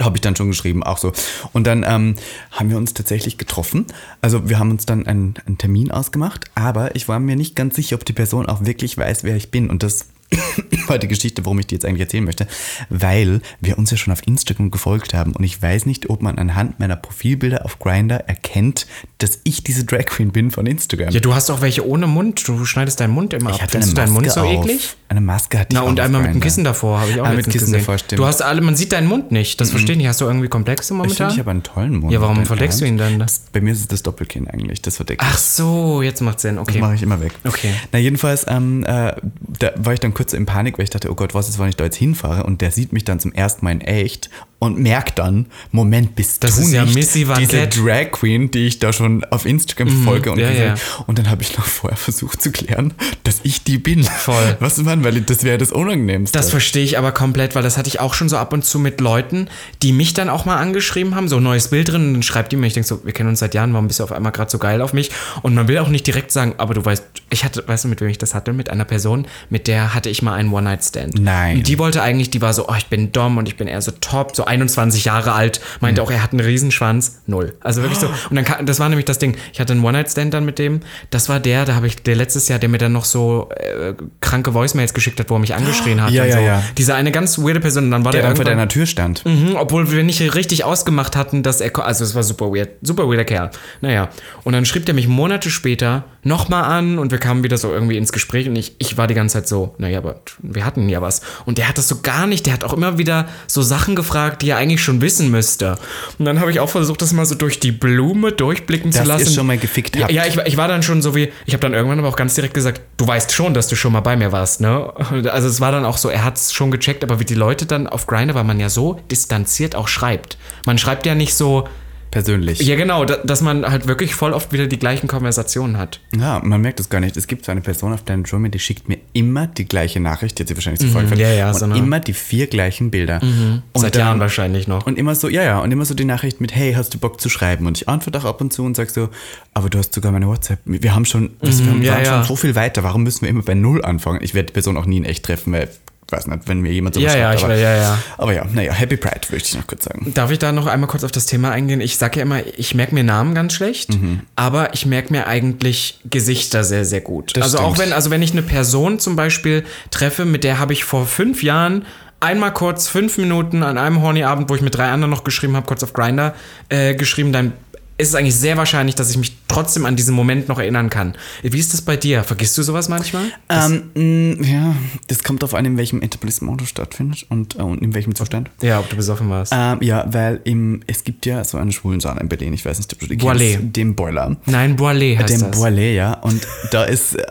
Habe 0.00 0.16
ich 0.16 0.20
dann 0.20 0.36
schon 0.36 0.48
geschrieben, 0.48 0.82
auch 0.82 0.98
so. 0.98 1.12
Und 1.52 1.66
dann 1.66 1.84
ähm, 1.86 2.16
haben 2.50 2.70
wir 2.70 2.76
uns 2.76 2.92
tatsächlich 2.92 3.38
getroffen. 3.38 3.86
Also 4.20 4.48
wir 4.48 4.58
haben 4.58 4.70
uns 4.70 4.84
dann 4.84 5.06
einen, 5.06 5.34
einen 5.46 5.56
Termin 5.58 5.90
ausgemacht, 5.90 6.44
aber 6.54 6.94
ich 6.96 7.08
war 7.08 7.20
mir 7.20 7.36
nicht 7.36 7.56
ganz 7.56 7.76
sicher, 7.76 7.96
ob 7.96 8.04
die 8.04 8.12
Person 8.12 8.46
auch 8.46 8.64
wirklich 8.64 8.98
weiß, 8.98 9.24
wer 9.24 9.36
ich 9.36 9.50
bin. 9.50 9.70
Und 9.70 9.82
das 9.82 10.08
war 10.88 10.98
die 10.98 11.08
Geschichte, 11.08 11.44
warum 11.44 11.58
ich 11.58 11.66
die 11.66 11.74
jetzt 11.74 11.84
eigentlich 11.84 12.00
erzählen 12.02 12.24
möchte, 12.24 12.46
weil 12.90 13.40
wir 13.60 13.78
uns 13.78 13.90
ja 13.90 13.96
schon 13.96 14.12
auf 14.12 14.26
Instagram 14.26 14.70
gefolgt 14.70 15.14
haben 15.14 15.32
und 15.32 15.44
ich 15.44 15.60
weiß 15.60 15.86
nicht, 15.86 16.10
ob 16.10 16.22
man 16.22 16.38
anhand 16.38 16.78
meiner 16.80 16.96
Profilbilder 16.96 17.64
auf 17.64 17.78
Grinder 17.78 18.28
erkennt, 18.28 18.86
dass 19.18 19.40
ich 19.44 19.64
diese 19.64 19.84
Drag 19.84 20.04
Queen 20.06 20.30
bin 20.30 20.50
von 20.50 20.66
Instagram. 20.66 21.10
Ja, 21.10 21.20
du 21.20 21.34
hast 21.34 21.50
auch 21.50 21.60
welche 21.60 21.86
ohne 21.86 22.06
Mund. 22.06 22.46
Du 22.46 22.64
schneidest 22.64 23.00
deinen 23.00 23.12
Mund 23.12 23.32
immer 23.34 23.50
ab. 23.52 23.60
Findest 23.68 23.92
du 23.92 23.96
deinen 23.96 24.12
Mund 24.12 24.30
so 24.30 24.40
auf. 24.40 24.64
eklig? 24.64 24.96
Eine 25.08 25.20
Maske 25.22 25.58
hatte 25.58 25.68
Na, 25.74 25.80
ich 25.80 25.84
auch 25.86 25.88
und 25.90 26.00
einmal 26.00 26.22
mit 26.22 26.34
dem. 26.34 26.40
Kissen 26.40 26.64
davor, 26.64 27.00
habe 27.00 27.10
ich 27.10 27.20
auch 27.20 27.26
Ah, 27.26 27.32
mit 27.32 27.44
Kissen 27.46 27.60
gesehen. 27.60 27.78
davor, 27.80 27.98
stimmt. 27.98 28.18
Du 28.18 28.26
hast 28.26 28.42
alle, 28.42 28.60
man 28.60 28.76
sieht 28.76 28.92
deinen 28.92 29.08
Mund 29.08 29.32
nicht. 29.32 29.60
Das 29.60 29.70
verstehe 29.70 29.92
ich 29.92 29.98
nicht. 29.98 30.08
Hast 30.08 30.20
du 30.20 30.26
irgendwie 30.26 30.48
Komplexe 30.48 30.82
Ich 30.84 30.88
finde, 30.88 31.02
momentan? 31.04 31.30
ich 31.32 31.38
habe 31.38 31.50
einen 31.50 31.62
tollen 31.62 31.96
Mund. 31.96 32.12
Ja, 32.12 32.20
warum 32.20 32.44
verdeckst 32.44 32.80
du 32.80 32.84
ihn 32.84 32.98
denn? 32.98 33.18
Das, 33.18 33.42
bei 33.52 33.60
mir 33.60 33.72
ist 33.72 33.80
es 33.80 33.88
das 33.88 34.02
Doppelkinn 34.02 34.48
eigentlich, 34.48 34.82
das 34.82 34.96
verdeckt. 34.96 35.22
Ach 35.24 35.38
so, 35.38 36.02
jetzt 36.02 36.20
macht 36.20 36.40
Sinn. 36.40 36.56
Das 36.56 36.68
Okay. 36.68 36.80
mache 36.80 36.94
ich 36.94 37.02
immer 37.02 37.20
weg. 37.20 37.32
Okay. 37.44 37.72
Na, 37.92 37.98
jedenfalls, 37.98 38.44
ähm, 38.48 38.84
äh, 38.84 39.14
da 39.58 39.72
war 39.76 39.94
ich 39.94 40.00
dann 40.00 40.12
kurz 40.18 40.32
in 40.32 40.46
Panik, 40.46 40.78
weil 40.78 40.84
ich 40.84 40.90
dachte, 40.90 41.10
oh 41.10 41.14
Gott, 41.14 41.32
was 41.32 41.48
ist, 41.48 41.58
wenn 41.60 41.68
ich 41.68 41.76
da 41.76 41.84
jetzt 41.84 41.96
hinfahre? 41.96 42.42
Und 42.42 42.60
der 42.60 42.72
sieht 42.72 42.92
mich 42.92 43.04
dann 43.04 43.20
zum 43.20 43.32
ersten 43.32 43.64
Mal 43.64 43.70
in 43.70 43.80
echt 43.80 44.30
und 44.58 44.76
merkt 44.80 45.20
dann, 45.20 45.46
Moment, 45.70 46.16
bist 46.16 46.42
Das 46.42 46.56
du 46.56 46.62
ist 46.62 46.72
ja 46.72 46.84
nicht 46.84 46.96
Missy 46.96 47.28
Van 47.28 47.38
diese. 47.38 47.68
Drag 47.68 48.10
Queen, 48.10 48.50
die 48.50 48.66
ich 48.66 48.80
da 48.80 48.92
schon 48.92 49.22
auf 49.26 49.46
Instagram 49.46 49.88
folge? 50.02 50.32
Und, 50.32 50.40
ja, 50.40 50.48
gesehen- 50.50 50.66
ja. 50.74 51.04
und 51.06 51.16
dann 51.20 51.30
habe 51.30 51.42
ich 51.42 51.56
noch 51.56 51.64
vorher 51.64 51.96
versucht 51.96 52.42
zu 52.42 52.50
klären, 52.50 52.92
dass 53.22 53.38
ich 53.44 53.62
die 53.62 53.78
bin. 53.78 54.02
Voll. 54.02 54.56
Was 54.58 54.76
man, 54.78 55.04
weil 55.04 55.20
das 55.20 55.44
wäre 55.44 55.58
das 55.58 55.70
Unangenehmste. 55.70 56.36
Das 56.36 56.50
verstehe 56.50 56.82
ich 56.82 56.98
aber 56.98 57.12
komplett, 57.12 57.54
weil 57.54 57.62
das 57.62 57.78
hatte 57.78 57.86
ich 57.88 58.00
auch 58.00 58.14
schon 58.14 58.28
so 58.28 58.36
ab 58.36 58.52
und 58.52 58.64
zu 58.64 58.80
mit 58.80 59.00
Leuten, 59.00 59.48
die 59.82 59.92
mich 59.92 60.12
dann 60.14 60.28
auch 60.28 60.44
mal 60.44 60.56
angeschrieben 60.56 61.14
haben, 61.14 61.28
so 61.28 61.36
ein 61.36 61.42
neues 61.44 61.68
Bild 61.68 61.92
drin, 61.92 62.08
und 62.08 62.12
dann 62.14 62.22
schreibt 62.24 62.50
die 62.50 62.56
mir, 62.56 62.66
ich 62.66 62.74
denke 62.74 62.88
so, 62.88 63.04
wir 63.04 63.12
kennen 63.12 63.28
uns 63.28 63.38
seit 63.38 63.54
Jahren, 63.54 63.72
warum 63.74 63.86
bist 63.86 64.00
du 64.00 64.04
auf 64.04 64.10
einmal 64.10 64.32
gerade 64.32 64.50
so 64.50 64.58
geil 64.58 64.82
auf 64.82 64.92
mich? 64.92 65.12
Und 65.42 65.54
man 65.54 65.68
will 65.68 65.78
auch 65.78 65.88
nicht 65.88 66.04
direkt 66.08 66.32
sagen, 66.32 66.54
aber 66.58 66.74
du 66.74 66.84
weißt, 66.84 67.04
ich 67.30 67.44
hatte, 67.44 67.62
weißt 67.64 67.84
du, 67.84 67.88
mit 67.88 68.00
wem 68.00 68.08
ich 68.08 68.18
das 68.18 68.34
hatte? 68.34 68.52
Mit 68.52 68.70
einer 68.70 68.84
Person, 68.84 69.28
mit 69.50 69.68
der 69.68 69.94
hatte 69.94 70.07
ich 70.08 70.22
mal 70.22 70.34
einen 70.34 70.52
One-Night-Stand. 70.52 71.20
Nein. 71.20 71.62
Die 71.62 71.78
wollte 71.78 72.02
eigentlich, 72.02 72.30
die 72.30 72.40
war 72.42 72.52
so, 72.52 72.68
oh, 72.68 72.74
ich 72.76 72.86
bin 72.86 73.12
Dom 73.12 73.36
und 73.38 73.48
ich 73.48 73.56
bin 73.56 73.68
eher 73.68 73.80
so 73.82 73.92
top, 74.00 74.34
so 74.36 74.44
21 74.44 75.04
Jahre 75.04 75.32
alt, 75.32 75.60
meinte 75.80 76.02
auch, 76.02 76.10
er 76.10 76.22
hat 76.22 76.32
einen 76.32 76.40
Riesenschwanz, 76.40 77.22
null. 77.26 77.54
Also 77.60 77.82
wirklich 77.82 77.98
so. 77.98 78.06
Und 78.30 78.36
dann, 78.36 78.44
kam- 78.44 78.66
das 78.66 78.80
war 78.80 78.88
nämlich 78.88 79.04
das 79.06 79.18
Ding, 79.18 79.36
ich 79.52 79.60
hatte 79.60 79.72
einen 79.72 79.84
One-Night-Stand 79.84 80.34
dann 80.34 80.44
mit 80.44 80.58
dem, 80.58 80.80
das 81.10 81.28
war 81.28 81.40
der, 81.40 81.64
da 81.64 81.74
habe 81.74 81.86
ich, 81.86 82.02
der 82.02 82.16
letztes 82.16 82.48
Jahr, 82.48 82.58
der 82.58 82.68
mir 82.68 82.78
dann 82.78 82.92
noch 82.92 83.04
so 83.04 83.48
äh, 83.56 83.94
kranke 84.20 84.54
Voicemails 84.54 84.94
geschickt 84.94 85.18
hat, 85.20 85.30
wo 85.30 85.34
er 85.36 85.40
mich 85.40 85.54
angeschrien 85.54 86.02
hat. 86.02 86.10
Ja, 86.10 86.24
ja, 86.24 86.32
so. 86.36 86.40
ja. 86.42 86.62
Diese 86.76 86.94
eine 86.94 87.12
ganz 87.12 87.38
weirde 87.38 87.60
Person, 87.60 87.84
und 87.84 87.90
dann 87.90 88.04
war 88.04 88.12
der 88.12 88.22
der, 88.22 88.30
dann 88.30 88.36
vor 88.36 88.44
deiner 88.44 88.68
Tür 88.68 88.86
stand. 88.86 89.24
Mhm, 89.24 89.56
obwohl 89.56 89.90
wir 89.90 90.02
nicht 90.02 90.34
richtig 90.34 90.64
ausgemacht 90.64 91.16
hatten, 91.16 91.42
dass 91.42 91.60
er, 91.60 91.76
also 91.84 92.04
es 92.04 92.14
war 92.14 92.22
super 92.22 92.46
weird, 92.52 92.70
super 92.82 93.08
weirder 93.08 93.24
Kerl. 93.24 93.50
Naja, 93.80 94.08
und 94.44 94.52
dann 94.52 94.64
schrieb 94.64 94.86
der 94.86 94.94
mich 94.94 95.08
Monate 95.08 95.50
später 95.50 96.04
nochmal 96.22 96.64
an 96.64 96.98
und 96.98 97.10
wir 97.10 97.18
kamen 97.18 97.42
wieder 97.42 97.56
so 97.56 97.72
irgendwie 97.72 97.96
ins 97.96 98.12
Gespräch 98.12 98.48
und 98.48 98.56
ich, 98.56 98.74
ich 98.78 98.96
war 98.98 99.06
die 99.06 99.14
ganze 99.14 99.34
Zeit 99.34 99.48
so, 99.48 99.74
naja, 99.78 99.97
aber 99.98 100.20
wir 100.40 100.64
hatten 100.64 100.88
ja 100.88 101.02
was. 101.02 101.20
Und 101.44 101.58
der 101.58 101.68
hat 101.68 101.76
das 101.78 101.88
so 101.88 102.00
gar 102.02 102.26
nicht, 102.26 102.46
der 102.46 102.54
hat 102.54 102.64
auch 102.64 102.72
immer 102.72 102.96
wieder 102.98 103.28
so 103.46 103.60
Sachen 103.62 103.94
gefragt, 103.96 104.42
die 104.42 104.50
er 104.50 104.56
eigentlich 104.56 104.82
schon 104.82 105.00
wissen 105.00 105.30
müsste. 105.30 105.76
Und 106.18 106.24
dann 106.24 106.40
habe 106.40 106.50
ich 106.50 106.60
auch 106.60 106.70
versucht, 106.70 107.02
das 107.02 107.12
mal 107.12 107.26
so 107.26 107.34
durch 107.34 107.60
die 107.60 107.72
Blume 107.72 108.32
durchblicken 108.32 108.92
zu 108.92 108.98
Dass 109.00 109.06
ihr 109.08 109.12
lassen. 109.18 109.34
schon 109.34 109.46
mal 109.46 109.58
gefickt 109.58 109.96
ja, 109.96 110.02
habt. 110.04 110.12
ja, 110.12 110.24
ich, 110.26 110.36
war- 110.36 110.46
ich 110.46 110.56
war 110.56 110.68
dann 110.68 110.82
schon 110.82 111.02
so 111.02 111.14
wie, 111.14 111.30
ich 111.46 111.52
habe 111.54 111.60
dann 111.60 111.74
irgendwann 111.74 111.98
aber 111.98 112.08
auch 112.08 112.16
ganz 112.16 112.34
direkt 112.34 112.54
gesagt, 112.54 112.80
du 112.96 113.06
weißt 113.06 113.32
schon, 113.32 113.52
dass 113.54 113.68
du 113.68 113.76
schon 113.76 113.92
mal 113.92 114.00
bei 114.00 114.16
mir 114.16 114.32
warst, 114.32 114.60
ne? 114.60 114.92
Also 115.30 115.48
es 115.48 115.60
war 115.60 115.72
dann 115.72 115.84
auch 115.84 115.98
so, 115.98 116.08
er 116.08 116.24
hat 116.24 116.36
es 116.36 116.52
schon 116.52 116.70
gecheckt, 116.70 117.02
aber 117.04 117.20
wie 117.20 117.24
die 117.24 117.34
Leute 117.34 117.66
dann 117.66 117.86
auf 117.86 118.06
Grindr, 118.06 118.34
weil 118.34 118.44
man 118.44 118.60
ja 118.60 118.68
so 118.68 119.00
distanziert 119.10 119.74
auch 119.74 119.88
schreibt. 119.88 120.38
Man 120.64 120.78
schreibt 120.78 121.04
ja 121.06 121.14
nicht 121.14 121.34
so, 121.34 121.68
Persönlich. 122.10 122.60
ja 122.60 122.76
genau, 122.76 123.04
da, 123.04 123.16
dass 123.18 123.40
man 123.42 123.64
halt 123.70 123.86
wirklich 123.86 124.14
voll 124.14 124.32
oft 124.32 124.52
wieder 124.52 124.66
die 124.66 124.78
gleichen 124.78 125.08
Konversationen 125.08 125.76
hat. 125.78 126.00
Ja, 126.18 126.40
man 126.42 126.60
merkt 126.60 126.80
es 126.80 126.88
gar 126.88 127.00
nicht. 127.00 127.16
Es 127.16 127.26
gibt 127.26 127.44
so 127.44 127.52
eine 127.52 127.60
Person 127.60 127.92
auf 127.92 128.02
deinem 128.04 128.24
Drum, 128.24 128.50
die 128.50 128.58
schickt 128.58 128.88
mir 128.88 128.98
immer 129.12 129.46
die 129.46 129.66
gleiche 129.66 130.00
Nachricht, 130.00 130.38
die 130.38 130.42
hat 130.42 130.48
sie 130.48 130.56
wahrscheinlich 130.56 130.80
so 130.80 130.88
vorgefällt. 130.88 131.20
ja, 131.20 131.32
ja, 131.32 131.48
und 131.48 131.54
so 131.58 131.64
eine- 131.66 131.76
immer 131.76 132.00
die 132.00 132.12
vier 132.14 132.46
gleichen 132.46 132.90
Bilder. 132.90 133.20
Und 133.22 133.62
Seit 133.74 133.94
dann- 133.94 134.00
Jahren 134.00 134.20
wahrscheinlich 134.20 134.68
noch. 134.68 134.86
Und 134.86 134.98
immer 134.98 135.14
so, 135.14 135.28
ja, 135.28 135.42
ja, 135.42 135.58
und 135.60 135.70
immer 135.70 135.84
so 135.84 135.94
die 135.94 136.04
Nachricht 136.04 136.40
mit, 136.40 136.54
hey, 136.54 136.72
hast 136.74 136.94
du 136.94 136.98
Bock 136.98 137.20
zu 137.20 137.28
schreiben? 137.28 137.66
Und 137.66 137.76
ich 137.78 137.88
antworte 137.88 138.18
auch 138.18 138.24
ab 138.24 138.40
und 138.40 138.52
zu 138.52 138.64
und 138.64 138.74
sage 138.76 138.90
so, 138.90 139.08
aber 139.54 139.68
du 139.70 139.78
hast 139.78 139.94
sogar 139.94 140.12
meine 140.12 140.26
WhatsApp. 140.28 140.60
Wir 140.64 140.94
haben 140.94 141.04
schon, 141.04 141.30
was, 141.40 141.62
wir 141.62 141.70
haben, 141.70 141.82
ja, 141.82 142.04
schon 142.04 142.24
so 142.24 142.36
viel 142.36 142.54
weiter. 142.54 142.82
Warum 142.84 143.02
müssen 143.02 143.22
wir 143.22 143.28
immer 143.28 143.42
bei 143.42 143.54
Null 143.54 143.84
anfangen? 143.84 144.20
Ich 144.22 144.34
werde 144.34 144.46
die 144.46 144.52
Person 144.54 144.76
auch 144.76 144.86
nie 144.86 144.96
in 144.98 145.04
echt 145.04 145.24
treffen, 145.24 145.52
weil, 145.52 145.68
weiß 146.10 146.26
nicht, 146.26 146.48
wenn 146.48 146.60
mir 146.60 146.72
jemand 146.72 146.94
so 146.94 147.00
Ja, 147.00 147.16
ja, 147.16 147.34
ich 147.34 147.44
aber, 147.44 147.54
will- 147.54 147.60
ja, 147.60 147.76
ja. 147.76 147.98
aber 148.16 148.32
ja, 148.34 148.44
naja, 148.52 148.72
Happy 148.72 148.96
Pride, 148.96 149.20
möchte 149.30 149.48
ich 149.50 149.56
noch 149.56 149.66
kurz 149.66 149.84
sagen. 149.84 150.12
Darf 150.14 150.30
ich 150.30 150.38
da 150.38 150.52
noch 150.52 150.66
einmal 150.66 150.88
kurz 150.88 151.04
auf 151.04 151.12
das 151.12 151.26
Thema 151.26 151.50
eingehen? 151.50 151.80
Ich 151.80 151.98
sage 151.98 152.16
ja 152.20 152.22
immer, 152.22 152.40
ich 152.56 152.74
merke 152.74 152.94
mir 152.94 153.04
Namen 153.04 153.34
ganz 153.34 153.52
schlecht, 153.52 153.90
aber 154.36 154.72
ich 154.74 154.86
merke 154.86 155.12
mir 155.12 155.26
eigentlich 155.26 156.00
Gesichter 156.08 156.64
sehr, 156.64 156.84
sehr 156.84 157.00
gut. 157.02 157.36
Das 157.36 157.44
also 157.44 157.58
auch 157.58 157.74
stimmt. 157.74 157.88
wenn, 157.88 157.92
also 157.92 158.10
wenn 158.10 158.22
ich 158.22 158.32
eine 158.32 158.42
Person 158.42 158.98
zum 158.98 159.16
Beispiel 159.16 159.64
treffe, 159.90 160.24
mit 160.24 160.44
der 160.44 160.58
habe 160.58 160.72
ich 160.72 160.84
vor 160.84 161.06
fünf 161.06 161.42
Jahren 161.42 161.84
einmal 162.20 162.52
kurz 162.52 162.88
fünf 162.88 163.16
Minuten 163.18 163.62
an 163.62 163.78
einem 163.78 164.02
Horny-Abend, 164.02 164.48
wo 164.50 164.54
ich 164.54 164.60
mit 164.62 164.76
drei 164.76 164.88
anderen 164.90 165.10
noch 165.10 165.22
geschrieben 165.24 165.54
habe, 165.56 165.66
kurz 165.66 165.82
auf 165.84 165.92
Grinder 165.92 166.34
äh, 166.68 166.94
geschrieben, 166.94 167.32
dann 167.32 167.52
ist 167.98 168.08
es 168.10 168.14
eigentlich 168.14 168.36
sehr 168.36 168.56
wahrscheinlich, 168.56 168.94
dass 168.94 169.10
ich 169.10 169.16
mich 169.18 169.36
trotzdem 169.48 169.84
an 169.84 169.96
diesen 169.96 170.14
Moment 170.14 170.48
noch 170.48 170.58
erinnern 170.58 170.88
kann. 170.88 171.14
Wie 171.42 171.58
ist 171.58 171.72
das 171.74 171.82
bei 171.82 171.96
dir? 171.96 172.22
Vergisst 172.22 172.56
du 172.56 172.62
sowas 172.62 172.88
manchmal? 172.88 173.24
Ähm, 173.48 173.90
mh, 174.38 174.46
ja, 174.46 174.76
das 175.08 175.24
kommt 175.24 175.42
auf 175.42 175.54
an, 175.54 175.64
in 175.64 175.76
welchem 175.76 176.00
Etablissement 176.00 176.60
du 176.60 176.64
stattfindest 176.64 177.26
und, 177.28 177.56
äh, 177.56 177.62
und 177.62 177.82
in 177.82 177.94
welchem 177.94 178.14
Zustand. 178.14 178.50
Ja, 178.62 178.78
ob 178.78 178.88
du 178.88 178.96
besoffen 178.96 179.28
warst. 179.30 179.52
Ähm, 179.54 179.78
ja, 179.82 180.06
weil 180.12 180.40
im, 180.44 180.80
es 180.86 181.02
gibt 181.02 181.26
ja 181.26 181.42
so 181.42 181.58
einen 181.58 181.72
schwulen 181.72 181.98
Saal 182.00 182.18
in 182.18 182.28
Berlin, 182.28 182.52
ich 182.52 182.64
weiß 182.64 182.78
nicht, 182.78 182.92
ob 182.92 183.00
du 183.00 183.06
die 183.06 183.16
Boilet. 183.16 183.56
kennst, 183.56 183.76
den 183.76 183.94
Boiler. 183.96 184.36
Nein, 184.46 184.76
Boilet 184.76 185.18
heißt 185.18 185.30
Den 185.30 185.40
das. 185.40 185.58
Boilet, 185.58 185.96
ja. 185.96 186.14
Und 186.14 186.46
da 186.70 186.84
ist, 186.84 187.16
äh, 187.16 187.24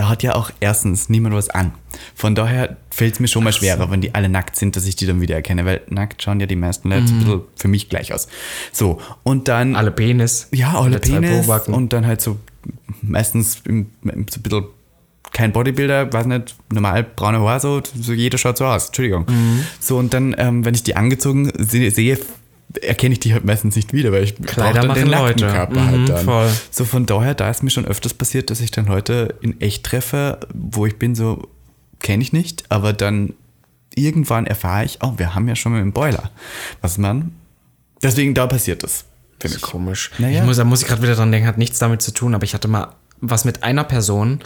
da, 0.00 0.08
hat 0.08 0.22
ja 0.22 0.34
auch 0.34 0.50
erstens 0.60 1.08
niemand 1.08 1.34
was 1.34 1.50
an. 1.50 1.72
Von 2.14 2.34
daher 2.34 2.76
fällt 2.90 3.14
es 3.14 3.20
mir 3.20 3.28
schon 3.28 3.44
mal 3.44 3.52
schwerer, 3.52 3.90
wenn 3.90 4.00
die 4.00 4.14
alle 4.14 4.28
nackt 4.28 4.56
sind, 4.56 4.76
dass 4.76 4.86
ich 4.86 4.96
die 4.96 5.06
dann 5.06 5.20
wieder 5.20 5.34
erkenne, 5.34 5.64
weil 5.66 5.82
nackt 5.88 6.22
schauen 6.22 6.40
ja 6.40 6.46
die 6.46 6.56
meisten 6.56 6.88
Leute 6.88 7.06
so 7.06 7.14
ein 7.14 7.18
bisschen 7.18 7.40
für 7.56 7.68
mich 7.68 7.88
gleich 7.88 8.14
aus. 8.14 8.28
So, 8.72 9.00
und 9.24 9.48
dann. 9.48 9.76
Alle 9.76 9.90
Penis. 9.90 10.48
ja, 10.52 10.78
alle 10.78 10.98
Penis 10.98 11.48
und 11.66 11.92
dann 11.92 12.06
halt 12.06 12.20
so 12.22 12.38
meistens 13.02 13.60
im, 13.66 13.90
im, 14.02 14.26
so 14.30 14.38
ein 14.38 14.42
bisschen 14.42 14.64
kein 15.32 15.52
Bodybuilder, 15.52 16.12
weiß 16.12 16.26
nicht, 16.26 16.56
normal 16.72 17.04
braune 17.04 17.40
Haare, 17.40 17.60
so, 17.60 17.82
so 18.00 18.12
jeder 18.12 18.38
schaut 18.38 18.56
so 18.56 18.64
aus, 18.64 18.86
Entschuldigung. 18.86 19.26
Mhm. 19.28 19.64
So, 19.78 19.98
und 19.98 20.14
dann, 20.14 20.34
ähm, 20.38 20.64
wenn 20.64 20.74
ich 20.74 20.82
die 20.82 20.96
angezogen 20.96 21.52
sehe 21.58 22.18
erkenne 22.82 23.12
ich 23.14 23.20
die 23.20 23.32
halt 23.32 23.44
meistens 23.44 23.74
nicht 23.76 23.92
wieder, 23.92 24.12
weil 24.12 24.22
ich 24.24 24.36
Kleider 24.36 24.82
dann 24.82 24.94
den 24.94 25.08
machen 25.08 25.24
nackten 25.24 25.42
Leute. 25.42 25.46
Körper 25.56 25.80
Mhm, 25.80 25.86
halt 25.90 26.08
dann. 26.08 26.24
voll. 26.24 26.48
So 26.70 26.84
von 26.84 27.06
daher, 27.06 27.34
da 27.34 27.50
ist 27.50 27.62
mir 27.62 27.70
schon 27.70 27.84
öfters 27.84 28.14
passiert, 28.14 28.50
dass 28.50 28.60
ich 28.60 28.70
dann 28.70 28.86
Leute 28.86 29.34
in 29.40 29.60
echt 29.60 29.84
treffe, 29.84 30.38
wo 30.54 30.86
ich 30.86 30.98
bin 30.98 31.14
so, 31.14 31.48
kenne 32.00 32.22
ich 32.22 32.32
nicht, 32.32 32.64
aber 32.68 32.92
dann 32.92 33.34
irgendwann 33.94 34.46
erfahre 34.46 34.84
ich, 34.84 34.98
oh, 35.02 35.14
wir 35.16 35.34
haben 35.34 35.48
ja 35.48 35.56
schon 35.56 35.72
mal 35.72 35.80
einen 35.80 35.92
Boiler. 35.92 36.30
Was 36.80 36.96
man, 36.96 37.32
deswegen 38.02 38.34
da 38.34 38.46
passiert 38.46 38.82
Das 38.84 39.04
mich. 39.42 39.54
ist 39.54 39.60
komisch. 39.62 40.10
Naja. 40.18 40.40
Ich 40.40 40.46
muss, 40.46 40.56
da 40.56 40.64
muss 40.64 40.80
ich 40.82 40.88
gerade 40.88 41.02
wieder 41.02 41.16
dran 41.16 41.32
denken, 41.32 41.48
hat 41.48 41.58
nichts 41.58 41.78
damit 41.80 42.00
zu 42.02 42.12
tun, 42.12 42.34
aber 42.34 42.44
ich 42.44 42.54
hatte 42.54 42.68
mal 42.68 42.94
was 43.20 43.44
mit 43.44 43.62
einer 43.64 43.84
Person 43.84 44.40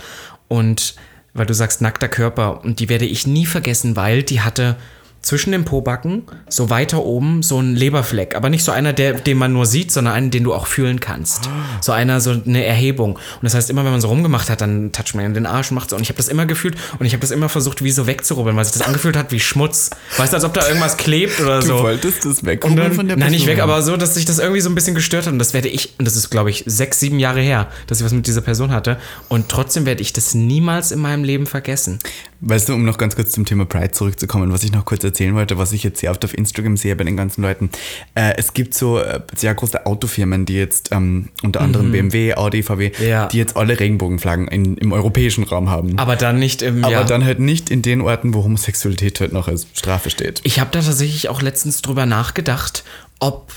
und 0.49 0.97
weil 1.35 1.47
du 1.47 1.55
sagst 1.55 1.81
nackter 1.81 2.09
Körper 2.09 2.65
und 2.65 2.81
die 2.81 2.89
werde 2.89 3.05
ich 3.05 3.27
nie 3.27 3.45
vergessen, 3.47 3.97
weil 3.97 4.23
die 4.23 4.41
hatte 4.41 4.77
zwischen 5.25 5.53
dem 5.53 5.65
Pobacken, 5.65 6.23
so 6.49 6.71
weiter 6.71 7.03
oben, 7.03 7.43
so 7.43 7.59
ein 7.59 7.75
Leberfleck. 7.75 8.37
Aber 8.37 8.51
nicht 8.51 8.63
so 8.63 8.71
einer, 8.73 8.93
der, 8.93 9.15
den 9.15 9.39
man 9.39 9.53
nur 9.53 9.67
sieht, 9.67 9.91
sondern 9.91 10.15
einen, 10.15 10.31
den 10.31 10.45
du 10.45 10.53
auch 10.55 10.67
fühlen 10.67 11.01
kannst. 11.01 11.49
So 11.81 11.93
einer, 11.93 12.21
so 12.21 12.31
eine 12.31 12.65
Erhebung. 12.65 13.15
Und 13.15 13.43
das 13.43 13.55
heißt, 13.55 13.71
immer 13.71 13.85
wenn 13.85 13.91
man 13.93 14.01
so 14.01 14.09
rumgemacht 14.09 14.51
hat, 14.51 14.61
dann 14.61 14.93
toucht 14.93 15.15
man 15.15 15.25
in 15.25 15.35
den 15.35 15.47
Arsch 15.47 15.71
und 15.71 15.77
macht 15.77 15.91
so. 15.91 15.97
Und 15.97 16.03
ich 16.03 16.09
habe 16.11 16.19
das 16.19 16.29
immer 16.29 16.45
gefühlt 16.47 16.77
und 16.99 17.07
ich 17.07 17.13
habe 17.15 17.21
das 17.23 17.31
immer 17.31 17.49
versucht, 17.49 17.83
wie 17.83 17.91
so 17.91 18.07
wegzurubbeln, 18.07 18.55
weil 18.57 18.65
sich 18.65 18.75
das 18.75 18.83
angefühlt 18.83 19.17
hat 19.17 19.33
wie 19.33 19.41
Schmutz. 19.41 19.91
Weißt 20.19 20.33
du, 20.33 20.37
als 20.37 20.45
ob 20.45 20.53
da 20.55 20.67
irgendwas 20.69 20.97
klebt 20.99 21.41
oder 21.41 21.61
Du 21.61 21.67
so. 21.69 21.79
wolltest 21.81 22.25
das 22.27 22.45
weg 22.45 22.65
Und 22.65 22.77
dann, 22.77 22.93
von 22.93 23.09
der 23.09 23.17
nein, 23.17 23.31
nicht 23.31 23.47
Person. 23.47 23.57
weg, 23.57 23.63
aber 23.63 23.83
so, 23.83 23.97
dass 23.97 24.15
sich 24.15 24.27
das 24.27 24.39
irgendwie 24.39 24.61
so 24.61 24.69
ein 24.69 24.75
bisschen 24.75 24.95
gestört 24.95 25.27
hat. 25.27 25.33
Und 25.33 25.39
das 25.39 25.55
werde 25.55 25.69
ich, 25.69 25.95
und 25.99 26.05
das 26.05 26.17
ist, 26.17 26.29
glaube 26.31 26.51
ich, 26.51 26.65
sechs, 26.67 27.01
sieben 27.01 27.19
Jahre 27.19 27.41
her, 27.41 27.69
dass 27.87 27.99
ich 28.01 28.05
was 28.05 28.13
mit 28.13 28.27
dieser 28.27 28.43
Person 28.43 28.73
hatte. 28.73 28.99
Und 29.29 29.49
trotzdem 29.49 29.87
werde 29.87 30.03
ich 30.03 30.13
das 30.13 30.35
niemals 30.35 30.93
in 30.93 31.01
meinem 31.01 31.25
Leben 31.25 31.47
vergessen. 31.47 31.99
Weißt 32.47 32.69
du, 32.69 32.75
um 32.75 32.85
noch 32.85 32.99
ganz 32.99 33.17
kurz 33.17 33.33
zum 33.33 33.45
Thema 33.47 33.65
Pride 33.65 33.93
zurückzukommen, 33.93 34.53
was 34.53 34.63
ich 34.65 34.73
noch 34.73 34.85
kurz 34.85 35.03
erzählen 35.03 35.35
wollte, 35.35 35.57
was 35.57 35.73
ich 35.73 35.83
jetzt 35.83 36.01
sehr 36.01 36.11
oft 36.11 36.25
auf 36.25 36.37
Instagram 36.37 36.77
sehe 36.77 36.95
bei 36.95 37.05
den 37.05 37.17
ganzen 37.17 37.41
Leuten. 37.43 37.71
Äh, 38.15 38.35
es 38.37 38.53
gibt 38.53 38.75
so 38.75 38.99
äh, 38.99 39.21
sehr 39.35 39.55
große 39.55 39.87
Autofirmen, 39.87 40.45
die 40.45 40.55
jetzt 40.55 40.91
ähm, 40.93 41.31
unter 41.43 41.63
anderem 41.63 41.91
BMW, 41.91 42.35
Audi, 42.35 42.63
VW, 42.63 42.91
Mhm. 42.99 43.05
Ja. 43.07 43.27
die 43.29 43.39
jetzt 43.39 43.57
alle 43.57 43.81
Regenbogenflaggen 43.81 44.49
in, 44.49 44.77
im 44.77 44.93
europäischen 44.93 45.45
Raum 45.45 45.71
haben. 45.71 45.99
Aber 45.99 46.17
dann 46.17 46.39
nicht 46.39 46.61
im, 46.63 46.85
Aber 46.85 46.93
ja. 46.93 47.05
dann 47.05 47.25
halt 47.25 47.39
nicht 47.41 47.71
in 47.71 47.81
den 47.83 48.01
Orten, 48.03 48.35
wo 48.35 48.45
Homosexualität 48.45 49.21
halt 49.21 49.33
noch 49.33 49.49
als 49.49 49.67
Strafe 49.75 50.11
steht. 50.11 50.41
Ich 50.45 50.61
habe 50.61 50.71
da 50.71 50.81
tatsächlich 50.83 51.29
auch 51.31 51.41
letztens 51.41 51.81
drüber 51.83 52.05
nachgedacht, 52.07 52.85
ob 53.21 53.53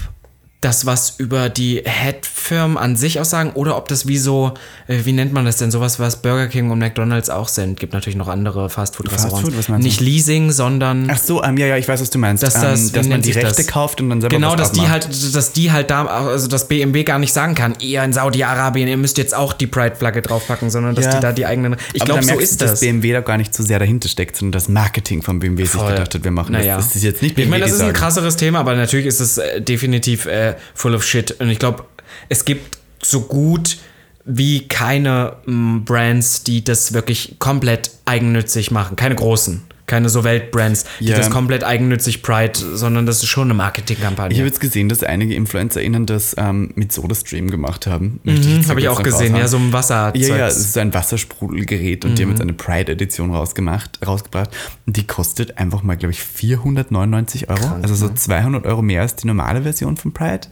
das 0.59 0.87
was 0.87 1.15
über 1.19 1.49
die 1.49 1.83
Head-Firmen 1.85 2.77
an 2.79 2.95
sich 2.95 3.19
aussagen 3.19 3.51
oder 3.53 3.77
ob 3.77 3.87
das 3.89 4.07
wie 4.07 4.17
so, 4.17 4.53
äh, 4.87 4.97
wie 5.03 5.11
nennt 5.11 5.31
man 5.31 5.45
das 5.45 5.57
denn, 5.57 5.69
sowas, 5.69 5.99
was 5.99 6.23
Burger 6.23 6.47
King 6.47 6.71
und 6.71 6.79
McDonalds 6.79 7.29
auch 7.29 7.47
sind. 7.47 7.79
Gibt 7.79 7.93
natürlich 7.93 8.15
noch 8.17 8.27
andere 8.27 8.67
Fastfood-Restaurants. 8.71 9.67
Du? 9.67 9.73
Nicht 9.73 10.01
Leasing, 10.01 10.51
sondern 10.51 11.09
Ach 11.11 11.17
so, 11.19 11.43
ähm, 11.43 11.57
ja, 11.57 11.67
ja, 11.67 11.77
ich 11.77 11.87
weiß, 11.87 12.01
was 12.01 12.09
du 12.09 12.17
meinst. 12.17 12.41
Dass 12.41 12.55
das- 12.55 12.87
ähm, 12.87 12.91
dass 12.93 13.07
man 13.07 13.21
die 13.21 13.33
sich 13.33 13.43
Rechte 13.43 13.57
das? 13.63 13.67
kauft 13.67 14.01
und 14.01 14.09
dann 14.09 14.19
selber 14.19 14.35
Genau, 14.35 14.55
dass 14.55 14.71
die 14.71 14.89
halt, 14.89 15.07
dass 15.35 15.51
die 15.51 15.71
halt 15.71 15.91
da, 15.91 16.05
also 16.05 16.47
dass 16.47 16.67
BMW 16.67 17.03
gar 17.03 17.19
nicht 17.19 17.33
sagen 17.33 17.53
kann, 17.53 17.75
ihr 17.79 18.03
in 18.03 18.11
Saudi-Arabien, 18.11 18.87
ihr 18.87 18.97
müsst 18.97 19.19
jetzt 19.19 19.35
auch 19.35 19.53
die 19.53 19.67
Pride-Flagge 19.67 20.23
draufpacken, 20.23 20.71
sondern 20.71 20.95
dass 20.95 21.05
Ja. 21.05 21.15
die 21.15 21.19
da 21.21 21.31
die 21.33 21.45
eigenen. 21.45 21.75
Ich 21.93 22.03
glaube, 22.03 22.23
so 22.23 22.33
ist 22.39 22.61
das. 22.61 22.71
dass 22.71 22.79
BMW 22.79 23.13
da 23.13 23.21
gar 23.21 23.37
nicht 23.37 23.53
so 23.53 23.61
sehr 23.61 23.77
dahinter 23.77 24.09
steckt, 24.09 24.35
sondern 24.35 24.53
das 24.53 24.69
Marketing 24.69 25.21
von 25.21 25.37
BMW 25.37 25.65
sich 25.65 25.71
Voll. 25.79 25.91
gedacht 25.91 26.15
hat, 26.15 26.23
wir 26.23 26.31
machen 26.31 26.53
naja. 26.53 26.77
das. 26.77 26.87
Das 26.87 26.95
ist 26.95 27.03
jetzt 27.03 27.21
nicht 27.21 27.35
BMW, 27.35 27.43
Ich 27.45 27.49
meine, 27.51 27.63
das 27.63 27.73
ist 27.73 27.81
ein 27.81 27.93
krasseres 27.93 28.37
Thema, 28.37 28.59
aber 28.61 28.73
natürlich 28.75 29.05
ist 29.05 29.19
es 29.19 29.37
äh, 29.37 29.61
definitiv 29.61 30.25
äh, 30.25 30.46
full 30.73 30.95
of 30.95 31.03
shit. 31.03 31.31
Und 31.39 31.49
ich 31.49 31.59
glaube, 31.59 31.85
es 32.29 32.45
gibt 32.45 32.77
so 33.03 33.21
gut 33.21 33.77
wie 34.25 34.67
keine 34.67 35.37
m, 35.47 35.85
Brands, 35.85 36.43
die 36.43 36.63
das 36.63 36.93
wirklich 36.93 37.35
komplett 37.39 37.91
eigennützig 38.05 38.71
machen. 38.71 38.95
Keine 38.95 39.15
großen. 39.15 39.63
Keine 39.87 40.09
so 40.09 40.23
Weltbrands, 40.23 40.85
die 40.99 41.05
Ja. 41.05 41.17
das 41.17 41.29
komplett 41.31 41.63
eigennützig 41.63 42.21
Pride, 42.21 42.59
sondern 42.75 43.05
das 43.05 43.23
ist 43.23 43.29
schon 43.29 43.45
eine 43.47 43.53
Ich 43.53 43.57
Marketingkampagne. 43.57 44.37
habe 44.37 44.45
jetzt 44.47 44.59
gesehen, 44.59 44.89
dass 44.89 45.01
einige 45.01 45.33
InfluencerInnen 45.33 46.05
das 46.05 46.35
ähm, 46.37 46.71
mit 46.75 46.91
SodaStream 46.91 47.49
gemacht 47.49 47.87
haben. 47.87 48.19
Mhm, 48.23 48.67
Habe 48.67 48.81
ich 48.81 48.89
auch 48.89 49.01
gesehen, 49.01 49.27
raushauen. 49.33 49.39
ja, 49.41 49.47
so 49.47 49.57
ein 49.57 49.73
Wasser. 49.73 50.11
Ja, 50.15 50.35
ja, 50.37 50.47
es 50.47 50.57
ist 50.57 50.77
ein 50.77 50.93
Wassersprudelgerät 50.93 52.05
und 52.05 52.17
die 52.17 52.23
Mhm. 52.23 52.27
haben 52.29 52.35
jetzt 52.35 52.41
eine 52.41 52.53
Pride-Edition 52.53 53.33
rausgemacht, 53.33 53.99
rausgebracht. 54.05 54.49
Und 54.85 54.97
die 54.97 55.07
kostet 55.07 55.57
einfach 55.57 55.83
mal, 55.83 55.95
glaube 55.97 56.11
ich, 56.11 56.21
499 56.21 57.49
Euro. 57.49 57.57
also 57.81 57.95
so 57.95 58.09
200 58.09 58.65
Euro 58.65 58.81
mehr 58.81 59.01
als 59.01 59.15
die 59.15 59.27
normale 59.27 59.61
Version 59.63 59.97
von 59.97 60.11
Pride. 60.11 60.47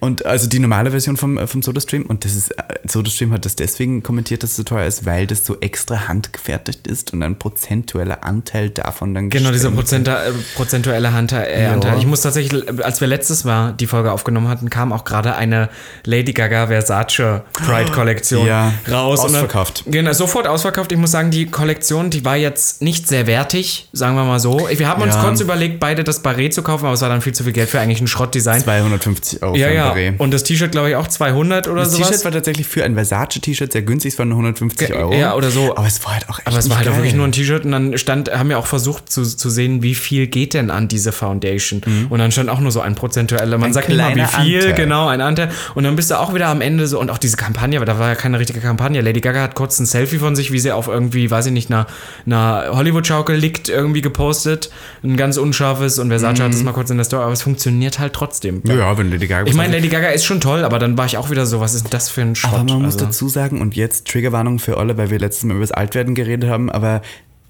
Und 0.00 0.24
also 0.24 0.48
die 0.48 0.60
normale 0.60 0.92
Version 0.92 1.16
vom, 1.16 1.38
äh, 1.38 1.46
vom 1.48 1.62
SodaStream. 1.62 2.04
Und 2.06 2.24
das 2.24 2.36
ist, 2.36 2.50
äh, 2.52 2.62
SodaStream 2.86 3.32
hat 3.32 3.44
das 3.44 3.56
deswegen 3.56 4.02
kommentiert, 4.04 4.42
dass 4.44 4.50
es 4.50 4.56
so 4.56 4.62
teuer 4.62 4.86
ist, 4.86 5.04
weil 5.04 5.26
das 5.26 5.44
so 5.44 5.58
extra 5.60 6.06
handgefertigt 6.06 6.86
ist 6.86 7.12
und 7.12 7.22
ein 7.24 7.36
prozentueller 7.38 8.22
Anteil 8.24 8.67
davon 8.70 9.14
dann 9.14 9.30
Genau, 9.30 9.50
dieser. 9.50 9.70
Prozenta, 9.70 10.24
äh, 10.24 10.32
prozentuelle 10.54 11.08
Anteil, 11.08 11.44
äh, 11.46 11.64
Ja. 11.64 11.72
Anteil. 11.72 11.98
Ich 11.98 12.06
muss 12.06 12.20
tatsächlich, 12.22 12.64
als 12.84 13.00
wir 13.00 13.08
letztes 13.08 13.44
Mal 13.44 13.72
die 13.72 13.86
Folge 13.86 14.12
aufgenommen 14.12 14.48
hatten, 14.48 14.70
kam 14.70 14.92
auch 14.92 15.04
gerade 15.04 15.34
eine 15.36 15.68
Lady 16.04 16.32
Gaga 16.32 16.66
Versace 16.66 17.42
Pride 17.52 17.92
Kollektion 17.92 18.46
Ja, 18.46 18.72
raus. 18.90 19.20
Und 19.20 19.26
dann- 19.32 19.34
ausverkauft. 19.42 19.84
genau, 19.86 20.12
sofort 20.12 20.46
ausverkauft. 20.46 20.92
Ich 20.92 20.98
muss 20.98 21.10
sagen, 21.10 21.30
die 21.30 21.46
Kollektion, 21.46 22.10
die 22.10 22.24
war 22.24 22.36
jetzt 22.36 22.82
nicht 22.82 23.08
sehr 23.08 23.26
wertig, 23.26 23.88
sagen 23.92 24.14
wir 24.16 24.24
mal 24.24 24.40
so. 24.40 24.68
Wir 24.70 24.88
haben 24.88 25.02
uns 25.02 25.14
Ja. 25.14 25.22
kurz 25.22 25.40
überlegt, 25.40 25.80
beide 25.80 26.04
das 26.04 26.20
Barret 26.22 26.52
zu 26.54 26.62
kaufen, 26.62 26.84
aber 26.86 26.94
es 26.94 27.00
war 27.02 27.08
dann 27.08 27.20
viel 27.20 27.34
zu 27.34 27.44
viel 27.44 27.52
Geld 27.52 27.68
für 27.70 27.80
eigentlich 27.80 28.00
ein 28.00 28.06
Schrottdesign. 28.06 28.60
250 28.62 29.42
Euro 29.42 29.54
Ja, 29.56 29.66
für 29.66 29.70
ein 29.70 29.76
ja. 29.76 29.88
Barret. 29.88 30.14
Und 30.20 30.32
das 30.32 30.44
T-Shirt, 30.44 30.72
glaube 30.72 30.90
ich, 30.90 30.96
auch 30.96 31.06
200 31.06 31.68
oder 31.68 31.82
Das 31.82 31.92
sowas. 31.92 32.08
T-Shirt 32.08 32.24
war 32.24 32.32
tatsächlich 32.32 32.66
für 32.66 32.84
ein 32.84 32.94
Versace-T-Shirt 32.94 33.72
sehr 33.72 33.82
günstig, 33.82 34.12
es 34.14 34.18
waren 34.18 34.28
nur 34.28 34.38
150 34.38 34.88
Ge- 34.88 34.96
Euro. 34.96 35.12
ja, 35.14 35.34
oder 35.34 35.50
so. 35.50 35.76
Aber 35.76 35.86
es 35.86 36.04
war 36.04 36.14
halt 36.14 36.28
auch 36.28 36.38
echt 36.38 36.46
Aber 36.46 36.58
es 36.58 36.68
war 36.70 36.78
halt 36.78 36.86
wirklich 36.94 37.14
nur 37.14 37.26
ein 37.26 37.32
T-Shirt 37.32 37.64
und 37.64 37.72
dann 37.72 37.98
stand, 37.98 38.30
haben 38.36 38.50
auch 38.58 38.66
versucht 38.66 39.10
zu, 39.10 39.22
zu 39.24 39.48
sehen, 39.50 39.82
wie 39.82 39.94
viel 39.94 40.26
geht 40.26 40.52
denn 40.54 40.70
an 40.70 40.88
diese 40.88 41.12
Foundation. 41.12 41.80
Und 42.10 42.18
dann 42.18 42.30
stand 42.32 42.50
auch 42.50 42.60
nur 42.60 42.70
so 42.70 42.80
ein 42.80 42.94
prozentueller. 42.94 43.56
Man 43.56 43.60
Mhm. 43.60 43.64
Ein 43.68 43.72
sagt 43.72 43.88
nicht 43.88 43.98
mal, 43.98 44.14
wie 44.14 44.20
viel, 44.44 44.58
Anteil. 44.60 44.74
genau, 44.74 45.08
ein 45.08 45.20
Anteil. 45.20 45.50
Und 45.74 45.84
dann 45.84 45.96
bist 45.96 46.10
du 46.10 46.18
auch 46.18 46.34
wieder 46.34 46.48
am 46.48 46.60
Ende 46.60 46.86
so, 46.86 47.00
und 47.00 47.10
auch 47.10 47.18
diese 47.18 47.36
Kampagne, 47.36 47.78
aber 47.78 47.86
da 47.86 47.98
war 47.98 48.08
ja 48.08 48.14
keine 48.14 48.38
richtige 48.38 48.60
Kampagne. 48.60 49.00
Lady 49.00 49.20
Gaga 49.20 49.40
hat 49.42 49.54
kurz 49.54 49.78
ein 49.78 49.86
Selfie 49.86 50.18
von 50.18 50.36
sich, 50.36 50.52
wie 50.52 50.58
sie 50.58 50.72
auf 50.72 50.88
irgendwie, 50.88 51.30
weiß 51.30 51.46
ich 51.46 51.52
nicht, 51.52 51.70
einer, 51.70 51.86
einer 52.26 52.66
Hollywood-Schaukel 52.72 53.36
liegt, 53.36 53.68
irgendwie 53.68 54.00
gepostet. 54.02 54.70
Ein 55.02 55.16
ganz 55.16 55.36
unscharfes 55.36 55.98
und 55.98 56.08
Versace 56.08 56.40
hat 56.40 56.52
es 56.52 56.62
mal 56.62 56.72
kurz 56.72 56.90
in 56.90 56.96
der 56.96 57.04
Story, 57.04 57.22
aber 57.24 57.32
es 57.32 57.42
funktioniert 57.42 57.98
halt 57.98 58.12
trotzdem. 58.12 58.56
Mhm. 58.64 58.70
Ja, 58.70 58.76
ja, 58.76 58.98
wenn 58.98 59.10
Lady 59.10 59.26
Gaga 59.26 59.48
Ich 59.48 59.54
meine, 59.54 59.72
Lady 59.74 59.88
Gaga 59.88 60.08
ist 60.08 60.24
schon 60.24 60.40
toll, 60.40 60.64
aber 60.64 60.78
dann 60.78 60.96
war 60.98 61.06
ich 61.06 61.16
auch 61.16 61.30
wieder 61.30 61.46
so, 61.46 61.60
was 61.60 61.74
ist 61.74 61.86
das 61.92 62.08
für 62.10 62.22
ein 62.22 62.34
Schrott? 62.34 62.54
Aber 62.54 62.64
man 62.64 62.82
muss 62.82 62.94
Also- 62.94 63.06
dazu 63.06 63.28
sagen, 63.28 63.60
und 63.60 63.76
jetzt 63.76 64.08
Triggerwarnung 64.08 64.58
für 64.58 64.76
alle, 64.78 64.96
weil 64.96 65.10
wir 65.10 65.18
letztes 65.18 65.44
Mal 65.44 65.52
über 65.54 65.62
das 65.62 65.72
Altwerden 65.72 66.14
geredet 66.14 66.48
haben, 66.50 66.70
aber 66.70 67.02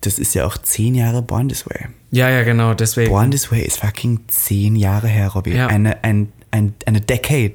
das 0.03 0.19
ist 0.19 0.35
ja 0.35 0.47
auch 0.47 0.59
zehn 0.59 0.95
Jahre 0.95 1.23
Born 1.23 1.49
This 1.49 1.67
Way. 1.67 1.89
Ja, 2.11 2.31
ja, 2.31 2.43
genau, 2.43 2.75
deswegen. 2.75 3.11
Born 3.11 3.31
This 3.31 3.51
Way 3.51 3.63
ist 3.63 3.81
fucking 3.81 4.21
zehn 4.29 4.77
Jahre 4.77 5.09
her, 5.09 5.29
Robby. 5.29 5.55
Ja. 5.55 5.67
Eine, 5.67 6.05
ein, 6.05 6.33
ein, 6.51 6.75
eine 6.87 7.01
Decade 7.01 7.55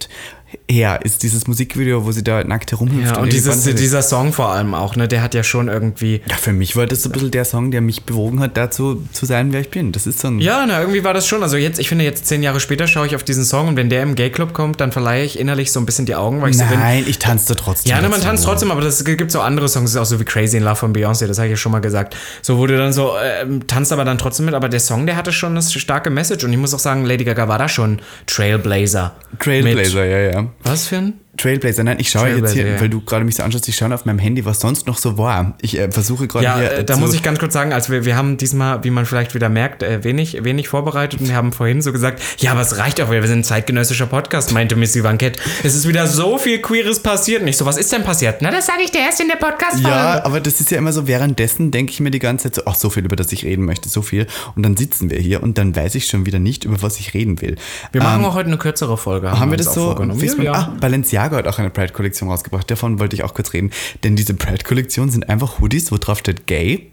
her 0.70 1.00
ist 1.04 1.24
dieses 1.24 1.48
Musikvideo, 1.48 2.06
wo 2.06 2.12
sie 2.12 2.24
da 2.24 2.44
nackt 2.44 2.72
herumhüpft. 2.72 3.16
Ja, 3.16 3.22
und 3.22 3.28
die 3.28 3.38
dieses, 3.38 3.64
dieser 3.64 4.02
Song 4.02 4.34
vor 4.34 4.50
allem 4.50 4.74
auch, 4.74 4.96
ne, 4.96 5.08
der 5.08 5.22
hat 5.22 5.34
ja 5.34 5.44
schon 5.44 5.68
irgendwie. 5.68 6.22
ja, 6.28 6.36
für 6.36 6.54
mich 6.54 6.76
war 6.76 6.86
das 6.86 7.04
so 7.04 7.10
ein 7.10 7.12
bisschen 7.12 7.32
der 7.32 7.46
Song, 7.46 7.72
der 7.72 7.82
mich 7.82 8.04
bewogen 8.04 8.40
hat, 8.40 8.58
dazu 8.58 9.04
zu 9.12 9.26
sein, 9.26 9.54
wer 9.54 9.62
ich 9.62 9.70
bin. 9.70 9.92
Das 9.92 10.08
ist 10.08 10.20
so 10.20 10.30
ein. 10.30 10.40
Ja, 10.40 10.66
na, 10.68 10.82
irgendwie 10.82 11.04
war 11.04 11.14
das 11.14 11.28
schon. 11.28 11.44
Also 11.44 11.58
jetzt, 11.58 11.80
ich 11.80 11.90
finde, 11.90 12.06
jetzt 12.06 12.26
zehn 12.26 12.44
Jahre 12.44 12.60
später 12.60 12.88
schaue 12.88 13.08
ich 13.08 13.16
auf 13.16 13.24
diesen 13.24 13.44
Song 13.44 13.70
und 13.70 13.76
wenn 13.76 13.90
der 13.90 14.04
im 14.04 14.16
Gay-Club 14.16 14.54
kommt, 14.54 14.80
dann 14.82 14.92
verleihe 14.92 15.26
ich 15.26 15.40
innerlich 15.40 15.72
so 15.72 15.80
ein 15.80 15.86
bisschen 15.86 16.06
die 16.06 16.16
Augen, 16.16 16.42
weil 16.42 16.52
ich 16.52 16.58
so 16.58 16.66
bin. 16.66 16.80
Nein, 16.80 17.06
ich 17.08 17.20
tanzte 17.20 17.56
trotzdem. 17.56 17.92
Ja, 17.92 18.02
ne, 18.02 18.10
man 18.10 18.22
tanzt 18.22 18.44
trotzdem, 18.44 18.72
aber 18.72 18.82
es 18.84 19.04
gibt 19.04 19.32
so 19.32 19.42
andere 19.42 19.68
Songs, 19.70 19.92
das 19.92 20.02
ist 20.02 20.02
auch 20.02 20.12
so 20.12 20.20
wie 20.20 20.26
Crazy 20.26 20.58
in 20.58 20.64
Love 20.64 20.76
von 20.76 20.94
Beyoncé, 20.94 21.28
das 21.28 21.38
habe 21.38 21.48
ich 21.48 21.52
ja 21.52 21.58
schon 21.58 21.72
mal 21.72 21.80
gesagt. 21.80 22.16
So 22.42 22.58
wurde 22.58 22.78
dann 22.78 22.94
so, 22.94 23.14
ähm, 23.22 23.68
tanzt 23.68 23.92
aber 23.92 24.06
dann 24.06 24.18
trotzdem 24.18 24.46
mit, 24.46 24.56
aber 24.56 24.70
der 24.70 24.80
Song, 24.80 25.06
der 25.06 25.16
hatte 25.16 25.32
schon 25.32 25.52
eine 25.52 25.62
starke 25.62 26.10
Message 26.10 26.44
und 26.44 26.52
ich 26.52 26.60
muss 26.60 26.74
auch 26.74 26.80
sagen, 26.80 27.06
Lady 27.06 27.24
Gaga 27.24 27.48
war 27.48 27.58
da 27.58 27.68
schon 27.68 28.00
Trailblazer. 28.28 29.16
Trailblazer, 29.40 30.06
ja, 30.06 30.32
ja. 30.32 30.43
Was 30.64 30.88
für 30.88 30.98
ein? 30.98 31.20
Trailblazer, 31.36 31.84
nein, 31.84 31.98
ich 32.00 32.10
schaue 32.10 32.30
jetzt 32.30 32.54
hier, 32.54 32.68
ja. 32.68 32.80
weil 32.82 32.90
du 32.90 33.02
gerade 33.02 33.26
mich 33.26 33.36
so 33.36 33.44
anschaust, 33.44 33.68
ich 33.68 33.76
schaue 33.76 33.94
auf 33.94 34.06
meinem 34.06 34.20
Handy, 34.20 34.46
was 34.46 34.60
sonst 34.60 34.86
noch 34.86 34.98
so 35.00 35.18
war. 35.18 35.56
Ich 35.62 35.78
äh, 35.80 35.92
versuche 35.92 36.28
gerade 36.28 36.46
Ja, 36.46 36.58
hier. 36.60 36.72
äh, 36.72 36.84
da 36.84 36.96
muss 36.96 37.14
ich 37.16 37.24
ganz 37.24 37.40
kurz 37.40 37.54
sagen, 37.54 37.74
als 37.74 37.90
wir, 37.90 38.06
wir 38.06 38.16
haben 38.16 38.38
diesmal, 38.38 38.84
wie 38.84 38.92
man 38.92 39.06
vielleicht 39.08 39.34
wieder 39.34 39.50
merkt, 39.50 39.82
äh, 39.82 40.04
wenig, 40.04 40.44
wenig 40.44 40.68
vorbereitet 40.68 41.22
und 41.22 41.28
wir 41.30 41.36
haben 41.36 41.52
vorhin 41.52 41.82
so 41.82 41.92
gesagt, 41.92 42.22
ja, 42.38 42.52
aber 42.52 42.62
es 42.62 42.78
reicht 42.78 43.02
auch, 43.02 43.10
wir 43.10 43.26
sind 43.28 43.40
ein 43.40 43.44
zeitgenössischer 43.44 44.06
Podcast, 44.06 44.52
meinte 44.54 44.76
Miss 44.76 44.96
Ivankett. 44.96 45.40
Es 45.64 45.74
ist 45.74 45.88
wieder 45.88 46.06
so 46.06 46.38
viel 46.38 46.60
Queeres 46.62 47.00
passiert. 47.02 47.44
Nicht 47.44 47.58
so, 47.58 47.66
was 47.66 47.78
ist 47.78 47.92
denn 47.92 48.04
passiert? 48.04 48.42
Na, 48.42 48.52
das 48.52 48.68
sage 48.68 48.84
ich 48.84 48.92
dir 48.92 49.00
erst 49.02 49.20
in 49.20 49.28
der 49.28 49.38
Podcast-Folge. 49.38 49.88
Ja, 49.90 50.24
aber 50.24 50.40
das 50.40 50.60
ist 50.60 50.70
ja 50.70 50.78
immer 50.78 50.94
so, 50.94 51.08
währenddessen 51.08 51.72
denke 51.72 51.92
ich 51.94 52.00
mir 52.00 52.12
die 52.12 52.20
ganze 52.20 52.44
Zeit 52.52 52.56
so, 52.56 52.62
ach, 52.68 52.76
so 52.76 52.92
viel, 52.92 53.06
über 53.06 53.16
das 53.16 53.32
ich 53.32 53.44
reden 53.44 53.66
möchte, 53.66 53.90
so 53.90 54.04
viel. 54.04 54.28
Und 54.56 54.62
dann 54.64 54.78
sitzen 54.78 55.10
wir 55.10 55.18
hier 55.18 55.42
und 55.42 55.58
dann 55.58 55.76
weiß 55.76 55.96
ich 55.96 56.06
schon 56.06 56.28
wieder 56.28 56.38
nicht, 56.38 56.64
über 56.66 56.80
was 56.84 57.00
ich 57.00 57.16
reden 57.16 57.42
will. 57.42 57.56
Wir 57.92 58.04
machen 58.04 58.20
Ähm, 58.20 58.26
auch 58.26 58.36
heute 58.36 58.48
eine 58.50 58.58
kürzere 58.60 58.98
Folge. 58.98 59.32
Haben 59.32 59.50
wir 59.50 59.58
uns 59.58 59.66
das 59.66 59.74
so? 59.74 59.98
Ja, 60.00 60.38
wir- 60.38 60.44
ja. 60.44 60.54
Ah, 60.54 60.74
Balenciaga 60.80 61.23
hat 61.32 61.48
auch 61.48 61.60
eine 61.60 61.70
Pride-Kollektion 61.70 62.30
rausgebracht. 62.30 62.70
Davon 62.70 63.00
wollte 63.00 63.16
ich 63.16 63.24
auch 63.24 63.34
kurz 63.34 63.54
reden. 63.54 63.72
Denn 64.04 64.16
diese 64.16 64.34
Pride-Kollektion 64.34 65.10
sind 65.10 65.30
einfach 65.30 65.60
Hoodies, 65.60 65.92
wo 65.92 65.98
drauf 65.98 66.20
steht 66.20 66.48
Gay. 66.48 66.92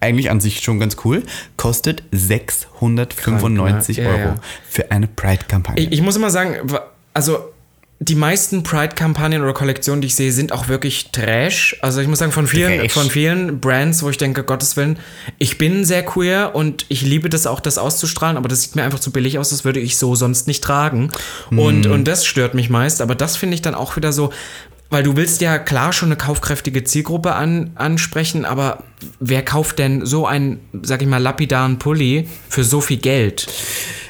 Eigentlich 0.00 0.30
an 0.30 0.40
sich 0.40 0.60
schon 0.60 0.80
ganz 0.80 0.96
cool. 1.04 1.22
Kostet 1.56 2.04
695 2.10 3.96
Krank, 3.96 4.08
ne? 4.08 4.18
Ja, 4.18 4.24
Euro 4.24 4.34
ja. 4.34 4.40
für 4.68 4.90
eine 4.90 5.06
Pride-Kampagne. 5.08 5.82
Ich, 5.82 5.92
ich 5.92 6.02
muss 6.02 6.16
immer 6.16 6.30
sagen, 6.30 6.56
also 7.12 7.52
die 8.02 8.14
meisten 8.14 8.62
Pride-Kampagnen 8.62 9.42
oder 9.42 9.52
Kollektionen, 9.52 10.00
die 10.00 10.06
ich 10.06 10.14
sehe, 10.14 10.32
sind 10.32 10.52
auch 10.52 10.68
wirklich 10.68 11.10
Trash. 11.12 11.76
Also 11.82 12.00
ich 12.00 12.08
muss 12.08 12.18
sagen, 12.18 12.32
von 12.32 12.46
vielen, 12.46 12.80
Trash. 12.80 12.92
von 12.92 13.10
vielen 13.10 13.60
Brands, 13.60 14.02
wo 14.02 14.08
ich 14.08 14.16
denke, 14.16 14.42
Gottes 14.42 14.78
Willen, 14.78 14.98
ich 15.36 15.58
bin 15.58 15.84
sehr 15.84 16.02
queer 16.02 16.52
und 16.54 16.86
ich 16.88 17.02
liebe 17.02 17.28
das 17.28 17.46
auch, 17.46 17.60
das 17.60 17.76
auszustrahlen, 17.76 18.38
aber 18.38 18.48
das 18.48 18.62
sieht 18.62 18.74
mir 18.74 18.84
einfach 18.84 19.00
zu 19.00 19.10
billig 19.10 19.38
aus, 19.38 19.50
das 19.50 19.66
würde 19.66 19.80
ich 19.80 19.98
so 19.98 20.14
sonst 20.14 20.46
nicht 20.46 20.64
tragen. 20.64 21.10
Und, 21.50 21.84
Hm. 21.84 21.92
und 21.92 22.08
das 22.08 22.24
stört 22.24 22.54
mich 22.54 22.70
meist, 22.70 23.02
aber 23.02 23.14
das 23.14 23.36
finde 23.36 23.54
ich 23.54 23.60
dann 23.60 23.74
auch 23.74 23.96
wieder 23.96 24.14
so, 24.14 24.32
weil 24.88 25.02
du 25.02 25.14
willst 25.16 25.42
ja 25.42 25.58
klar 25.58 25.92
schon 25.92 26.08
eine 26.08 26.16
kaufkräftige 26.16 26.82
Zielgruppe 26.84 27.34
an, 27.34 27.72
ansprechen, 27.74 28.46
aber 28.46 28.82
wer 29.20 29.44
kauft 29.44 29.78
denn 29.78 30.06
so 30.06 30.26
einen, 30.26 30.58
sag 30.82 31.02
ich 31.02 31.06
mal, 31.06 31.18
lapidaren 31.22 31.78
Pulli 31.78 32.26
für 32.48 32.64
so 32.64 32.80
viel 32.80 32.96
Geld? 32.96 33.46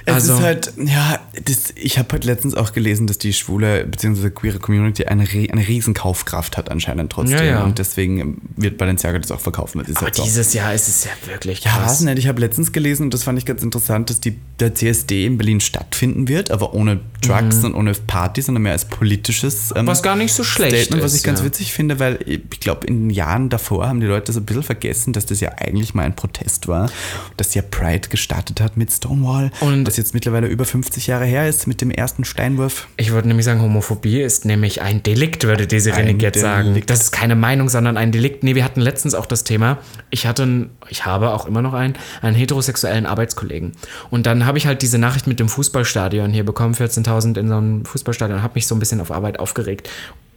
Es 0.07 0.15
Also- 0.15 0.35
ist 0.35 0.41
halt, 0.41 0.73
ja, 0.85 1.19
das, 1.45 1.73
ich 1.77 1.99
habe 1.99 2.09
halt 2.13 2.25
letztens 2.25 2.55
auch 2.55 2.73
gelesen, 2.73 3.07
dass 3.07 3.19
die 3.19 3.33
schwule 3.33 3.85
bzw. 3.87 4.31
queere 4.31 4.59
Community 4.59 5.05
eine, 5.05 5.25
eine 5.29 5.67
riesen 5.69 5.95
Kaufkraft 5.95 6.57
hat 6.57 6.71
anscheinend 6.71 7.13
trotzdem. 7.13 7.39
Ja, 7.39 7.45
ja. 7.45 7.65
Und 7.65 7.79
deswegen 7.79 8.41
wird 8.57 8.79
Balenciaga 8.79 9.19
das 9.19 9.31
auch 9.31 9.41
verkaufen. 9.41 9.83
Das 9.87 10.01
halt 10.03 10.15
so. 10.15 10.23
dieses 10.23 10.53
Jahr 10.55 10.75
ist 10.75 10.89
es 10.89 11.05
ja 11.05 11.11
wirklich 11.27 11.65
Ja, 11.65 11.71
krass. 11.73 11.91
weiß 11.93 12.01
nicht. 12.03 12.19
Ich 12.19 12.29
habe 12.29 12.41
letztens 12.41 12.73
gelesen 12.73 13.05
und 13.05 13.15
das 13.15 13.23
fand 13.25 13.39
ich 13.39 13.45
ganz 13.45 13.63
interessant, 13.63 14.11
dass 14.11 14.21
die, 14.21 14.37
der 14.59 14.75
CSD 14.75 15.27
in 15.27 15.37
Berlin 15.39 15.61
stattfinden 15.61 16.29
wird, 16.29 16.51
aber 16.51 16.75
ohne 16.75 17.01
Drugs 17.21 17.63
und 17.65 17.75
ohne 17.75 17.93
Party, 17.93 18.41
sondern 18.43 18.63
mehr 18.63 18.73
als 18.73 18.85
politisches 18.87 19.73
ähm, 19.77 19.85
Mhm. 19.85 19.87
Was 19.89 20.03
gar 20.03 20.17
nicht 20.17 20.33
so 20.33 20.45
schlecht 20.45 20.77
Statement, 20.77 21.03
was 21.03 21.13
ist, 21.13 21.19
ich 21.19 21.25
ganz 21.25 21.41
ja. 21.41 21.45
witzig 21.47 21.73
finde, 21.73 21.99
weil 21.99 22.19
ich 22.27 22.61
glaube, 22.61 22.87
in 22.87 23.09
den 23.09 23.11
Jahren 23.11 23.49
davor 23.49 23.89
haben 23.89 24.01
die 24.01 24.07
Leute 24.07 24.33
so 24.33 24.41
ein 24.41 24.45
bisschen 24.47 24.63
vergessen, 24.63 25.13
dass 25.13 25.27
das 25.27 25.41
ja 25.41 25.51
eigentlich 25.59 25.95
mal 25.95 26.05
ein 26.05 26.15
Protest 26.15 26.69
war, 26.69 26.91
dass 27.37 27.55
ja 27.55 27.63
Pride 27.63 28.09
gestartet 28.09 28.61
hat 28.61 28.77
mit 28.77 28.93
Stonewall, 28.93 29.51
Und- 29.61 29.85
was 29.91 29.97
jetzt 29.97 30.15
mittlerweile 30.15 30.47
über 30.47 30.65
50 30.65 31.09
Jahre 31.09 31.25
her 31.25 31.49
ist 31.49 31.67
mit 31.67 31.81
dem 31.81 31.91
ersten 31.91 32.25
Steinwurf. 32.25 32.87
Ich 32.97 33.11
würde 33.11 33.27
nämlich 33.27 33.45
sagen, 33.45 33.61
Homophobie 33.61 34.21
ist 34.21 34.45
nämlich 34.45 34.83
ein 34.83 35.03
Delikt, 35.03 35.43
würde 35.43 35.67
diese 35.67 35.93
Ein 35.93 36.07
Renig 36.07 36.23
jetzt 36.23 36.41
sagen. 36.41 36.81
Das 36.87 37.01
ist 37.01 37.11
keine 37.11 37.35
Meinung, 37.35 37.69
sondern 37.69 37.97
ein 37.97 38.13
Delikt. 38.13 38.45
Nee, 38.45 38.55
wir 38.55 38.63
hatten 38.63 38.81
letztens 38.81 39.17
auch 39.17 39.27
das 39.27 39.43
Thema. 39.43 39.79
Ich 40.11 40.29
hatte, 40.29 40.69
ich 40.91 41.07
habe 41.07 41.31
auch 41.31 41.45
immer 41.45 41.61
noch 41.61 41.75
einen, 41.75 41.95
einen 42.23 42.37
heterosexuellen 42.37 43.05
Arbeitskollegen. 43.05 43.73
Und 44.11 44.27
dann 44.27 44.47
habe 44.47 44.59
ich 44.59 44.69
halt 44.69 44.81
diese 44.83 44.99
Nachricht 44.99 45.27
mit 45.27 45.41
dem 45.41 45.49
Fußballstadion 45.49 46.31
hier 46.31 46.45
bekommen, 46.45 46.75
14.000 46.75 47.37
in 47.37 47.49
so 47.49 47.57
einem 47.57 47.85
Fußballstadion, 47.85 48.45
habe 48.45 48.55
mich 48.55 48.69
so 48.69 48.77
ein 48.77 48.79
bisschen 48.79 49.01
auf 49.01 49.11
Arbeit 49.11 49.41
aufgeregt. 49.41 49.91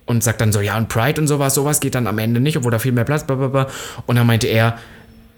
Und 0.07 0.23
sagt 0.23 0.41
dann 0.41 0.51
so, 0.51 0.61
ja, 0.61 0.77
und 0.77 0.89
Pride 0.89 1.21
und 1.21 1.27
sowas, 1.27 1.53
sowas 1.53 1.79
geht 1.79 1.93
dann 1.93 2.07
am 2.07 2.17
Ende 2.17 2.39
nicht, 2.39 2.57
obwohl 2.57 2.71
da 2.71 2.79
viel 2.79 2.91
mehr 2.91 3.05
Platz, 3.05 3.23
blablabla. 3.23 3.67
Und 4.07 4.15
dann 4.15 4.25
meinte 4.25 4.47
er, 4.47 4.79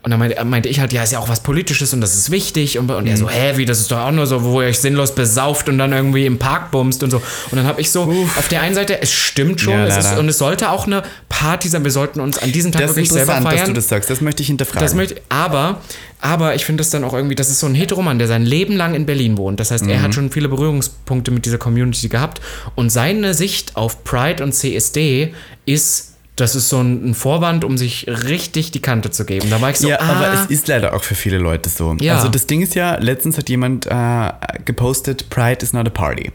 und 0.06 0.12
dann 0.12 0.20
meinte, 0.20 0.46
meinte 0.46 0.70
ich 0.70 0.80
halt, 0.80 0.94
ja, 0.94 1.02
ist 1.02 1.12
ja 1.12 1.20
auch 1.20 1.28
was 1.30 1.40
Politisches 1.42 1.92
und 1.94 2.00
das 2.00 2.16
ist 2.16 2.30
wichtig. 2.30 2.78
Und, 2.78 2.92
und 2.92 3.08
er 3.08 3.18
so, 3.18 3.28
hä, 3.28 3.54
wie, 3.58 3.66
das 3.66 3.80
ist 3.80 3.92
doch 3.92 3.98
auch 3.98 4.12
nur 4.12 4.28
so, 4.28 4.44
wo 4.44 4.62
ihr 4.62 4.68
euch 4.68 4.80
sinnlos 4.80 5.16
besauft 5.16 5.68
und 5.68 5.80
dann 5.80 5.92
irgendwie 5.94 6.28
im 6.28 6.38
Park 6.38 6.70
bumst 6.70 7.02
und 7.02 7.10
so. 7.10 7.18
Und 7.18 7.58
dann 7.58 7.66
habe 7.66 7.82
ich 7.82 7.90
so, 7.90 8.04
auf 8.38 8.48
der 8.48 8.62
einen 8.62 8.76
Seite, 8.76 9.02
es 9.02 9.12
stimmt 9.12 9.60
schon, 9.62 9.74
Ja, 9.74 9.88
es 9.88 9.98
ist, 10.06 10.18
und 10.18 10.30
es 10.30 10.38
sollte 10.38 10.70
auch 10.70 10.86
eine 10.86 11.02
Party 11.28 11.68
sein, 11.70 11.84
wir 11.84 11.90
sollten 11.92 12.20
uns 12.20 12.38
an 12.38 12.52
diesem 12.52 12.72
Tag 12.72 12.82
Das 12.84 12.92
ist 12.92 12.98
wirklich 12.98 13.12
selber 13.12 13.34
interessant, 13.34 13.46
dass 13.46 13.60
feiern. 13.62 13.70
du 13.70 13.74
das 13.74 13.88
sagst. 13.90 14.10
Das 14.12 14.22
möchte 14.22 14.42
ich 14.44 14.48
hinterfragen. 14.48 14.82
Das 14.86 14.94
möchte, 14.94 15.16
aber, 15.30 15.82
aber 16.22 16.54
ich 16.54 16.66
finde 16.66 16.82
das 16.82 16.92
dann 16.92 17.04
auch 17.04 17.14
irgendwie, 17.14 17.36
das 17.36 17.50
ist 17.50 17.60
so 17.60 17.66
ein 17.66 17.74
Heteroman, 17.76 18.20
der 18.20 18.28
sein 18.28 18.44
Leben 18.44 18.76
lang 18.78 18.94
in 18.94 19.08
Berlin 19.08 19.38
wohnt. 19.40 19.60
Das 19.60 19.72
heißt, 19.72 19.88
er 19.88 19.98
Mhm. 19.98 20.02
hat 20.04 20.14
schon 20.14 20.30
viele 20.32 20.50
Berührungspunkte 20.50 21.32
mit 21.32 21.46
dieser 21.48 21.58
Community 21.58 22.10
gehabt. 22.10 22.42
Und 22.76 22.92
seine 22.92 23.34
Sicht 23.34 23.76
auf 23.76 24.04
Pride 24.04 24.44
und 24.44 24.54
CSD 24.54 25.34
ist, 25.66 26.12
das 26.36 26.56
ist 26.56 26.70
so 26.70 26.82
ein, 26.82 27.14
Vorwand, 27.14 27.64
um 27.64 27.78
sich 27.78 28.08
richtig 28.08 28.72
die 28.72 28.82
Kante 28.82 29.10
zu 29.10 29.26
geben. 29.26 29.50
Da 29.50 29.62
war 29.62 29.70
ich 29.70 29.78
so, 29.78 29.88
ja, 29.88 30.00
ah, 30.00 30.16
aber 30.16 30.34
es 30.34 30.48
ist 30.48 30.68
leider 30.68 30.94
auch 30.94 31.04
für 31.04 31.16
viele 31.16 31.38
Leute 31.38 31.70
so. 31.70 31.96
Ja. 32.02 32.16
Also 32.16 32.28
das 32.28 32.46
Ding 32.46 32.62
ist 32.62 32.76
ja, 32.76 32.98
letztens 32.98 33.38
hat 33.38 33.50
jemand 33.50 33.86
äh, 33.86 34.32
gepostet, 34.66 35.30
Pride 35.30 35.64
is 35.64 35.72
not 35.72 35.88
a 35.88 35.90
party. 35.90 36.32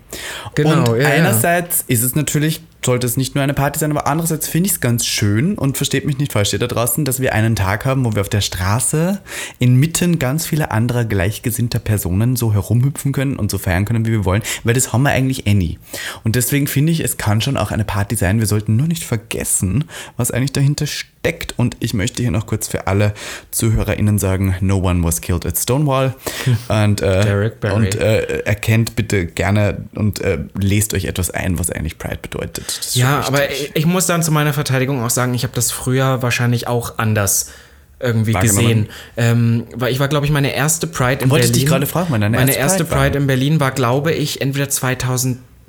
Genau, 0.54 0.92
Und 0.92 1.00
ja, 1.00 1.08
ja. 1.08 1.08
einerseits 1.08 1.84
ist 1.86 2.02
es 2.02 2.14
natürlich 2.14 2.62
sollte 2.84 3.06
es 3.06 3.16
nicht 3.16 3.34
nur 3.34 3.44
eine 3.44 3.54
Party 3.54 3.78
sein, 3.78 3.90
aber 3.90 4.06
andererseits 4.06 4.48
finde 4.48 4.68
ich 4.68 4.74
es 4.74 4.80
ganz 4.80 5.06
schön 5.06 5.56
und 5.56 5.76
versteht 5.76 6.06
mich 6.06 6.18
nicht 6.18 6.32
falsch, 6.32 6.48
steht 6.48 6.62
da 6.62 6.66
draußen, 6.66 7.04
dass 7.04 7.20
wir 7.20 7.34
einen 7.34 7.56
Tag 7.56 7.84
haben, 7.84 8.04
wo 8.04 8.14
wir 8.14 8.20
auf 8.20 8.28
der 8.28 8.40
Straße 8.40 9.20
inmitten 9.58 10.18
ganz 10.18 10.46
vieler 10.46 10.72
anderer 10.72 11.04
gleichgesinnter 11.04 11.78
Personen 11.78 12.36
so 12.36 12.52
herumhüpfen 12.52 13.12
können 13.12 13.36
und 13.36 13.50
so 13.50 13.58
feiern 13.58 13.84
können, 13.84 14.06
wie 14.06 14.12
wir 14.12 14.24
wollen, 14.24 14.42
weil 14.64 14.74
das 14.74 14.92
haben 14.92 15.02
wir 15.02 15.10
eigentlich 15.10 15.46
eh 15.46 15.54
nie. 15.54 15.78
Und 16.24 16.36
deswegen 16.36 16.66
finde 16.66 16.92
ich, 16.92 17.00
es 17.00 17.16
kann 17.16 17.40
schon 17.40 17.56
auch 17.56 17.70
eine 17.70 17.84
Party 17.84 18.16
sein. 18.16 18.38
Wir 18.38 18.46
sollten 18.46 18.76
nur 18.76 18.86
nicht 18.86 19.04
vergessen, 19.04 19.84
was 20.16 20.30
eigentlich 20.30 20.52
dahinter 20.52 20.86
steckt. 20.86 21.54
Und 21.58 21.76
ich 21.80 21.94
möchte 21.94 22.22
hier 22.22 22.30
noch 22.30 22.46
kurz 22.46 22.68
für 22.68 22.86
alle 22.86 23.12
ZuhörerInnen 23.50 24.18
sagen, 24.18 24.54
no 24.60 24.78
one 24.78 25.02
was 25.02 25.20
killed 25.20 25.44
at 25.46 25.58
Stonewall. 25.58 26.14
und 26.68 27.02
äh, 27.02 27.50
und 27.72 27.94
äh, 27.94 28.40
erkennt 28.40 28.96
bitte 28.96 29.26
gerne 29.26 29.84
und 29.94 30.20
äh, 30.20 30.38
lest 30.58 30.94
euch 30.94 31.04
etwas 31.04 31.30
ein, 31.30 31.58
was 31.58 31.70
eigentlich 31.70 31.98
Pride 31.98 32.18
bedeutet. 32.22 32.69
Das 32.78 32.94
Ja, 32.94 33.20
aber 33.26 33.50
ich, 33.50 33.70
ich 33.74 33.86
muss 33.86 34.06
dann 34.06 34.22
zu 34.22 34.30
meiner 34.32 34.52
Verteidigung 34.52 35.02
auch 35.04 35.10
sagen, 35.10 35.34
ich 35.34 35.42
habe 35.42 35.54
das 35.54 35.70
früher 35.70 36.22
wahrscheinlich 36.22 36.66
auch 36.68 36.98
anders 36.98 37.50
irgendwie 38.00 38.32
gesehen. 38.32 38.88
Ähm, 39.16 39.66
weil 39.74 39.92
ich 39.92 40.00
war, 40.00 40.08
glaube 40.08 40.26
ich, 40.26 40.32
meine 40.32 40.54
erste 40.54 40.86
Pride 40.86 41.24
in 41.24 41.30
Wollte 41.30 41.46
ich 41.46 41.52
Berlin. 41.52 41.64
dich 41.66 41.70
gerade 41.70 41.86
fragen, 41.86 42.20
deine 42.20 42.36
meine 42.36 42.56
erste 42.56 42.84
Pride. 42.84 43.00
Pride 43.00 43.18
in 43.18 43.26
Berlin 43.26 43.60
war, 43.60 43.72
glaube 43.72 44.12
ich, 44.12 44.40
entweder 44.40 44.68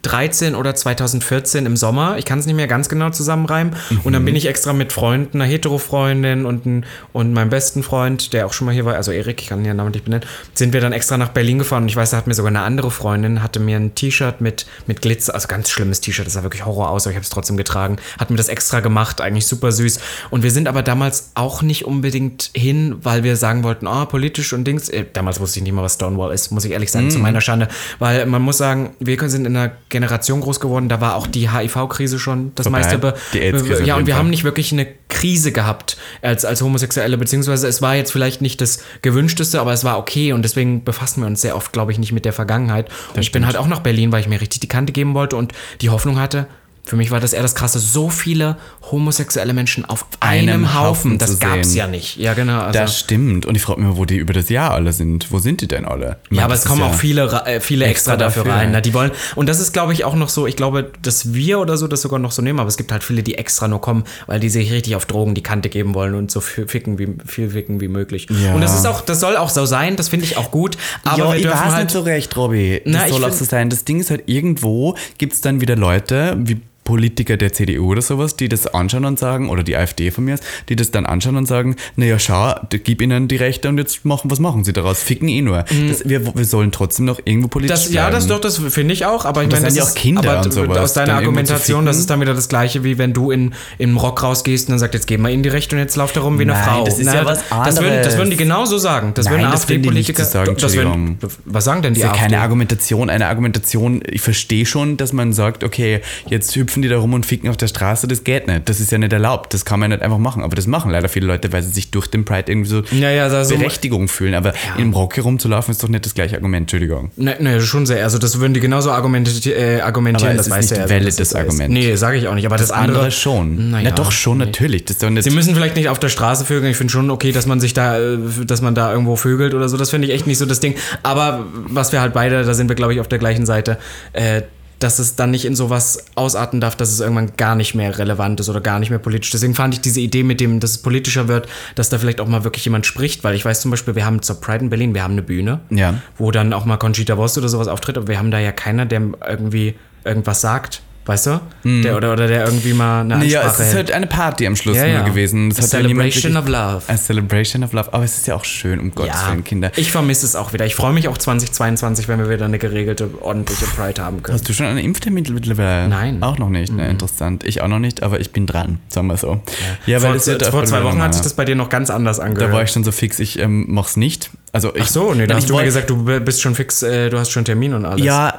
2013 0.03 0.55
oder 0.55 0.73
2014 0.75 1.65
im 1.65 1.77
Sommer. 1.77 2.17
Ich 2.17 2.25
kann 2.25 2.39
es 2.39 2.45
nicht 2.45 2.55
mehr 2.55 2.67
ganz 2.67 2.89
genau 2.89 3.09
zusammenreimen. 3.11 3.73
Und 3.89 4.05
Mhm. 4.07 4.13
dann 4.13 4.25
bin 4.25 4.35
ich 4.35 4.47
extra 4.47 4.73
mit 4.73 4.91
Freunden, 4.93 5.41
einer 5.41 5.49
Hetero-Freundin 5.49 6.45
und, 6.45 6.65
ein- 6.65 6.85
und 7.13 7.33
meinem 7.33 7.49
besten 7.49 7.83
Freund, 7.83 8.33
der 8.33 8.45
auch 8.45 8.53
schon 8.53 8.65
mal 8.65 8.73
hier 8.73 8.85
war, 8.85 8.95
also 8.95 9.11
Erik, 9.11 9.41
ich 9.41 9.47
kann 9.49 9.59
ihn 9.59 9.65
ja 9.65 9.73
namentlich 9.73 10.03
benennen, 10.03 10.25
sind 10.53 10.73
wir 10.73 10.81
dann 10.81 10.91
extra 10.93 11.17
nach 11.17 11.29
Berlin 11.29 11.59
gefahren. 11.59 11.83
Und 11.83 11.89
ich 11.89 11.95
weiß, 11.95 12.11
da 12.11 12.17
hat 12.17 12.27
mir 12.27 12.33
sogar 12.33 12.49
eine 12.49 12.61
andere 12.61 12.91
Freundin, 12.91 13.43
hatte 13.43 13.59
mir 13.59 13.77
ein 13.77 13.95
T-Shirt 13.95 14.41
mit, 14.41 14.65
mit 14.87 15.01
Glitzer, 15.01 15.33
also 15.35 15.47
ganz 15.47 15.69
schlimmes 15.69 16.01
T-Shirt, 16.01 16.25
das 16.25 16.33
sah 16.33 16.43
wirklich 16.43 16.65
Horror 16.65 16.89
aus, 16.89 17.05
aber 17.05 17.11
ich 17.11 17.17
habe 17.17 17.23
es 17.23 17.29
trotzdem 17.29 17.57
getragen, 17.57 17.97
hat 18.19 18.29
mir 18.29 18.37
das 18.37 18.49
extra 18.49 18.79
gemacht, 18.79 19.21
eigentlich 19.21 19.45
super 19.47 19.71
süß. 19.71 19.99
Und 20.29 20.43
wir 20.43 20.51
sind 20.51 20.67
aber 20.67 20.81
damals 20.83 21.31
auch 21.35 21.61
nicht 21.61 21.85
unbedingt 21.85 22.49
hin, 22.55 22.95
weil 23.03 23.23
wir 23.23 23.35
sagen 23.35 23.63
wollten, 23.63 23.87
oh, 23.87 24.05
politisch 24.05 24.53
und 24.53 24.65
Dings. 24.65 24.89
Äh, 24.89 25.05
damals 25.13 25.39
wusste 25.39 25.59
ich 25.59 25.63
nicht 25.63 25.73
mal, 25.73 25.83
was 25.83 25.93
Stonewall 25.95 26.33
ist, 26.33 26.51
muss 26.51 26.65
ich 26.65 26.71
ehrlich 26.71 26.91
sagen, 26.91 27.09
zu 27.09 27.17
Mhm. 27.17 27.23
meiner 27.23 27.41
Schande. 27.41 27.67
Weil 27.99 28.25
man 28.25 28.41
muss 28.41 28.57
sagen, 28.57 28.95
wir 28.99 29.21
sind 29.29 29.45
in 29.45 29.55
einer 29.55 29.71
Generation 29.91 30.41
groß 30.41 30.59
geworden, 30.59 30.89
da 30.89 30.99
war 30.99 31.15
auch 31.15 31.27
die 31.27 31.51
HIV-Krise 31.51 32.17
schon 32.17 32.51
das 32.55 32.65
Vorbei. 32.65 32.79
meiste. 32.79 32.97
Be 32.97 33.13
Die 33.33 33.41
AIDS-Krise 33.41 33.83
ja, 33.83 33.95
und 33.95 34.07
wir 34.07 34.15
Fall. 34.15 34.19
haben 34.23 34.29
nicht 34.31 34.43
wirklich 34.43 34.71
eine 34.71 34.87
Krise 35.09 35.51
gehabt 35.51 35.97
als, 36.23 36.45
als 36.45 36.61
Homosexuelle, 36.61 37.17
beziehungsweise 37.17 37.67
es 37.67 37.81
war 37.81 37.95
jetzt 37.95 38.11
vielleicht 38.11 38.41
nicht 38.41 38.59
das 38.61 38.83
gewünschteste, 39.03 39.61
aber 39.61 39.73
es 39.73 39.83
war 39.83 39.99
okay 39.99 40.33
und 40.33 40.41
deswegen 40.41 40.83
befassen 40.83 41.21
wir 41.21 41.27
uns 41.27 41.41
sehr 41.41 41.55
oft, 41.55 41.71
glaube 41.71 41.91
ich, 41.91 41.99
nicht 41.99 42.11
mit 42.11 42.25
der 42.25 42.33
Vergangenheit. 42.33 42.89
Und 43.13 43.21
ich 43.21 43.31
bin 43.31 43.45
halt 43.45 43.57
auch 43.57 43.67
nach 43.67 43.81
Berlin, 43.81 44.11
weil 44.11 44.21
ich 44.21 44.27
mir 44.27 44.41
richtig 44.41 44.61
die 44.61 44.67
Kante 44.67 44.93
geben 44.93 45.13
wollte 45.13 45.35
und 45.35 45.53
die 45.81 45.89
Hoffnung 45.89 46.19
hatte, 46.19 46.47
für 46.83 46.95
mich 46.95 47.11
war 47.11 47.19
das 47.19 47.33
eher 47.33 47.41
das 47.41 47.55
Krasse, 47.55 47.79
so 47.79 48.09
viele 48.09 48.57
homosexuelle 48.91 49.53
Menschen 49.53 49.85
auf 49.85 50.05
einem, 50.19 50.49
Einem 50.49 50.73
Haufen, 50.73 51.11
Haufen 51.11 51.17
das 51.19 51.39
gab 51.39 51.57
es 51.57 51.75
ja 51.75 51.87
nicht. 51.87 52.17
Ja, 52.17 52.33
genau. 52.33 52.59
Also, 52.61 52.79
Das 52.79 52.99
stimmt. 52.99 53.45
Und 53.45 53.55
ich 53.55 53.61
frage 53.61 53.79
mich 53.79 53.89
mal, 53.91 53.97
wo 53.97 54.05
die 54.05 54.17
über 54.17 54.33
das 54.33 54.49
Jahr 54.49 54.71
alle 54.71 54.91
sind. 54.91 55.31
Wo 55.31 55.39
sind 55.39 55.61
die 55.61 55.67
denn 55.67 55.85
alle? 55.85 56.17
Ich 56.29 56.37
Ja, 56.37 56.45
aber 56.45 56.55
es 56.55 56.65
kommen 56.65 56.81
auch 56.81 56.93
viele, 56.93 57.23
äh, 57.45 57.59
viele 57.61 57.85
extra, 57.85 58.13
extra 58.13 58.17
dafür 58.17 58.43
dafür. 58.43 58.59
rein. 58.59 58.71
Ne? 58.71 58.81
Die 58.81 58.93
wollen, 58.93 59.11
und 59.35 59.47
das 59.47 59.59
ist, 59.59 59.73
glaube 59.73 59.93
ich, 59.93 60.03
auch 60.03 60.15
noch 60.15 60.29
so, 60.29 60.47
ich 60.47 60.55
glaube, 60.55 60.91
dass 61.01 61.33
wir 61.33 61.59
oder 61.59 61.77
so 61.77 61.87
das 61.87 62.01
sogar 62.01 62.19
noch 62.19 62.31
so 62.31 62.41
nehmen, 62.41 62.59
aber 62.59 62.67
es 62.67 62.77
gibt 62.77 62.91
halt 62.91 63.03
viele, 63.03 63.23
die 63.23 63.37
extra 63.37 63.67
nur 63.67 63.79
kommen, 63.79 64.03
weil 64.27 64.39
die 64.39 64.49
sich 64.49 64.71
richtig 64.71 64.95
auf 64.95 65.05
Drogen 65.05 65.35
die 65.35 65.43
Kante 65.43 65.69
geben 65.69 65.93
wollen 65.93 66.15
und 66.15 66.31
so 66.31 66.41
viel 66.41 66.67
ficken 66.67 66.97
wie, 66.99 67.15
viel 67.25 67.51
ficken 67.51 67.79
wie 67.79 67.87
möglich. 67.87 68.27
Ja. 68.29 68.53
Und 68.53 68.61
das 68.61 68.73
ist 68.73 68.85
auch, 68.87 69.01
das 69.01 69.19
soll 69.19 69.37
auch 69.37 69.49
so 69.49 69.65
sein, 69.65 69.95
das 69.95 70.09
finde 70.09 70.25
ich 70.25 70.35
auch 70.37 70.51
gut. 70.51 70.77
Aber 71.03 71.17
ja, 71.17 71.29
wir 71.29 71.35
ich 71.35 71.41
dürfen 71.43 71.71
halt. 71.71 71.83
nicht 71.85 71.91
so 71.93 72.01
recht, 72.01 72.35
Robby. 72.35 72.81
Das 72.83 72.93
Na, 72.93 73.07
soll 73.07 73.23
auch 73.23 73.31
so 73.31 73.45
sein. 73.45 73.69
Das 73.69 73.85
Ding 73.85 73.99
ist 73.99 74.09
halt, 74.09 74.23
irgendwo 74.25 74.95
gibt 75.17 75.33
es 75.33 75.41
dann 75.41 75.61
wieder 75.61 75.75
Leute, 75.75 76.35
wie 76.39 76.59
Politiker 76.95 77.37
der 77.37 77.53
CDU 77.53 77.91
oder 77.91 78.01
sowas, 78.01 78.35
die 78.35 78.49
das 78.49 78.67
anschauen 78.67 79.05
und 79.05 79.17
sagen, 79.17 79.49
oder 79.49 79.63
die 79.63 79.77
AfD 79.77 80.11
von 80.11 80.25
mir, 80.25 80.33
aus, 80.33 80.41
die 80.67 80.75
das 80.75 80.91
dann 80.91 81.05
anschauen 81.05 81.37
und 81.37 81.45
sagen, 81.45 81.77
naja, 81.95 82.19
schau, 82.19 82.53
gib 82.69 83.01
ihnen 83.01 83.29
die 83.29 83.37
Rechte 83.37 83.69
und 83.69 83.77
jetzt 83.77 84.03
machen, 84.03 84.29
was 84.29 84.39
machen 84.39 84.65
sie 84.65 84.73
daraus? 84.73 85.01
Ficken 85.01 85.29
eh 85.29 85.41
nur. 85.41 85.63
Das, 85.87 86.07
wir, 86.07 86.35
wir 86.35 86.45
sollen 86.45 86.71
trotzdem 86.73 87.05
noch 87.05 87.19
irgendwo 87.23 87.47
politisch 87.47 87.71
Mhm. 87.71 87.83
Das, 87.85 87.93
ja, 87.93 88.09
das 88.09 88.27
doch, 88.27 88.39
das 88.41 88.57
finde 88.57 88.93
ich 88.93 89.05
auch, 89.05 89.23
aber 89.23 89.43
ich 89.43 89.49
das 89.49 89.61
meine, 89.61 89.71
sind 89.71 89.77
ja 89.79 89.85
ist- 89.85 89.91
auch 89.91 89.95
Kinder 89.95 90.31
aber 90.33 90.43
und 90.45 90.51
sowas, 90.51 90.77
aus 90.77 90.93
deiner 90.93 91.13
Argumentation, 91.15 91.85
das 91.85 91.97
ist 91.97 92.09
dann 92.09 92.19
wieder 92.19 92.33
das 92.33 92.49
gleiche, 92.49 92.83
wie 92.83 92.97
wenn 92.97 93.13
du 93.13 93.31
in, 93.31 93.53
in 93.77 93.95
Rock 93.95 94.21
rausgehst 94.23 94.67
und 94.67 94.73
dann 94.73 94.79
sagt, 94.79 94.93
jetzt 94.93 95.07
geben 95.07 95.23
wir 95.23 95.29
ihnen 95.29 95.43
die 95.43 95.49
Rechte 95.49 95.75
und 95.75 95.81
jetzt 95.81 95.95
lauft 95.95 96.17
er 96.17 96.23
rum 96.23 96.37
wie 96.39 96.43
eine 96.43 96.51
Nein, 96.53 96.63
Frau. 96.63 96.83
das 96.83 96.99
ist 96.99 97.05
Na, 97.05 97.15
ja 97.15 97.25
was 97.25 97.39
Das 97.39 97.47
würden, 97.47 97.67
das 97.67 97.81
anderes. 97.81 98.17
würden 98.17 98.29
die 98.31 98.35
genauso 98.37 98.77
sagen. 98.77 99.13
Das 99.13 99.25
Nein, 99.25 99.35
würden 99.35 99.51
das 99.51 99.61
AfD-Politiker 99.61 100.25
sagen, 100.25 100.55
das 100.59 100.75
würden, 100.75 101.17
Was 101.45 101.63
sagen 101.63 101.81
denn 101.81 101.93
die 101.93 102.01
Das 102.01 102.09
ist 102.09 102.15
ja 102.17 102.21
AfD? 102.23 102.33
keine 102.33 102.41
Argumentation. 102.43 103.09
Eine 103.09 103.27
Argumentation, 103.27 104.01
ich 104.09 104.21
verstehe 104.21 104.65
schon, 104.65 104.97
dass 104.97 105.13
man 105.13 105.31
sagt, 105.33 105.63
okay, 105.63 106.01
jetzt 106.27 106.55
hüpfen 106.55 106.80
die 106.81 106.89
da 106.89 106.97
rum 106.97 107.13
und 107.13 107.25
ficken 107.25 107.49
auf 107.49 107.57
der 107.57 107.67
Straße, 107.67 108.07
das 108.07 108.23
geht 108.23 108.47
nicht. 108.47 108.67
Das 108.69 108.79
ist 108.79 108.91
ja 108.91 108.97
nicht 108.97 109.13
erlaubt. 109.13 109.53
Das 109.53 109.65
kann 109.65 109.79
man 109.79 109.89
nicht 109.91 110.01
einfach 110.01 110.17
machen. 110.17 110.43
Aber 110.43 110.55
das 110.55 110.67
machen 110.67 110.91
leider 110.91 111.09
viele 111.09 111.27
Leute, 111.27 111.51
weil 111.53 111.63
sie 111.63 111.71
sich 111.71 111.91
durch 111.91 112.07
den 112.07 112.25
Pride 112.25 112.51
irgendwie 112.51 112.69
so 112.69 112.83
Ja, 112.91 113.09
ja, 113.09 113.27
also- 113.27 113.55
Berechtigung 113.55 114.07
fühlen. 114.07 114.33
Aber 114.35 114.53
im 114.77 114.93
Rock 114.93 115.17
herumzulaufen 115.17 115.71
ist 115.71 115.83
doch 115.83 115.89
nicht 115.89 116.05
das 116.05 116.13
gleiche 116.13 116.35
Argument, 116.35 116.63
Entschuldigung. 116.63 117.11
Ne, 117.15 117.35
ne, 117.39 117.61
schon 117.61 117.85
sehr. 117.85 118.03
Also 118.03 118.17
das 118.17 118.39
würden 118.39 118.53
die 118.53 118.59
genauso 118.59 118.91
argumenti 118.91 119.49
äh, 119.51 119.81
argumentieren, 119.81 120.31
Aber 120.31 120.37
das 120.37 120.47
ist 120.47 120.53
weiß 120.53 120.71
nicht 120.71 120.79
ja, 120.81 120.89
valid, 120.89 121.07
das 121.07 121.19
ist. 121.19 121.35
Argument. 121.35 121.73
Nee, 121.73 121.95
sage 121.95 122.17
ich 122.17 122.27
auch 122.27 122.35
nicht. 122.35 122.45
Aber 122.45 122.57
das, 122.57 122.67
Das 122.67 122.77
andere 122.77 122.97
andere 122.99 123.11
schon. 123.11 123.71
Naja, 123.71 123.89
Na 123.89 123.95
doch 123.95 124.11
schon, 124.11 124.37
natürlich. 124.37 124.85
Das 124.85 124.97
Sie 124.99 125.29
müssen 125.31 125.55
vielleicht 125.55 125.75
nicht 125.75 125.89
auf 125.89 125.99
der 125.99 126.09
Straße 126.09 126.45
vögeln. 126.45 126.71
Ich 126.71 126.77
finde 126.77 126.91
schon 126.91 127.09
okay, 127.09 127.31
dass 127.31 127.45
man 127.45 127.59
sich 127.59 127.73
da, 127.73 127.99
äh, 127.99 128.17
dass 128.45 128.61
man 128.61 128.75
da 128.75 128.91
irgendwo 128.91 129.15
vögelt 129.15 129.53
oder 129.53 129.69
so. 129.69 129.77
Das 129.77 129.89
finde 129.89 130.07
ich 130.07 130.13
echt 130.13 130.27
nicht 130.27 130.37
so 130.37 130.45
das 130.45 130.59
Ding. 130.59 130.75
Aber 131.03 131.45
was 131.67 131.91
wir 131.91 132.01
halt 132.01 132.13
beide, 132.13 132.43
da 132.43 132.53
sind 132.53 132.67
wir 132.69 132.75
glaube 132.75 132.93
ich 132.93 132.99
auf 132.99 133.07
der 133.07 133.19
gleichen 133.19 133.45
Seite, 133.45 133.77
äh, 134.13 134.41
dass 134.83 134.99
es 134.99 135.15
dann 135.15 135.31
nicht 135.31 135.45
in 135.45 135.55
sowas 135.55 136.05
ausarten 136.15 136.59
darf, 136.61 136.75
dass 136.75 136.91
es 136.91 136.99
irgendwann 136.99 137.31
gar 137.37 137.55
nicht 137.55 137.75
mehr 137.75 137.97
relevant 137.97 138.39
ist 138.39 138.49
oder 138.49 138.61
gar 138.61 138.79
nicht 138.79 138.89
mehr 138.89 138.99
politisch. 138.99 139.31
Deswegen 139.31 139.55
fand 139.55 139.73
ich 139.73 139.81
diese 139.81 139.99
Idee 139.99 140.23
mit 140.23 140.39
dem, 140.39 140.59
dass 140.59 140.71
es 140.71 140.77
politischer 140.79 141.27
wird, 141.27 141.47
dass 141.75 141.89
da 141.89 141.97
vielleicht 141.97 142.19
auch 142.19 142.27
mal 142.27 142.43
wirklich 142.43 142.65
jemand 142.65 142.85
spricht, 142.85 143.23
weil 143.23 143.35
ich 143.35 143.45
weiß 143.45 143.61
zum 143.61 143.71
Beispiel, 143.71 143.95
wir 143.95 144.05
haben 144.05 144.21
zur 144.21 144.41
Pride 144.41 144.63
in 144.63 144.69
Berlin, 144.69 144.93
wir 144.93 145.03
haben 145.03 145.13
eine 145.13 145.21
Bühne, 145.23 145.59
Ja. 145.69 145.95
wo 146.17 146.31
dann 146.31 146.53
auch 146.53 146.65
mal 146.65 146.77
Conchita 146.77 147.17
Wurst 147.17 147.37
oder 147.37 147.49
sowas 147.49 147.67
auftritt, 147.67 147.97
aber 147.97 148.07
wir 148.07 148.17
haben 148.17 148.31
da 148.31 148.39
ja 148.39 148.51
keiner, 148.51 148.85
der 148.85 149.01
irgendwie 149.27 149.75
irgendwas 150.03 150.41
sagt. 150.41 150.81
Weißt 151.03 151.25
du? 151.25 151.41
Der, 151.63 151.97
oder, 151.97 152.13
oder 152.13 152.27
der 152.27 152.45
irgendwie 152.45 152.73
mal 152.73 153.01
eine 153.01 153.25
Ja, 153.25 153.41
Ansprache 153.41 153.63
es 153.63 153.67
ist 153.69 153.73
hält. 153.73 153.87
halt 153.87 153.91
eine 153.93 154.05
Party 154.07 154.45
am 154.45 154.55
Schluss 154.55 154.77
Ja, 154.77 154.85
ja. 154.85 155.01
gewesen. 155.01 155.49
Es 155.49 155.57
A 155.57 155.61
ja 155.61 155.67
celebration 155.67 156.33
wirklich- 156.35 156.37
of 156.37 156.47
love. 156.47 156.81
A 156.87 156.95
celebration 156.97 157.63
of 157.63 157.73
love. 157.73 157.91
Aber 157.91 158.03
es 158.03 158.17
ist 158.17 158.27
ja 158.27 158.35
auch 158.35 158.45
schön, 158.45 158.79
um 158.79 158.91
Gottes 158.93 159.15
Willen, 159.27 159.43
Kinder. 159.43 159.71
Ich 159.77 159.91
vermisse 159.91 160.27
es 160.27 160.35
auch 160.35 160.53
wieder. 160.53 160.65
Ich 160.67 160.75
freue 160.75 160.93
mich 160.93 161.07
auch 161.07 161.17
2022, 161.17 162.07
wenn 162.07 162.19
wir 162.19 162.29
wieder 162.29 162.45
eine 162.45 162.59
geregelte, 162.59 163.09
ordentliche 163.19 163.65
Pride 163.65 163.99
haben 164.03 164.21
können. 164.21 164.37
Hast 164.37 164.47
du 164.47 164.53
schon 164.53 164.67
einen 164.67 164.77
Impftermin 164.77 165.25
mittlerweile? 165.33 165.87
Nein. 165.87 166.21
Auch 166.21 166.37
noch 166.37 166.49
nicht, 166.49 166.71
ne? 166.71 166.87
Interessant. 166.89 167.43
Ich 167.45 167.61
auch 167.61 167.67
noch 167.67 167.79
nicht, 167.79 168.03
aber 168.03 168.19
ich 168.19 168.31
bin 168.31 168.45
dran, 168.45 168.77
sagen 168.89 169.07
wir 169.07 169.17
so. 169.17 169.41
Ja, 169.87 169.99
vor, 169.99 170.13
das 170.13 170.27
wird 170.27 170.45
vor 170.45 170.61
auch 170.61 170.65
zwei 170.65 170.83
Wochen 170.83 171.01
hat 171.01 171.13
sich 171.15 171.23
das 171.23 171.33
bei 171.33 171.45
dir 171.45 171.55
noch 171.55 171.69
ganz 171.69 171.89
anders 171.89 172.19
angehört. 172.19 172.51
Da 172.51 172.55
war 172.55 172.61
ich 172.63 172.69
schon 172.71 172.83
so 172.83 172.91
fix, 172.91 173.17
ich 173.19 173.39
ähm, 173.39 173.65
mach's 173.69 173.97
nicht. 173.97 174.29
Also 174.53 174.75
ich, 174.75 174.81
Ach 174.83 174.87
so, 174.87 175.13
nee, 175.13 175.27
da 175.27 175.35
hast 175.35 175.43
ich 175.43 175.49
du 175.49 175.55
mir 175.55 175.63
gesagt, 175.63 175.89
du 175.89 176.03
bist 176.19 176.41
schon 176.41 176.55
fix, 176.55 176.83
äh, 176.83 177.09
du 177.09 177.17
hast 177.17 177.31
schon 177.31 177.45
Termin 177.45 177.73
und 177.73 177.85
alles. 177.85 178.03
Ja, 178.05 178.35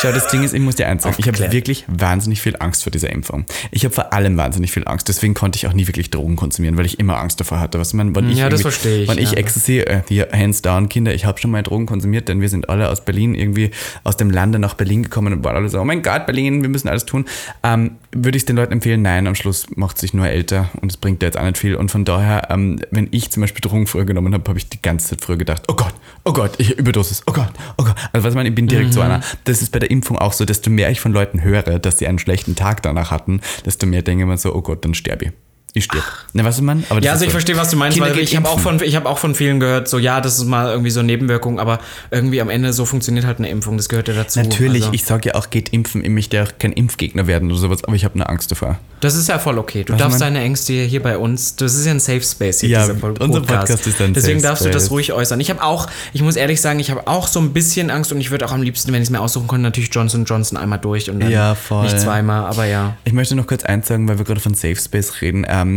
schau, 0.00 0.12
das 0.12 0.28
Ding 0.28 0.44
ist, 0.44 0.54
ich 0.54 0.60
muss 0.60 0.76
dir 0.76 0.86
eins 0.86 1.02
sagen, 1.04 1.16
ich 1.18 1.26
habe 1.26 1.50
wirklich 1.50 1.84
wahnsinnig 1.88 2.40
viel 2.40 2.54
Angst 2.60 2.84
vor 2.84 2.92
dieser 2.92 3.10
Impfung. 3.10 3.44
Ich 3.72 3.84
habe 3.84 3.92
vor 3.92 4.12
allem 4.12 4.36
wahnsinnig 4.36 4.70
viel 4.70 4.86
Angst, 4.86 5.08
deswegen 5.08 5.34
konnte 5.34 5.56
ich 5.56 5.66
auch 5.66 5.72
nie 5.72 5.88
wirklich 5.88 6.10
Drogen 6.10 6.36
konsumieren, 6.36 6.76
weil 6.76 6.86
ich 6.86 7.00
immer 7.00 7.18
Angst 7.18 7.40
davor 7.40 7.58
hatte. 7.58 7.80
Was 7.80 7.92
man, 7.92 8.14
wenn 8.14 8.30
ich 8.30 8.38
Ja, 8.38 8.48
das 8.48 8.60
irgendwie- 8.60 8.70
verstehe 8.70 9.02
ich, 9.02 9.08
Wenn 9.08 9.18
ich 9.18 9.32
ja. 9.32 9.38
Ecstasy, 9.38 9.78
äh, 9.80 10.02
hier, 10.06 10.28
hands 10.32 10.62
down, 10.62 10.88
Kinder, 10.88 11.12
ich 11.12 11.24
habe 11.24 11.40
schon 11.40 11.50
mal 11.50 11.62
Drogen 11.64 11.86
konsumiert, 11.86 12.28
denn 12.28 12.40
wir 12.40 12.48
sind 12.48 12.68
alle 12.68 12.88
aus 12.88 13.04
Berlin 13.04 13.34
irgendwie 13.34 13.72
aus 14.04 14.16
dem 14.16 14.30
Lande 14.30 14.60
nach 14.60 14.74
Berlin 14.74 15.02
gekommen 15.02 15.32
und 15.32 15.44
waren 15.44 15.56
alle 15.56 15.68
so, 15.68 15.80
oh 15.80 15.84
mein 15.84 16.02
Gott, 16.04 16.26
Berlin, 16.26 16.62
wir 16.62 16.68
müssen 16.68 16.88
alles 16.88 17.04
tun. 17.04 17.24
Ähm, 17.64 17.96
würde 18.24 18.36
ich 18.36 18.42
es 18.42 18.46
den 18.46 18.56
Leuten 18.56 18.72
empfehlen? 18.72 19.02
Nein, 19.02 19.26
am 19.26 19.34
Schluss 19.34 19.66
macht 19.76 19.98
sich 19.98 20.14
nur 20.14 20.26
älter 20.26 20.68
und 20.80 20.90
es 20.90 20.96
bringt 20.96 21.22
ja 21.22 21.28
jetzt 21.28 21.38
auch 21.38 21.44
nicht 21.44 21.58
viel. 21.58 21.74
Und 21.76 21.90
von 21.90 22.04
daher, 22.04 22.48
ähm, 22.50 22.80
wenn 22.90 23.08
ich 23.10 23.30
zum 23.30 23.40
Beispiel 23.40 23.60
Drogen 23.60 23.86
früher 23.86 24.04
genommen 24.04 24.32
habe, 24.34 24.48
habe 24.48 24.58
ich 24.58 24.68
die 24.68 24.80
ganze 24.82 25.08
Zeit 25.08 25.20
früher 25.22 25.36
gedacht, 25.36 25.62
oh 25.68 25.74
Gott, 25.74 25.94
oh 26.24 26.32
Gott, 26.32 26.52
ich 26.58 26.78
Überdosis, 26.78 27.22
oh 27.26 27.32
Gott, 27.32 27.50
oh 27.76 27.84
Gott. 27.84 27.94
Also 28.12 28.24
was 28.26 28.32
ich 28.32 28.36
meine, 28.36 28.48
ich 28.48 28.54
bin 28.54 28.66
direkt 28.68 28.88
Mhm. 28.88 28.92
so 28.92 29.00
einer. 29.00 29.20
Das 29.44 29.62
ist 29.62 29.72
bei 29.72 29.78
der 29.78 29.90
Impfung 29.90 30.18
auch 30.18 30.32
so, 30.32 30.44
desto 30.44 30.70
mehr 30.70 30.90
ich 30.90 31.00
von 31.00 31.12
Leuten 31.12 31.42
höre, 31.42 31.78
dass 31.78 31.98
sie 31.98 32.06
einen 32.06 32.18
schlechten 32.18 32.54
Tag 32.54 32.82
danach 32.82 33.10
hatten, 33.10 33.40
desto 33.64 33.86
mehr 33.86 34.02
denke 34.02 34.24
ich 34.24 34.28
mir 34.28 34.38
so, 34.38 34.54
oh 34.54 34.62
Gott, 34.62 34.84
dann 34.84 34.94
sterbe 34.94 35.26
ich. 35.26 35.32
Ich 35.74 35.84
stirb. 35.84 36.02
Ne, 36.32 36.44
was 36.44 36.60
man? 36.60 36.82
Aber 36.88 37.02
Ja, 37.02 37.12
also 37.12 37.24
ich 37.24 37.30
so. 37.30 37.32
verstehe, 37.32 37.56
was 37.56 37.70
du 37.70 37.76
meinst, 37.76 37.96
Kinder 37.98 38.10
weil 38.10 38.18
ich 38.18 38.34
habe 38.36 38.48
auch, 38.48 38.58
von, 38.58 38.82
ich 38.82 38.96
hab 38.96 39.04
auch 39.04 39.18
von 39.18 39.34
vielen 39.34 39.60
gehört, 39.60 39.86
so 39.86 39.98
ja, 39.98 40.20
das 40.20 40.38
ist 40.38 40.44
mal 40.46 40.70
irgendwie 40.70 40.90
so 40.90 41.00
eine 41.00 41.06
Nebenwirkung, 41.08 41.60
aber 41.60 41.78
irgendwie 42.10 42.40
am 42.40 42.48
Ende 42.48 42.72
so 42.72 42.84
funktioniert 42.86 43.26
halt 43.26 43.38
eine 43.38 43.48
Impfung, 43.50 43.76
das 43.76 43.88
gehört 43.88 44.08
ja 44.08 44.14
dazu. 44.14 44.40
Natürlich, 44.40 44.82
also, 44.84 44.94
ich 44.94 45.04
sage 45.04 45.28
ja 45.28 45.34
auch, 45.34 45.50
geht 45.50 45.68
impfen. 45.72 46.02
Ich 46.02 46.10
möchte 46.10 46.36
ja 46.38 46.44
auch 46.44 46.52
kein 46.58 46.72
Impfgegner 46.72 47.26
werden 47.26 47.50
oder 47.50 47.60
sowas, 47.60 47.84
aber 47.84 47.94
ich 47.94 48.04
habe 48.04 48.14
eine 48.14 48.28
Angst 48.28 48.50
davor. 48.50 48.78
Das 49.00 49.14
ist 49.14 49.28
ja 49.28 49.38
voll 49.38 49.58
okay. 49.58 49.84
Du 49.84 49.92
Was 49.92 50.00
darfst 50.00 50.20
deine 50.20 50.40
Ängste 50.40 50.72
hier 50.72 51.02
bei 51.02 51.18
uns, 51.18 51.54
das 51.54 51.74
ist 51.74 51.84
ja 51.86 51.92
ein 51.92 52.00
Safe 52.00 52.22
Space 52.22 52.60
hier, 52.60 52.70
Ja, 52.70 52.80
dieser 52.82 52.94
Pod- 52.94 53.20
unser 53.20 53.42
Podcast 53.42 53.86
ist 53.86 54.00
ein 54.00 54.14
Deswegen 54.14 54.40
Safe 54.40 54.48
darfst 54.50 54.64
du 54.64 54.70
das 54.70 54.84
Space. 54.84 54.90
ruhig 54.90 55.12
äußern. 55.12 55.38
Ich 55.38 55.50
habe 55.50 55.62
auch, 55.62 55.86
ich 56.14 56.22
muss 56.22 56.34
ehrlich 56.34 56.60
sagen, 56.60 56.80
ich 56.80 56.90
habe 56.90 57.06
auch 57.06 57.28
so 57.28 57.38
ein 57.40 57.52
bisschen 57.52 57.90
Angst 57.90 58.10
und 58.10 58.20
ich 58.20 58.30
würde 58.32 58.46
auch 58.46 58.52
am 58.52 58.62
liebsten, 58.62 58.88
wenn 58.92 59.02
ich 59.02 59.08
es 59.08 59.10
mir 59.10 59.20
aussuchen 59.20 59.46
könnte, 59.46 59.62
natürlich 59.64 59.90
Johnson 59.92 60.24
Johnson 60.24 60.56
einmal 60.58 60.78
durch 60.80 61.10
und 61.10 61.20
dann 61.20 61.30
Ja, 61.30 61.56
nicht 61.82 62.00
zweimal, 62.00 62.46
aber 62.46 62.64
ja. 62.64 62.96
Ich 63.04 63.12
möchte 63.12 63.36
noch 63.36 63.46
kurz 63.46 63.62
eins 63.64 63.86
sagen, 63.86 64.08
weil 64.08 64.18
wir 64.18 64.24
gerade 64.24 64.40
von 64.40 64.54
Safe 64.54 64.74
Space 64.76 65.20
reden. 65.20 65.46
Ähm, 65.48 65.67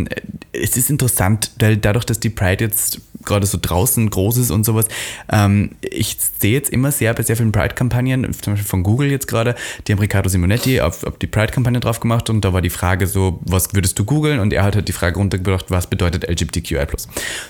es 0.53 0.77
ist 0.77 0.89
interessant, 0.89 1.51
weil 1.59 1.77
dadurch, 1.77 2.05
dass 2.05 2.19
die 2.19 2.29
Pride 2.29 2.65
jetzt 2.65 3.01
gerade 3.24 3.45
so 3.45 3.57
draußen 3.61 4.09
Großes 4.09 4.51
und 4.51 4.65
sowas. 4.65 4.88
Ähm, 5.32 5.72
ich 5.82 6.17
sehe 6.39 6.53
jetzt 6.53 6.69
immer 6.69 6.91
sehr 6.91 7.13
bei 7.13 7.24
sehr 7.24 7.36
vielen 7.36 7.51
Pride-Kampagnen, 7.51 8.24
zum 8.34 8.53
Beispiel 8.53 8.67
von 8.67 8.84
Google 8.84 9.09
jetzt 9.11 9.28
gerade, 9.28 9.55
die 9.88 9.91
haben 9.91 9.99
Riccardo 9.99 10.30
Simonetti 10.30 10.82
auf, 10.82 11.03
auf 11.03 11.17
die 11.17 11.28
Pride-Kampagne 11.28 11.80
drauf 11.80 11.99
gemacht 11.99 12.30
und 12.30 12.43
da 12.43 12.53
war 12.53 12.61
die 12.61 12.69
Frage 12.69 13.07
so, 13.07 13.39
was 13.43 13.74
würdest 13.74 13.97
du 13.99 14.05
googeln? 14.05 14.39
Und 14.39 14.53
er 14.53 14.63
hat 14.63 14.76
halt 14.76 14.88
die 14.88 14.93
Frage 14.93 15.17
runtergebracht, 15.17 15.65
was 15.69 15.88
bedeutet 15.88 16.28
LGBTQI+. 16.30 16.86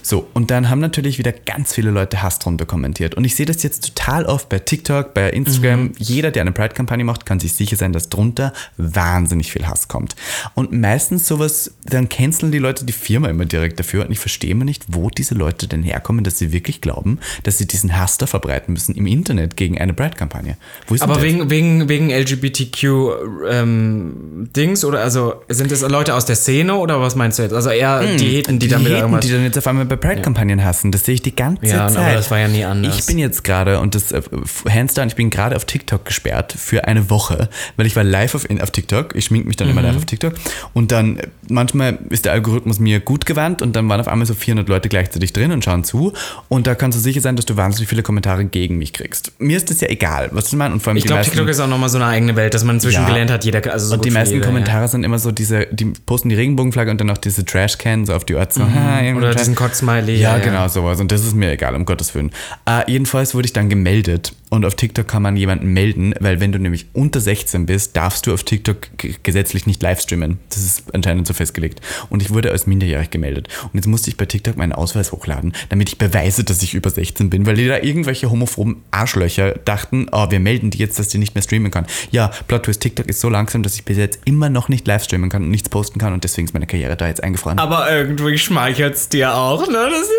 So, 0.02 0.28
und 0.34 0.52
dann 0.52 0.70
haben 0.70 0.80
natürlich 0.80 1.18
wieder 1.18 1.32
ganz 1.32 1.74
viele 1.74 1.92
Leute 1.92 2.22
Hass 2.22 2.40
drunter 2.40 2.66
kommentiert. 2.66 3.16
Und 3.16 3.26
ich 3.26 3.36
sehe 3.36 3.46
das 3.46 3.64
jetzt 3.64 3.96
total 3.96 4.26
oft 4.26 4.50
bei 4.50 4.60
TikTok, 4.60 5.14
bei 5.14 5.30
Instagram. 5.30 5.84
Mhm. 5.84 5.94
Jeder, 5.98 6.32
der 6.32 6.42
eine 6.42 6.52
Pride-Kampagne 6.52 7.06
macht, 7.06 7.26
kann 7.26 7.40
sich 7.40 7.54
sicher 7.54 7.76
sein, 7.76 7.94
dass 7.94 8.10
drunter 8.10 8.54
wahnsinnig 8.78 9.52
viel 9.52 9.68
Hass 9.68 9.88
kommt. 9.88 10.16
Und 10.56 10.72
meistens 10.72 11.28
sowas, 11.28 11.74
dann 11.86 12.10
canceln 12.10 12.52
die 12.52 12.60
Leute 12.60 12.86
die 12.86 12.94
Firma 12.94 13.30
immer 13.30 13.46
direkt 13.46 13.80
dafür. 13.80 14.06
Und 14.06 14.12
ich 14.12 14.20
verstehe 14.20 14.52
immer 14.52 14.66
nicht, 14.66 14.86
wo 14.88 15.10
diese 15.10 15.36
Leute 15.36 15.61
denn 15.68 15.84
herkommen, 15.84 16.24
dass 16.24 16.38
sie 16.38 16.52
wirklich 16.52 16.82
glauben, 16.82 17.20
dass 17.44 17.58
sie 17.58 17.68
diesen 17.68 17.98
Hass 17.98 18.18
da 18.18 18.28
verbreiten 18.28 18.74
müssen 18.74 18.96
im 18.96 19.08
Internet 19.08 19.58
gegen 19.58 19.80
eine 19.80 19.94
Pride-Kampagne. 19.94 20.58
Aber 21.00 21.22
wegen, 21.22 21.50
wegen, 21.50 21.90
wegen 21.90 22.10
LGBTQ-Dings 22.10 24.84
ähm, 24.84 24.90
oder 24.90 25.02
also 25.02 25.36
sind 25.50 25.72
es 25.72 25.82
Leute 25.82 26.16
aus 26.16 26.26
der 26.26 26.36
Szene 26.36 26.76
oder 26.76 27.02
was 27.02 27.16
meinst 27.16 27.40
du 27.40 27.44
jetzt? 27.44 27.54
Also 27.54 27.70
eher 27.70 28.02
hm, 28.02 28.18
Diäten, 28.18 28.60
die, 28.60 28.68
die 28.68 28.74
dann 28.74 28.86
irgendwas... 28.86 29.26
die 29.26 29.32
dann 29.32 29.44
jetzt 29.44 29.58
auf 29.58 29.68
einmal 29.68 29.86
bei 29.86 29.96
Pride-Kampagnen 29.96 30.60
ja. 30.60 30.66
hassen. 30.66 30.92
Das 30.92 31.06
sehe 31.06 31.16
ich 31.16 31.22
die 31.22 31.36
ganze 31.36 31.66
ja, 31.66 31.88
Zeit. 31.88 31.98
Aber 31.98 32.14
das 32.14 32.32
war 32.32 32.40
ja 32.40 32.48
nie 32.48 32.64
anders. 32.64 33.00
Ich 33.00 33.06
bin 33.06 33.18
jetzt 33.18 33.44
gerade, 33.44 33.80
und 33.80 33.96
das, 33.96 34.12
äh, 34.12 34.22
hands 34.70 34.94
down, 34.94 35.08
ich 35.08 35.16
bin 35.16 35.30
gerade 35.30 35.56
auf 35.56 35.66
TikTok 35.66 36.06
gesperrt 36.06 36.54
für 36.58 36.86
eine 36.86 37.10
Woche, 37.10 37.50
weil 37.78 37.86
ich 37.86 37.96
war 37.96 38.04
live 38.04 38.36
auf, 38.36 38.48
auf 38.50 38.72
TikTok. 38.72 39.16
Ich 39.16 39.26
schmink 39.26 39.46
mich 39.46 39.58
dann 39.58 39.68
mhm. 39.68 39.78
immer 39.78 39.88
live 39.88 39.98
auf 39.98 40.06
TikTok. 40.06 40.34
Und 40.74 40.92
dann, 40.92 41.18
äh, 41.18 41.28
manchmal 41.50 42.00
ist 42.10 42.26
der 42.26 42.34
Algorithmus 42.34 42.80
mir 42.80 43.00
gut 43.00 43.26
gewandt 43.26 43.62
und 43.62 43.76
dann 43.76 43.88
waren 43.90 44.00
auf 44.00 44.08
einmal 44.08 44.26
so 44.26 44.34
400 44.34 44.68
Leute 44.70 44.90
gleichzeitig 44.90 45.34
drin 45.34 45.51
und 45.52 45.64
schauen 45.64 45.84
zu. 45.84 46.14
Und 46.50 46.68
da 46.68 46.76
kannst 46.76 46.98
du 46.98 47.02
sicher 47.02 47.22
sein, 47.22 47.36
dass 47.36 47.46
du 47.46 47.58
wahnsinnig 47.58 47.90
viele 47.90 48.04
Kommentare 48.04 48.46
gegen 48.46 48.78
mich 48.78 48.94
kriegst. 48.94 49.34
Mir 49.40 49.58
ist 49.58 49.70
das 49.70 49.82
ja 49.82 49.90
egal, 49.90 50.30
was 50.32 50.50
du 50.50 50.58
meinst. 50.58 50.74
Und 50.74 50.80
vor 50.82 50.92
allem 50.92 50.98
ich 50.98 51.06
glaube, 51.06 51.24
TikTok 51.24 51.48
ist 51.48 51.60
auch 51.60 51.68
nochmal 51.68 51.90
so 51.90 51.98
eine 51.98 52.08
eigene 52.08 52.36
Welt, 52.36 52.54
dass 52.54 52.64
man 52.64 52.76
inzwischen 52.76 53.02
ja. 53.02 53.08
gelernt 53.08 53.32
hat, 53.32 53.46
jeder. 53.46 53.62
Also 53.72 53.88
so 53.88 53.96
und 53.96 54.06
die 54.06 54.12
meisten 54.12 54.36
jeder, 54.36 54.46
Kommentare 54.46 54.82
ja. 54.82 54.88
sind 54.88 55.04
immer 55.04 55.20
so 55.20 55.32
diese, 55.32 55.68
die 55.72 55.86
posten 55.86 56.30
die 56.30 56.36
Regenbogenflagge 56.36 56.92
und 56.92 57.00
dann 57.00 57.08
noch 57.08 57.18
diese 57.18 57.46
Trashcan 57.46 58.06
so 58.06 58.14
auf 58.14 58.26
die 58.26 58.36
Art 58.36 58.54
so, 58.54 58.64
mhm. 58.64 59.18
Oder 59.18 59.36
diesen 59.36 59.56
Kotzsmiley. 59.56 60.16
Ja, 60.16 60.38
ja, 60.38 60.44
genau, 60.44 60.68
sowas. 60.68 61.00
Und 61.00 61.12
das 61.12 61.26
ist 61.26 61.36
mir 61.36 61.52
egal, 61.52 61.76
um 61.76 61.86
Gottes 61.86 62.14
Willen. 62.16 62.32
Uh, 62.68 62.82
jedenfalls 62.88 63.34
wurde 63.34 63.46
ich 63.46 63.54
dann 63.54 63.70
gemeldet 63.70 64.34
und 64.52 64.66
auf 64.66 64.76
TikTok 64.76 65.08
kann 65.08 65.22
man 65.22 65.38
jemanden 65.38 65.68
melden, 65.68 66.14
weil 66.20 66.42
wenn 66.42 66.52
du 66.52 66.60
nämlich 66.60 66.88
unter 66.92 67.22
16 67.22 67.66
bist, 67.66 67.96
darfst 67.96 68.28
du 68.28 68.34
auf 68.34 68.44
TikTok 68.44 68.90
gesetzlich 69.24 69.66
nicht 69.66 69.82
live 69.82 70.02
streamen. 70.02 70.40
Das 70.50 70.58
ist 70.58 70.94
anscheinend 70.94 71.26
so 71.26 71.34
festgelegt. 71.34 71.80
Und 72.10 72.22
ich 72.22 72.32
wurde 72.32 72.52
als 72.52 72.68
minderjährig 72.68 73.10
gemeldet. 73.10 73.48
Und 73.64 73.76
jetzt 73.76 73.88
musste 73.88 74.10
ich 74.10 74.18
bei 74.18 74.26
TikTok 74.26 74.58
meinen 74.58 74.74
Ausweis 74.74 75.14
hochladen, 75.14 75.41
damit 75.70 75.90
ich 75.90 75.98
beweise, 75.98 76.44
dass 76.44 76.62
ich 76.62 76.74
über 76.74 76.90
16 76.90 77.30
bin, 77.30 77.46
weil 77.46 77.56
die 77.56 77.68
da 77.68 77.80
irgendwelche 77.80 78.30
homophoben 78.30 78.84
Arschlöcher 78.92 79.54
dachten, 79.66 80.08
oh, 80.12 80.30
wir 80.30 80.40
melden 80.40 80.70
die 80.70 80.78
jetzt, 80.78 81.00
dass 81.00 81.08
die 81.08 81.18
nicht 81.18 81.34
mehr 81.36 81.42
streamen 81.42 81.72
kann. 81.72 81.86
Ja, 82.12 82.32
Plot 82.48 82.64
Twist, 82.64 82.82
TikTok 82.82 83.08
ist 83.08 83.20
so 83.20 83.30
langsam, 83.30 83.64
dass 83.64 83.76
ich 83.76 83.86
bis 83.86 83.98
jetzt 83.98 84.20
immer 84.26 84.50
noch 84.50 84.70
nicht 84.70 84.86
live 84.88 85.04
streamen 85.04 85.30
kann 85.30 85.44
und 85.44 85.50
nichts 85.50 85.70
posten 85.70 86.00
kann 86.00 86.14
und 86.14 86.24
deswegen 86.24 86.48
ist 86.48 86.54
meine 86.54 86.68
Karriere 86.68 86.96
da 86.96 87.08
jetzt 87.08 87.24
eingefroren. 87.24 87.58
Aber 87.58 87.92
irgendwie 87.92 88.38
schmeichelt 88.38 88.96
es 88.96 89.10
dir 89.10 89.34
auch, 89.34 89.68
ne? 89.68 89.90
Das 89.90 90.02
ist, 90.02 90.12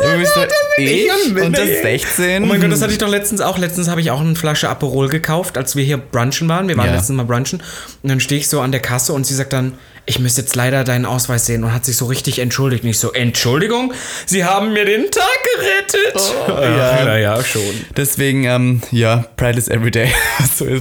das 0.00 0.20
ist, 0.20 0.36
das 0.36 0.46
ist, 0.78 1.36
ich 1.36 1.42
unter 1.42 1.66
16. 1.66 2.42
Oh 2.42 2.46
mein 2.46 2.60
Gott, 2.60 2.72
das 2.72 2.82
hatte 2.82 2.92
ich 2.92 2.98
doch 2.98 3.08
letztens 3.08 3.40
auch 3.40 3.58
letztens 3.58 3.74
letztens 3.74 3.90
habe 3.90 4.00
ich 4.00 4.10
auch 4.10 4.20
eine 4.20 4.36
Flasche 4.36 4.68
Aperol 4.68 5.08
gekauft, 5.08 5.58
als 5.58 5.76
wir 5.76 5.84
hier 5.84 5.98
brunchen 5.98 6.48
waren. 6.48 6.68
Wir 6.68 6.76
waren 6.76 6.86
ja. 6.86 6.94
letztens 6.94 7.16
mal 7.16 7.24
brunchen. 7.24 7.60
Und 8.02 8.08
dann 8.08 8.20
stehe 8.20 8.40
ich 8.40 8.48
so 8.48 8.60
an 8.60 8.72
der 8.72 8.80
Kasse 8.80 9.12
und 9.12 9.26
sie 9.26 9.34
sagt 9.34 9.52
dann, 9.52 9.74
ich 10.06 10.18
müsste 10.18 10.42
jetzt 10.42 10.54
leider 10.54 10.84
deinen 10.84 11.06
Ausweis 11.06 11.46
sehen 11.46 11.64
und 11.64 11.72
hat 11.72 11.84
sich 11.84 11.96
so 11.96 12.06
richtig 12.06 12.38
entschuldigt. 12.38 12.84
Nicht 12.84 12.98
so, 12.98 13.12
Entschuldigung, 13.12 13.92
Sie 14.26 14.44
haben 14.44 14.72
mir 14.72 14.84
den 14.84 15.10
Tag 15.10 15.24
gerettet. 15.56 16.32
Oh, 16.48 16.60
ja. 16.60 17.04
ja, 17.04 17.16
ja, 17.16 17.44
schon. 17.44 17.62
Deswegen, 17.96 18.44
ähm, 18.44 18.82
ja, 18.90 19.24
Pride 19.36 19.58
is 19.58 19.68
everyday. 19.68 20.10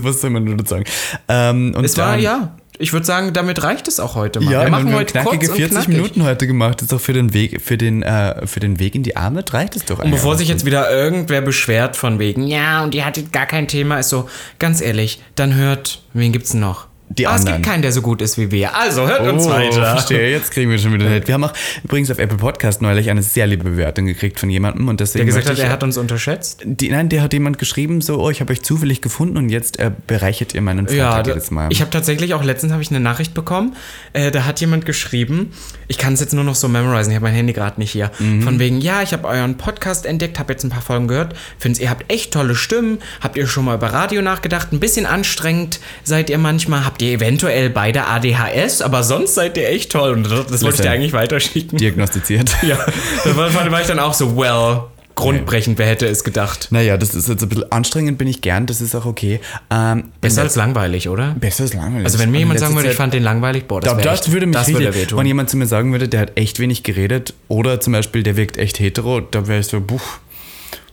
was 0.01 0.21
soll 0.21 0.32
man 0.32 0.43
nur 0.43 0.57
sagen? 0.65 0.86
Ähm, 1.28 1.74
und 1.76 1.86
es 1.86 1.97
war, 1.97 2.17
ja, 2.17 2.55
ich 2.80 2.91
würde 2.91 3.05
sagen, 3.05 3.34
damit 3.34 3.63
reicht 3.63 3.88
es 3.88 3.99
auch 3.99 4.15
heute 4.15 4.39
mal. 4.41 4.51
Ja, 4.51 4.63
wir 4.63 4.69
machen 4.69 4.89
wir 4.89 4.97
heute 4.97 5.13
knackige 5.13 5.45
40 5.45 5.69
knackig. 5.69 5.88
Minuten 5.89 6.24
heute 6.24 6.47
gemacht. 6.47 6.76
Das 6.76 6.84
ist 6.84 6.91
doch 6.91 6.99
für 6.99 7.13
den 7.13 7.34
Weg, 7.34 7.61
für 7.61 7.78
den, 7.78 8.03
äh, 8.03 8.45
für 8.47 8.59
den 8.59 8.80
Weg 8.80 8.95
in 8.95 9.03
die 9.03 9.15
Arme 9.15 9.43
reicht 9.49 9.76
es 9.76 9.86
doch 9.86 9.99
eigentlich. 9.99 10.05
Und 10.05 10.11
bevor 10.11 10.38
sich 10.38 10.49
jetzt 10.49 10.65
wieder 10.65 10.91
irgendwer 10.91 11.41
beschwert 11.41 11.95
von 11.95 12.19
wegen, 12.19 12.47
ja, 12.47 12.84
und 12.84 12.95
ihr 12.95 13.05
hattet 13.05 13.32
gar 13.32 13.45
kein 13.45 13.67
Thema, 13.67 13.99
ist 13.99 14.09
so, 14.09 14.28
ganz 14.59 14.82
ehrlich, 14.82 15.21
dann 15.36 15.55
hört, 15.55 16.01
wen 16.13 16.32
gibt's 16.32 16.51
denn 16.51 16.61
noch? 16.61 16.88
Die 17.10 17.28
Aber 17.28 17.36
anderen. 17.36 17.56
es 17.56 17.58
gibt 17.58 17.66
keinen, 17.66 17.82
der 17.82 17.91
so 17.91 18.01
gut 18.01 18.22
ist 18.22 18.38
wie 18.38 18.51
wir. 18.51 18.76
Also 18.76 19.08
hört 19.08 19.22
uns 19.22 19.45
oh, 19.45 19.49
weiter. 19.49 19.91
Verstehe, 19.91 20.32
jetzt 20.32 20.51
kriegen 20.51 20.72
wir 20.72 20.78
schon 20.80 20.93
wieder 20.93 21.10
Hate. 21.10 21.28
Wir 21.28 21.36
haben 21.36 21.43
auch 21.43 21.54
übrigens 21.84 22.10
auf 22.10 22.18
Apple 22.18 22.38
Podcast 22.38 22.82
neulich 22.82 23.10
eine 23.10 23.22
sehr 23.22 23.45
liebe 23.45 23.64
Bewertung 23.64 24.06
gekriegt 24.06 24.39
von 24.39 24.49
jemandem. 24.49 24.88
Und 24.88 24.99
deswegen 24.99 25.26
der 25.26 25.36
gesagt 25.36 25.49
hat, 25.49 25.60
er 25.60 25.72
hat 25.72 25.84
uns 25.84 25.97
unterschätzt? 25.97 26.62
Die, 26.66 26.89
nein, 26.89 27.10
der 27.10 27.22
hat 27.22 27.34
jemand 27.34 27.60
geschrieben, 27.60 28.01
so, 28.01 28.20
oh, 28.20 28.30
ich 28.30 28.41
habe 28.41 28.51
euch 28.51 28.62
zufällig 28.62 29.01
gefunden 29.01 29.38
und 29.38 29.49
jetzt 29.49 29.80
äh, 29.80 29.91
bereichert 30.08 30.54
ihr 30.54 30.62
meinen 30.62 30.88
Freitag 30.88 31.28
ja, 31.28 31.34
jedes 31.34 31.51
Mal. 31.51 31.70
Ich 31.72 31.82
habe 31.82 31.91
tatsächlich 31.91 32.34
auch 32.34 32.43
letztens 32.43 32.72
habe 32.72 32.82
ich 32.82 32.89
eine 32.89 32.99
Nachricht 32.99 33.34
bekommen, 33.34 33.76
äh, 34.14 34.32
da 34.32 34.45
hat 34.45 34.60
jemand 34.60 34.86
geschrieben, 34.86 35.51
ich 35.88 35.97
kann 35.97 36.14
es 36.14 36.20
jetzt 36.20 36.34
nur 36.34 36.43
noch 36.43 36.56
so 36.56 36.68
memorisen, 36.68 37.12
ich 37.12 37.16
habe 37.16 37.26
mein 37.26 37.36
Handy 37.36 37.54
gerade 37.54 37.80
nicht 37.80 37.91
hier, 37.91 38.12
mhm. 38.20 38.41
von 38.41 38.60
wegen, 38.60 38.82
ja, 38.82 39.01
ich 39.01 39.14
habe 39.14 39.28
euren 39.28 39.58
Podcast 39.58 40.06
entdeckt, 40.06 40.39
habe 40.39 40.54
jetzt 40.54 40.64
ein 40.64 40.70
paar 40.70 40.82
Folgen 40.82 41.08
gehört, 41.08 41.36
finde 41.60 41.82
ihr 41.82 41.89
habt 41.89 42.12
echt 42.12 42.34
tolle 42.34 42.56
Stimmen, 42.56 42.99
habt 43.22 43.36
ihr 43.38 43.47
schon 43.47 43.66
mal 43.66 43.76
über 43.76 43.88
Radio 43.88 44.22
nachgedacht, 44.22 44.72
ein 44.72 44.80
bisschen 44.80 45.06
anstrengend 45.06 45.80
seid 46.04 46.30
ihr 46.30 46.38
manchmal, 46.38 46.86
habt 46.86 46.92
ihr 47.01 47.13
eventuell 47.13 47.69
bei 47.69 47.83
beide 47.83 48.07
ADHS, 48.07 48.81
aber 48.81 49.03
sonst 49.03 49.35
seid 49.35 49.57
ihr 49.57 49.67
echt 49.67 49.91
toll. 49.91 50.13
Und 50.13 50.23
das, 50.23 50.47
das 50.47 50.63
wollte 50.63 50.77
ich 50.77 50.81
dir 50.81 50.91
eigentlich 50.91 51.13
weiterschicken. 51.13 51.77
Diagnostiziert. 51.77 52.51
Ja, 52.63 52.77
da 53.25 53.35
war, 53.35 53.71
war 53.71 53.81
ich 53.81 53.87
dann 53.87 53.99
auch 53.99 54.13
so, 54.13 54.37
well, 54.37 54.83
grundbrechend, 55.15 55.77
wer 55.77 55.85
hätte 55.85 56.07
es 56.07 56.23
gedacht? 56.23 56.69
Naja, 56.71 56.95
das 56.95 57.13
ist 57.13 57.27
jetzt 57.27 57.43
ein 57.43 57.49
bisschen 57.49 57.69
anstrengend, 57.73 58.17
bin 58.17 58.27
ich 58.27 58.41
gern, 58.41 58.67
das 58.67 58.79
ist 58.79 58.95
auch 58.95 59.05
okay. 59.05 59.41
Ähm, 59.69 60.05
besser 60.21 60.43
als 60.43 60.55
langweilig, 60.55 61.09
oder? 61.09 61.35
Besser 61.37 61.63
als 61.63 61.73
langweilig. 61.73 62.05
Also 62.05 62.19
wenn 62.19 62.31
mir 62.31 62.39
jemand 62.39 62.59
sagen 62.59 62.75
würde, 62.75 62.89
ich 62.89 62.95
fand 62.95 63.13
den 63.13 63.23
langweilig, 63.23 63.67
boah, 63.67 63.81
das, 63.81 63.97
das 63.97 64.21
echt, 64.21 64.31
würde 64.31 64.45
mich 64.45 64.55
das 64.55 64.69
richtig, 64.69 64.95
würde 64.95 65.17
wenn 65.17 65.25
jemand 65.25 65.49
zu 65.49 65.57
mir 65.57 65.65
sagen 65.65 65.91
würde, 65.91 66.07
der 66.07 66.21
hat 66.21 66.31
echt 66.35 66.59
wenig 66.59 66.83
geredet 66.83 67.33
oder 67.49 67.81
zum 67.81 67.91
Beispiel, 67.93 68.23
der 68.23 68.37
wirkt 68.37 68.57
echt 68.57 68.79
hetero, 68.79 69.19
da 69.19 69.47
wäre 69.47 69.59
ich 69.59 69.67
so, 69.67 69.81
buch, 69.81 70.19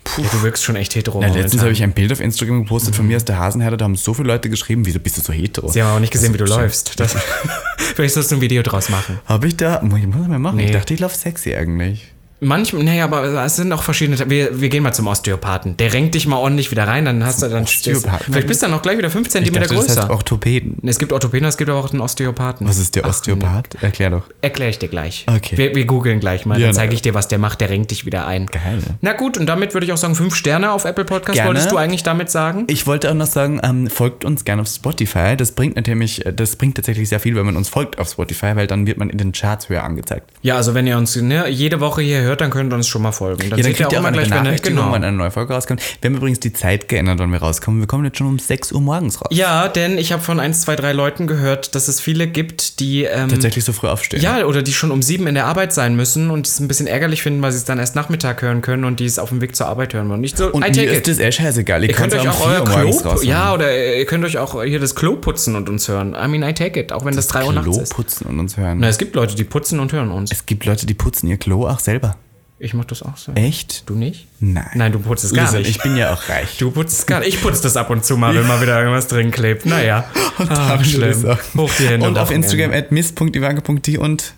Puh. 0.05 0.23
Ja, 0.23 0.29
du 0.33 0.43
wirkst 0.43 0.65
schon 0.65 0.77
echt 0.77 0.95
hetero. 0.95 1.23
Ja, 1.23 1.29
letztens 1.29 1.63
habe 1.63 1.73
ich 1.73 1.83
ein 1.83 1.93
Bild 1.93 2.13
auf 2.13 2.21
Instagram 2.21 2.63
gepostet 2.63 2.93
mhm. 2.93 2.97
von 2.97 3.07
mir 3.09 3.17
aus 3.17 3.25
der 3.25 3.39
Hasenherde, 3.39 3.77
da 3.77 3.85
haben 3.85 3.97
so 3.97 4.15
viele 4.15 4.29
Leute 4.29 4.49
geschrieben, 4.49 4.87
wieso 4.87 4.99
bist 4.99 5.19
du 5.19 5.21
so 5.21 5.33
hetero? 5.33 5.69
Sie 5.69 5.83
haben 5.83 5.97
auch 5.97 6.01
nicht 6.01 6.13
gesehen, 6.13 6.33
wie 6.33 6.39
du 6.39 6.47
läufst. 6.47 6.99
Das, 6.99 7.17
vielleicht 7.77 8.15
sollst 8.15 8.31
du 8.31 8.37
ein 8.37 8.41
Video 8.41 8.63
draus 8.63 8.89
machen. 8.89 9.19
Habe 9.27 9.47
ich 9.47 9.57
da? 9.57 9.81
Muss 9.83 9.99
ich 10.01 10.07
mal 10.07 10.39
machen. 10.39 10.57
Nee. 10.57 10.67
Ich 10.67 10.71
dachte, 10.73 10.95
ich 10.95 11.01
laufe 11.01 11.17
sexy 11.17 11.55
eigentlich. 11.55 12.13
Manchmal, 12.41 12.85
naja, 12.85 13.05
aber 13.05 13.45
es 13.45 13.57
sind 13.57 13.73
auch 13.73 13.83
verschiedene. 13.83 14.19
Wir, 14.31 14.61
wir 14.61 14.69
gehen 14.71 14.83
mal 14.83 14.93
zum 14.93 15.07
Osteopathen. 15.07 15.77
Der 15.77 15.93
renkt 15.93 16.15
dich 16.15 16.27
mal 16.27 16.37
ordentlich 16.37 16.71
wieder 16.71 16.87
rein, 16.89 17.05
dann 17.05 17.25
hast 17.25 17.43
du 17.43 17.49
dann. 17.49 17.65
Osteopathen? 17.65 18.33
Vielleicht 18.33 18.47
bist 18.47 18.63
du 18.63 18.67
dann 18.67 18.75
auch 18.75 18.83
gleich 18.83 18.97
wieder 18.97 19.11
5 19.11 19.29
cm 19.29 19.53
größer. 19.53 19.75
Das 19.75 19.97
heißt 19.99 20.11
Orthopäden. 20.11 20.79
Es 20.87 20.99
gibt 20.99 21.13
Orthopäden, 21.13 21.47
es 21.47 21.57
gibt 21.57 21.71
aber 21.71 21.79
auch 21.79 21.91
einen 21.91 22.01
Osteopathen. 22.01 22.67
Was 22.67 22.79
ist 22.79 22.97
der 22.97 23.05
Osteopath? 23.07 23.69
Ach, 23.77 23.83
Erklär 23.83 24.11
doch. 24.11 24.25
Erklär 24.41 24.71
ich 24.71 24.79
dir 24.79 24.89
gleich. 24.89 25.27
Okay. 25.29 25.57
Wir, 25.57 25.75
wir 25.75 25.85
googeln 25.85 26.21
gleich 26.21 26.47
mal, 26.47 26.59
ja, 26.59 26.67
dann 26.67 26.75
zeige 26.75 26.95
ich 26.95 27.03
dir, 27.03 27.13
was 27.15 27.29
der 27.29 27.39
macht. 27.39 27.61
Der 27.61 27.69
renkt 27.69 27.91
dich 27.91 28.07
wieder 28.07 28.27
ein. 28.27 28.47
Geil. 28.47 28.81
Na 29.03 29.13
gut, 29.13 29.37
und 29.37 29.47
damit 29.47 29.75
würde 29.75 29.87
ich 29.87 29.93
auch 29.93 29.99
sagen, 29.99 30.15
5 30.15 30.35
Sterne 30.35 30.73
auf 30.73 30.85
Apple 30.85 31.05
Podcast. 31.05 31.35
Gerne. 31.35 31.49
Wolltest 31.49 31.71
du 31.71 31.77
eigentlich 31.77 32.03
damit 32.03 32.31
sagen? 32.31 32.65
Ich 32.69 32.87
wollte 32.87 33.11
auch 33.11 33.15
noch 33.15 33.27
sagen, 33.27 33.61
ähm, 33.63 33.89
folgt 33.89 34.25
uns 34.25 34.45
gerne 34.45 34.63
auf 34.63 34.69
Spotify. 34.69 35.37
Das 35.37 35.53
bringt 35.53 35.77
natürlich, 35.77 36.25
das 36.35 36.57
bringt 36.57 36.77
tatsächlich 36.77 37.09
sehr 37.09 37.21
viel, 37.21 37.37
wenn 37.37 37.45
man 37.45 37.57
uns 37.57 37.69
folgt 37.69 37.99
auf 37.99 38.09
Spotify, 38.09 38.53
weil 38.55 38.67
dann 38.67 38.87
wird 38.87 38.99
man 38.99 39.11
in 39.11 39.19
den 39.19 39.33
Charts 39.33 39.69
höher 39.69 39.85
angezeigt. 39.85 40.31
Ja, 40.43 40.57
also 40.57 40.75
wenn 40.75 40.87
ihr 40.87 40.97
uns 40.97 41.17
ne, 41.17 41.49
jede 41.49 41.81
Woche 41.81 42.01
hier 42.03 42.23
hört, 42.23 42.30
dann 42.37 42.51
könnt 42.51 42.73
ihr 42.73 42.77
uns 42.77 42.89
schon 42.89 43.03
mal 43.03 43.11
mal 43.11 43.17
folgen. 43.17 43.51
Dann 43.51 43.59
ja, 43.59 43.65
dann 43.65 43.75
kriegt 43.75 43.93
ihr 43.93 44.01
auch, 44.01 44.05
auch 44.05 44.13
gleich 44.13 44.29
Benachrichtigung, 44.29 44.79
genau. 44.79 44.95
wenn 44.95 45.05
eine 45.05 45.17
neue 45.17 45.31
Folge 45.31 45.53
rauskommt. 45.53 45.83
Wir 46.01 46.11
haben 46.11 46.17
übrigens 46.17 46.41
die 46.41 46.53
Zeit 46.53 46.89
geändert, 46.89 47.19
wann 47.19 47.31
wir 47.31 47.41
rauskommen. 47.41 47.81
Wir 47.81 47.87
kommen 47.87 48.05
jetzt 48.05 48.19
schon 48.19 48.27
um 48.27 48.39
6 48.39 48.73
Uhr 48.73 48.81
morgens 48.81 49.21
raus. 49.21 49.29
Ja, 49.31 49.69
denn 49.69 49.99
ich 49.99 50.13
habe 50.13 50.23
von 50.23 50.41
1, 50.41 50.63
2, 50.63 50.77
3 50.77 50.93
Leuten 50.93 51.27
gehört, 51.27 51.75
dass 51.75 51.89
es 51.89 52.01
viele 52.01 52.27
gibt, 52.27 52.81
die... 52.81 53.05
Ähm, 53.05 53.29
Tatsächlich 53.29 53.65
so 53.65 53.73
früh 53.73 53.89
aufstehen. 53.89 54.23
Ja, 54.23 54.45
oder 54.45 54.63
die 54.63 54.73
schon 54.73 54.91
um 54.91 55.03
7 55.03 55.27
in 55.27 55.35
der 55.35 55.47
Arbeit 55.47 55.73
sein 55.73 55.97
müssen 55.97 56.31
und 56.31 56.47
es 56.47 56.61
ein 56.61 56.69
bisschen 56.69 56.87
ärgerlich 56.87 57.23
finden, 57.23 57.43
weil 57.43 57.53
sie 57.53 57.59
es 57.59 57.65
dann 57.65 57.79
erst 57.79 57.97
Nachmittag 57.97 58.43
hören 58.43 58.63
können 58.63 58.85
und 58.85 59.01
die 59.01 59.07
es 59.07 59.19
auf 59.19 59.31
dem 59.31 59.41
Weg 59.41 59.57
zur 59.57 59.67
Arbeit 59.67 59.95
hören 59.95 60.09
wollen. 60.09 60.21
Nicht 60.21 60.37
so, 60.37 60.51
und 60.51 60.61
mir 60.61 60.93
ist 60.93 61.09
das 61.09 61.19
echt 61.19 61.39
scheißegal. 61.39 61.83
Ihr, 61.83 61.91
ihr 61.91 61.95
könnt 61.95 62.15
euch 62.15 62.29
auch 62.29 62.47
euer 62.47 62.65
Klo... 62.65 63.23
Ja, 63.23 63.55
oder 63.55 63.97
ihr 63.97 64.07
könnt 64.07 64.25
euch 64.25 64.39
auch 64.39 64.63
hier 64.63 64.81
das 64.81 64.95
Klo 64.95 65.17
putzen 65.17 65.57
und 65.57 65.69
uns 65.69 65.89
hören. 65.89 66.15
I 66.15 66.29
mean, 66.29 66.43
I 66.43 66.53
take 66.53 66.79
it, 66.79 66.93
auch 66.93 67.05
wenn 67.05 67.17
das, 67.17 67.27
das 67.27 67.43
3 67.43 67.47
Uhr 67.47 67.53
nachts 67.53 67.77
ist. 67.77 67.95
Klo 67.95 68.03
putzen 68.03 68.27
und 68.27 68.39
uns 68.39 68.57
hören. 68.57 68.79
Na, 68.81 68.89
es 68.89 68.99
gibt 68.99 69.15
Leute, 69.15 69.35
die 69.35 69.45
putzen 69.45 69.81
und 69.81 69.93
hören 69.93 70.11
uns. 70.11 70.31
Es 70.33 70.47
gibt 70.47 70.65
Leute, 70.65 70.87
die 70.87 70.95
putzen 70.95 71.29
ihr 71.29 71.37
Klo 71.37 71.67
auch 71.67 71.81
selber. 71.81 72.17
Ich 72.63 72.75
mach 72.75 72.85
das 72.85 73.03
auch 73.03 73.17
so. 73.17 73.33
Echt? 73.33 73.89
Du 73.89 73.95
nicht? 73.95 74.27
Nein. 74.39 74.69
Nein, 74.75 74.93
du 74.93 74.99
putzt 74.99 75.25
es 75.25 75.33
gar 75.33 75.45
Listen, 75.45 75.59
nicht. 75.61 75.71
Ich 75.71 75.83
bin 75.83 75.97
ja 75.97 76.13
auch 76.13 76.29
reich. 76.29 76.59
Du 76.59 76.71
putzt 76.71 76.99
es 76.99 77.07
gar 77.07 77.21
nicht. 77.21 77.31
Ich 77.31 77.41
putze 77.41 77.63
das 77.63 77.75
ab 77.79 77.89
und 77.89 78.05
zu 78.05 78.19
mal, 78.19 78.35
wenn 78.35 78.47
mal 78.47 78.61
wieder 78.61 78.79
irgendwas 78.79 79.09
drin 79.09 79.31
klebt. 79.31 79.65
Naja. 79.65 80.05
Und 80.39 80.51
ah, 80.51 80.85
schlimm. 80.85 81.25
Hoch 81.57 81.71
die 81.79 81.89
Hände. 81.89 82.07
Und 82.07 82.19
auf 82.19 82.31
Instagram 82.31 82.73
at 82.73 82.93
miss.ivanke.de 82.93 83.97
und 83.97 84.35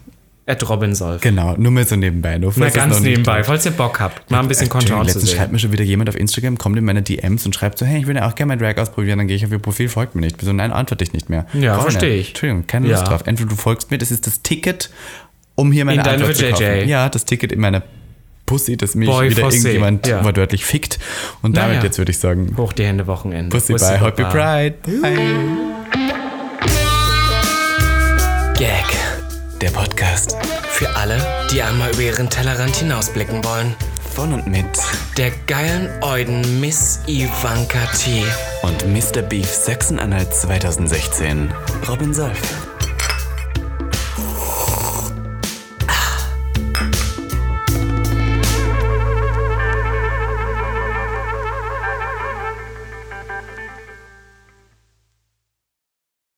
at 0.47 0.69
Robinsolf. 0.69 1.21
Genau, 1.21 1.57
nur 1.57 1.73
mal 1.73 1.85
so 1.85 1.97
nebenbei. 1.97 2.39
Nur, 2.39 2.53
Na, 2.57 2.69
ganz 2.69 3.01
nebenbei, 3.01 3.45
falls 3.45 3.65
ihr 3.67 3.73
Bock 3.73 4.01
habt, 4.01 4.31
mal 4.31 4.41
ein 4.41 4.49
bisschen 4.49 4.69
Content 4.69 5.11
zu 5.11 5.21
sehen. 5.21 5.37
schreibt 5.37 5.53
mir 5.53 5.59
schon 5.59 5.73
wieder 5.73 5.85
jemand 5.85 6.09
auf 6.09 6.17
Instagram, 6.17 6.59
kommt 6.59 6.77
in 6.77 6.85
meine 6.85 7.03
DMs 7.03 7.47
und 7.47 7.55
schreibt 7.55 7.79
so, 7.79 7.87
hey, 7.87 8.01
ich 8.01 8.07
will 8.07 8.17
ja 8.17 8.29
auch 8.29 8.35
gerne 8.35 8.57
mal 8.57 8.59
Drag 8.59 8.81
ausprobieren, 8.81 9.19
dann 9.19 9.29
gehe 9.29 9.37
ich 9.37 9.45
auf 9.45 9.53
ihr 9.53 9.61
Profil, 9.61 9.89
folgt 9.89 10.17
mir 10.17 10.23
nicht. 10.23 10.41
So, 10.41 10.53
nein, 10.53 10.73
antworte 10.73 11.05
ich 11.05 11.13
nicht 11.13 11.29
mehr. 11.29 11.47
Ja, 11.55 11.79
verstehe 11.79 12.17
ich. 12.17 12.31
Entschuldigung, 12.31 12.67
keine 12.67 12.89
Lust 12.89 13.07
drauf. 13.07 13.23
Entweder 13.27 13.51
du 13.51 13.57
folgst 13.57 13.91
mir, 13.91 13.99
das 13.99 14.11
ist 14.11 14.27
das 14.27 14.43
Ticket, 14.43 14.91
um 15.55 15.71
hier 15.71 15.85
meine 15.85 16.03
in 16.03 16.09
Antwort 16.09 16.37
zu 16.37 16.49
kaufen. 16.51 16.89
Ja, 16.89 17.09
das 17.09 17.25
Ticket 17.25 17.53
in 17.53 17.61
meine 17.61 17.83
Pussy, 18.53 18.77
dass 18.77 18.95
mich 18.95 19.09
Boy 19.09 19.31
wieder 19.31 19.45
irgendjemand 19.45 20.07
ja. 20.07 20.23
wortwörtlich 20.23 20.65
fickt. 20.67 20.99
Und 21.41 21.57
damit 21.57 21.77
Naja. 21.77 21.85
jetzt 21.85 21.97
würde 21.97 22.11
ich 22.11 22.19
sagen, 22.19 22.55
Hoch 22.59 22.75
die 22.75 22.85
Hände 22.85 23.07
Wochenende. 23.07 23.49
Pussy 23.57 23.73
Bussi 23.73 23.87
bye, 23.87 24.01
Happy. 24.01 24.25
Pride. 24.25 24.75
Bye. 25.01 25.19
Gag. 28.55 28.85
Der 29.63 29.71
Podcast 29.71 30.37
Für 30.69 30.95
alle, 30.97 31.17
die 31.51 31.63
einmal 31.63 31.91
über 31.93 32.03
ihren 32.03 32.29
Tellerrand 32.29 32.77
hinausblicken 32.77 33.43
wollen. 33.45 33.75
von 34.15 34.35
und 34.35 34.47
mit 34.47 34.67
Der 35.17 35.31
geilen 35.47 35.89
Euden 36.03 36.61
Miss 36.61 37.01
Ivanka 37.07 37.79
T. 37.99 38.23
und 38.63 38.87
Mr. 38.93 39.23
Beef 39.23 39.49
Sachsen-Anhalt 39.49 40.35
2016. 40.35 41.51
Robin 41.89 42.13
Solf. 42.13 42.39